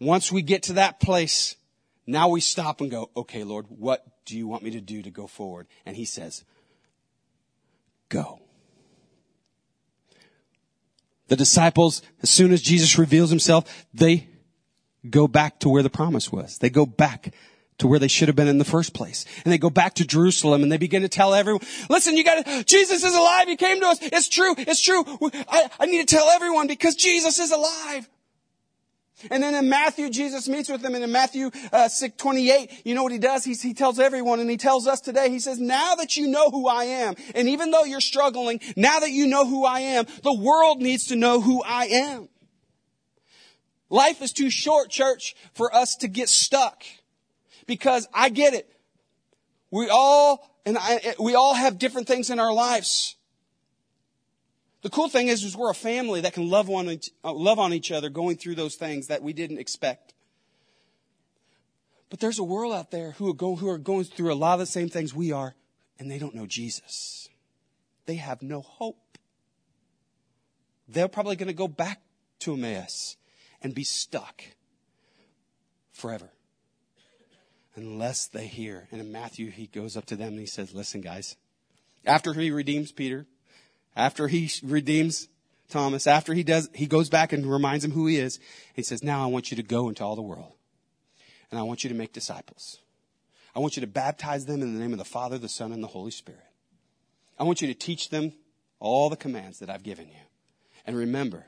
Once 0.00 0.32
we 0.32 0.42
get 0.42 0.64
to 0.64 0.74
that 0.74 1.00
place, 1.00 1.56
now 2.06 2.28
we 2.28 2.40
stop 2.40 2.80
and 2.80 2.90
go, 2.90 3.10
okay, 3.16 3.44
Lord, 3.44 3.66
what 3.68 4.04
do 4.26 4.36
you 4.36 4.46
want 4.46 4.62
me 4.62 4.70
to 4.72 4.80
do 4.80 5.02
to 5.02 5.10
go 5.10 5.26
forward? 5.26 5.66
And 5.86 5.96
he 5.96 6.04
says, 6.04 6.44
go. 8.08 8.40
The 11.28 11.36
disciples, 11.36 12.02
as 12.22 12.28
soon 12.28 12.52
as 12.52 12.60
Jesus 12.60 12.98
reveals 12.98 13.30
himself, 13.30 13.86
they 13.94 14.28
go 15.08 15.28
back 15.28 15.58
to 15.60 15.68
where 15.68 15.82
the 15.82 15.90
promise 15.90 16.32
was. 16.32 16.58
They 16.58 16.70
go 16.70 16.86
back 16.86 17.32
to 17.78 17.86
where 17.88 17.98
they 17.98 18.08
should 18.08 18.28
have 18.28 18.36
been 18.36 18.48
in 18.48 18.58
the 18.58 18.64
first 18.64 18.94
place. 18.94 19.24
And 19.44 19.52
they 19.52 19.58
go 19.58 19.70
back 19.70 19.94
to 19.94 20.06
Jerusalem 20.06 20.62
and 20.62 20.70
they 20.70 20.76
begin 20.76 21.02
to 21.02 21.08
tell 21.08 21.34
everyone, 21.34 21.62
listen, 21.90 22.16
you 22.16 22.24
gotta, 22.24 22.64
Jesus 22.64 23.02
is 23.02 23.14
alive. 23.14 23.48
He 23.48 23.56
came 23.56 23.80
to 23.80 23.86
us. 23.86 23.98
It's 24.00 24.28
true. 24.28 24.54
It's 24.56 24.80
true. 24.80 25.04
I, 25.48 25.68
I 25.80 25.86
need 25.86 26.06
to 26.06 26.14
tell 26.14 26.28
everyone 26.28 26.68
because 26.68 26.94
Jesus 26.94 27.38
is 27.38 27.50
alive. 27.50 28.08
And 29.30 29.42
then 29.42 29.54
in 29.54 29.68
Matthew, 29.68 30.10
Jesus 30.10 30.48
meets 30.48 30.68
with 30.68 30.82
them. 30.82 30.94
And 30.94 31.04
in 31.04 31.12
Matthew 31.12 31.50
uh, 31.72 31.88
6, 31.88 32.16
28, 32.16 32.82
you 32.84 32.94
know 32.94 33.02
what 33.02 33.12
he 33.12 33.18
does? 33.18 33.44
He 33.44 33.72
tells 33.72 33.98
everyone, 33.98 34.40
and 34.40 34.50
he 34.50 34.56
tells 34.56 34.86
us 34.86 35.00
today, 35.00 35.30
he 35.30 35.38
says, 35.38 35.58
now 35.58 35.94
that 35.94 36.16
you 36.16 36.26
know 36.26 36.50
who 36.50 36.68
I 36.68 36.84
am, 36.84 37.14
and 37.34 37.48
even 37.48 37.70
though 37.70 37.84
you're 37.84 38.00
struggling, 38.00 38.60
now 38.76 38.98
that 39.00 39.10
you 39.10 39.26
know 39.26 39.46
who 39.46 39.64
I 39.64 39.80
am, 39.80 40.06
the 40.22 40.34
world 40.34 40.82
needs 40.82 41.06
to 41.06 41.16
know 41.16 41.40
who 41.40 41.62
I 41.62 41.86
am. 41.86 42.28
Life 43.90 44.22
is 44.22 44.32
too 44.32 44.50
short, 44.50 44.90
church, 44.90 45.36
for 45.54 45.74
us 45.74 45.96
to 45.96 46.08
get 46.08 46.28
stuck. 46.28 46.82
Because 47.66 48.08
I 48.12 48.28
get 48.28 48.54
it. 48.54 48.70
We 49.70 49.88
all, 49.88 50.50
and 50.64 50.76
I, 50.78 51.14
we 51.18 51.34
all 51.34 51.54
have 51.54 51.78
different 51.78 52.06
things 52.06 52.30
in 52.30 52.38
our 52.38 52.52
lives. 52.52 53.16
The 54.82 54.90
cool 54.90 55.08
thing 55.08 55.28
is, 55.28 55.42
is 55.42 55.56
we're 55.56 55.70
a 55.70 55.74
family 55.74 56.20
that 56.20 56.34
can 56.34 56.50
love 56.50 56.68
on, 56.68 56.90
each, 56.90 57.10
uh, 57.24 57.32
love 57.32 57.58
on 57.58 57.72
each 57.72 57.90
other 57.90 58.10
going 58.10 58.36
through 58.36 58.54
those 58.54 58.74
things 58.74 59.06
that 59.06 59.22
we 59.22 59.32
didn't 59.32 59.58
expect. 59.58 60.12
But 62.10 62.20
there's 62.20 62.38
a 62.38 62.44
world 62.44 62.74
out 62.74 62.90
there 62.90 63.12
who 63.12 63.30
are, 63.30 63.56
who 63.56 63.68
are 63.68 63.78
going 63.78 64.04
through 64.04 64.32
a 64.32 64.36
lot 64.36 64.54
of 64.54 64.60
the 64.60 64.66
same 64.66 64.88
things 64.88 65.14
we 65.14 65.32
are, 65.32 65.54
and 65.98 66.10
they 66.10 66.18
don't 66.18 66.34
know 66.34 66.46
Jesus. 66.46 67.28
They 68.06 68.16
have 68.16 68.42
no 68.42 68.60
hope. 68.60 69.18
They're 70.86 71.08
probably 71.08 71.36
going 71.36 71.48
to 71.48 71.54
go 71.54 71.66
back 71.66 72.02
to 72.40 72.52
Emmaus 72.52 73.16
and 73.64 73.74
be 73.74 73.82
stuck 73.82 74.44
forever 75.92 76.30
unless 77.74 78.26
they 78.26 78.46
hear. 78.46 78.86
And 78.92 79.00
in 79.00 79.10
Matthew, 79.10 79.50
he 79.50 79.66
goes 79.66 79.96
up 79.96 80.06
to 80.06 80.16
them 80.16 80.28
and 80.28 80.38
he 80.38 80.46
says, 80.46 80.72
Listen, 80.72 81.00
guys, 81.00 81.34
after 82.06 82.32
he 82.34 82.52
redeems 82.52 82.92
Peter, 82.92 83.26
after 83.96 84.28
he 84.28 84.50
redeems 84.62 85.28
Thomas, 85.68 86.06
after 86.06 86.34
he 86.34 86.42
does, 86.42 86.68
he 86.74 86.86
goes 86.86 87.08
back 87.08 87.32
and 87.32 87.50
reminds 87.50 87.84
him 87.84 87.92
who 87.92 88.06
he 88.06 88.18
is. 88.18 88.38
He 88.74 88.82
says, 88.82 89.02
now 89.02 89.22
I 89.22 89.26
want 89.26 89.50
you 89.50 89.56
to 89.56 89.62
go 89.62 89.88
into 89.88 90.04
all 90.04 90.14
the 90.14 90.22
world 90.22 90.52
and 91.50 91.58
I 91.58 91.62
want 91.62 91.84
you 91.84 91.88
to 91.88 91.96
make 91.96 92.12
disciples. 92.12 92.78
I 93.56 93.60
want 93.60 93.76
you 93.76 93.80
to 93.80 93.86
baptize 93.86 94.46
them 94.46 94.62
in 94.62 94.74
the 94.74 94.80
name 94.80 94.92
of 94.92 94.98
the 94.98 95.04
Father, 95.04 95.38
the 95.38 95.48
Son, 95.48 95.72
and 95.72 95.82
the 95.82 95.88
Holy 95.88 96.10
Spirit. 96.10 96.40
I 97.38 97.44
want 97.44 97.62
you 97.62 97.68
to 97.68 97.74
teach 97.74 98.10
them 98.10 98.32
all 98.80 99.08
the 99.08 99.16
commands 99.16 99.60
that 99.60 99.70
I've 99.70 99.84
given 99.84 100.08
you. 100.08 100.20
And 100.86 100.96
remember, 100.96 101.46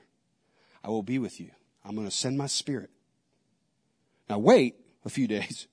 I 0.83 0.89
will 0.89 1.03
be 1.03 1.19
with 1.19 1.41
you. 1.41 1.51
I'm 1.87 1.95
going 1.95 2.09
to 2.09 2.15
send 2.15 2.37
my 2.37 2.47
spirit. 2.47 2.91
Now 4.29 4.39
wait 4.39 4.77
a 5.05 5.09
few 5.09 5.27
days, 5.37 5.69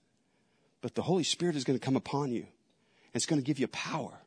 but 0.82 0.96
the 0.96 1.02
Holy 1.02 1.24
Spirit 1.24 1.56
is 1.56 1.64
going 1.64 1.78
to 1.78 1.84
come 1.84 1.96
upon 1.96 2.32
you. 2.32 2.42
And 2.42 3.16
it's 3.16 3.26
going 3.26 3.42
to 3.42 3.46
give 3.46 3.60
you 3.60 3.68
power 3.68 4.20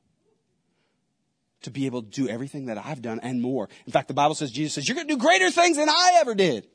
to 1.63 1.71
be 1.71 1.87
able 1.87 2.03
to 2.03 2.09
do 2.09 2.29
everything 2.29 2.67
that 2.67 2.79
I've 2.79 3.03
done 3.03 3.19
and 3.23 3.43
more. 3.43 3.69
In 3.87 3.93
fact, 3.93 4.09
the 4.09 4.15
Bible 4.15 4.35
says, 4.35 4.53
Jesus 4.53 4.75
says, 4.75 4.89
you're 4.89 4.95
going 4.95 5.09
to 5.09 5.15
do 5.15 5.21
greater 5.21 5.51
things 5.51 5.77
than 5.77 5.89
I 5.89 6.19
ever 6.21 6.35
did. 6.35 6.67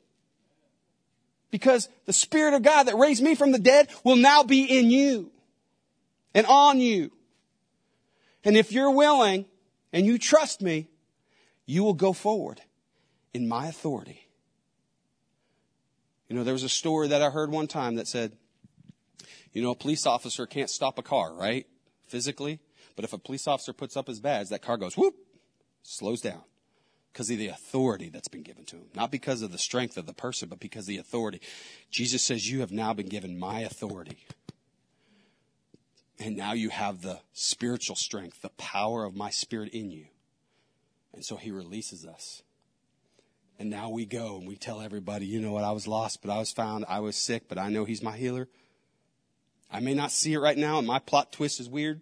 Because 1.50 1.88
the 2.06 2.12
Spirit 2.12 2.54
of 2.54 2.62
God 2.62 2.84
that 2.84 2.96
raised 2.96 3.22
me 3.22 3.34
from 3.34 3.52
the 3.52 3.58
dead 3.58 3.88
will 4.04 4.16
now 4.16 4.42
be 4.42 4.64
in 4.64 4.90
you 4.90 5.30
and 6.34 6.46
on 6.46 6.80
you. 6.80 7.10
And 8.44 8.56
if 8.56 8.72
you're 8.72 8.90
willing 8.90 9.46
and 9.92 10.04
you 10.04 10.18
trust 10.18 10.60
me, 10.60 10.88
you 11.64 11.84
will 11.84 11.94
go 11.94 12.12
forward 12.12 12.60
in 13.32 13.48
my 13.48 13.68
authority. 13.68 14.21
You 16.32 16.38
know, 16.38 16.44
there 16.44 16.54
was 16.54 16.62
a 16.62 16.68
story 16.70 17.08
that 17.08 17.20
I 17.20 17.28
heard 17.28 17.50
one 17.50 17.66
time 17.66 17.96
that 17.96 18.08
said, 18.08 18.32
you 19.52 19.60
know, 19.60 19.72
a 19.72 19.74
police 19.74 20.06
officer 20.06 20.46
can't 20.46 20.70
stop 20.70 20.98
a 20.98 21.02
car, 21.02 21.34
right? 21.34 21.66
Physically. 22.06 22.58
But 22.96 23.04
if 23.04 23.12
a 23.12 23.18
police 23.18 23.46
officer 23.46 23.74
puts 23.74 23.98
up 23.98 24.06
his 24.06 24.18
badge, 24.18 24.48
that 24.48 24.62
car 24.62 24.78
goes 24.78 24.96
whoop, 24.96 25.14
slows 25.82 26.22
down 26.22 26.40
because 27.12 27.28
of 27.28 27.36
the 27.36 27.48
authority 27.48 28.08
that's 28.08 28.28
been 28.28 28.42
given 28.42 28.64
to 28.64 28.76
him. 28.76 28.86
Not 28.94 29.10
because 29.10 29.42
of 29.42 29.52
the 29.52 29.58
strength 29.58 29.98
of 29.98 30.06
the 30.06 30.14
person, 30.14 30.48
but 30.48 30.58
because 30.58 30.84
of 30.84 30.86
the 30.86 30.96
authority. 30.96 31.42
Jesus 31.90 32.22
says, 32.22 32.50
You 32.50 32.60
have 32.60 32.72
now 32.72 32.94
been 32.94 33.08
given 33.08 33.38
my 33.38 33.60
authority. 33.60 34.24
And 36.18 36.34
now 36.34 36.54
you 36.54 36.70
have 36.70 37.02
the 37.02 37.20
spiritual 37.34 37.96
strength, 37.96 38.40
the 38.40 38.48
power 38.56 39.04
of 39.04 39.14
my 39.14 39.28
spirit 39.28 39.74
in 39.74 39.90
you. 39.90 40.06
And 41.12 41.26
so 41.26 41.36
he 41.36 41.50
releases 41.50 42.06
us. 42.06 42.42
And 43.62 43.70
now 43.70 43.90
we 43.90 44.06
go 44.06 44.38
and 44.38 44.48
we 44.48 44.56
tell 44.56 44.80
everybody, 44.80 45.24
you 45.24 45.38
know 45.40 45.52
what, 45.52 45.62
I 45.62 45.70
was 45.70 45.86
lost, 45.86 46.20
but 46.20 46.32
I 46.32 46.38
was 46.40 46.50
found. 46.50 46.84
I 46.88 46.98
was 46.98 47.14
sick, 47.14 47.44
but 47.46 47.58
I 47.58 47.68
know 47.68 47.84
he's 47.84 48.02
my 48.02 48.16
healer. 48.16 48.48
I 49.70 49.78
may 49.78 49.94
not 49.94 50.10
see 50.10 50.32
it 50.32 50.40
right 50.40 50.58
now, 50.58 50.78
and 50.78 50.86
my 50.86 50.98
plot 50.98 51.30
twist 51.30 51.60
is 51.60 51.68
weird. 51.68 52.00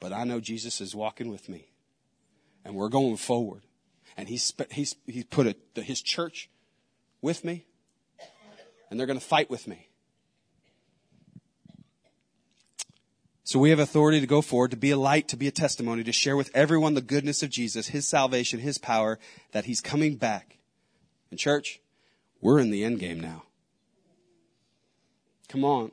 But 0.00 0.12
I 0.12 0.24
know 0.24 0.40
Jesus 0.40 0.80
is 0.80 0.92
walking 0.92 1.28
with 1.28 1.48
me. 1.48 1.68
And 2.64 2.74
we're 2.74 2.88
going 2.88 3.16
forward. 3.16 3.62
And 4.16 4.28
he's, 4.28 4.52
he's, 4.72 4.96
he's 5.06 5.22
put 5.22 5.46
a, 5.46 5.80
his 5.80 6.02
church 6.02 6.50
with 7.22 7.44
me. 7.44 7.64
And 8.90 8.98
they're 8.98 9.06
going 9.06 9.20
to 9.20 9.24
fight 9.24 9.48
with 9.48 9.68
me. 9.68 9.85
So 13.46 13.60
we 13.60 13.70
have 13.70 13.78
authority 13.78 14.20
to 14.20 14.26
go 14.26 14.42
forward, 14.42 14.72
to 14.72 14.76
be 14.76 14.90
a 14.90 14.96
light, 14.96 15.28
to 15.28 15.36
be 15.36 15.46
a 15.46 15.52
testimony, 15.52 16.02
to 16.02 16.10
share 16.10 16.36
with 16.36 16.50
everyone 16.52 16.94
the 16.94 17.00
goodness 17.00 17.44
of 17.44 17.48
Jesus, 17.48 17.86
His 17.86 18.04
salvation, 18.04 18.58
His 18.58 18.76
power, 18.76 19.20
that 19.52 19.66
He's 19.66 19.80
coming 19.80 20.16
back. 20.16 20.58
And 21.30 21.38
church, 21.38 21.80
we're 22.40 22.58
in 22.58 22.72
the 22.72 22.82
end 22.82 22.98
game 22.98 23.20
now. 23.20 23.44
Come 25.48 25.64
on. 25.64 25.92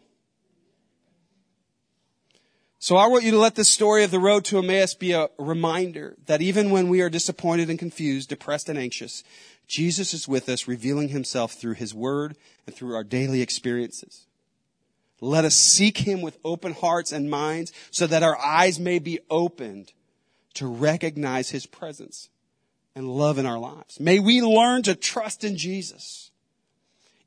So 2.80 2.95
I 2.95 3.06
want 3.06 3.24
you 3.24 3.30
to 3.30 3.38
let 3.38 3.54
this 3.54 3.70
story 3.70 4.04
of 4.04 4.10
the 4.10 4.20
road 4.20 4.45
to 4.45 4.58
Emmaus 4.58 4.95
be 4.95 5.12
a 5.12 5.30
reminder 5.38 6.16
that 6.26 6.41
even 6.41 6.72
when 6.72 6.89
we 6.89 7.01
are 7.01 7.10
disappointed 7.10 7.70
and 7.70 7.78
confused, 7.78 8.30
depressed 8.30 8.68
and 8.68 8.80
anxious, 8.80 9.24
Jesus 9.68 10.12
is 10.16 10.28
with 10.28 10.49
us, 10.49 10.68
revealing 10.68 11.10
himself 11.10 11.54
through 11.54 11.76
his 11.76 11.93
word 11.93 12.36
and 12.66 12.76
through 12.76 12.95
our 12.95 13.04
daily 13.04 13.43
experiences. 13.43 14.26
Let 15.24 15.45
us 15.45 15.55
seek 15.55 15.99
him 15.99 16.21
with 16.21 16.38
open 16.43 16.74
hearts 16.74 17.13
and 17.13 17.30
minds 17.30 17.71
so 17.91 18.05
that 18.07 18.24
our 18.24 18.38
eyes 18.38 18.78
may 18.78 18.99
be 18.99 19.19
opened 19.30 19.93
to 20.55 20.67
recognize 20.67 21.49
his 21.49 21.65
presence 21.65 22.28
and 22.93 23.07
love 23.07 23.38
in 23.38 23.45
our 23.45 23.57
lives. 23.57 24.01
May 24.01 24.19
we 24.19 24.41
learn 24.41 24.84
to 24.84 24.95
trust 24.95 25.45
in 25.45 25.55
Jesus, 25.55 26.30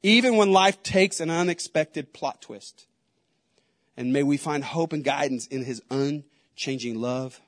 even 0.02 0.36
when 0.36 0.52
life 0.52 0.82
takes 0.82 1.20
an 1.20 1.30
unexpected 1.30 2.12
plot 2.12 2.42
twist. 2.42 2.86
And 3.96 4.12
may 4.12 4.22
we 4.22 4.36
find 4.36 4.62
hope 4.62 4.92
and 4.92 5.02
guidance 5.02 5.46
in 5.46 5.64
his 5.64 5.80
unchanging 5.90 7.00
love 7.00 7.40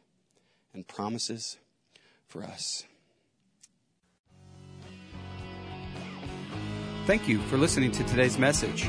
and 0.72 0.88
promises 0.88 1.58
for 2.26 2.42
us. 2.42 2.84
Thank 7.04 7.28
you 7.28 7.38
for 7.42 7.58
listening 7.58 7.92
to 7.92 8.04
today's 8.04 8.38
message. 8.38 8.88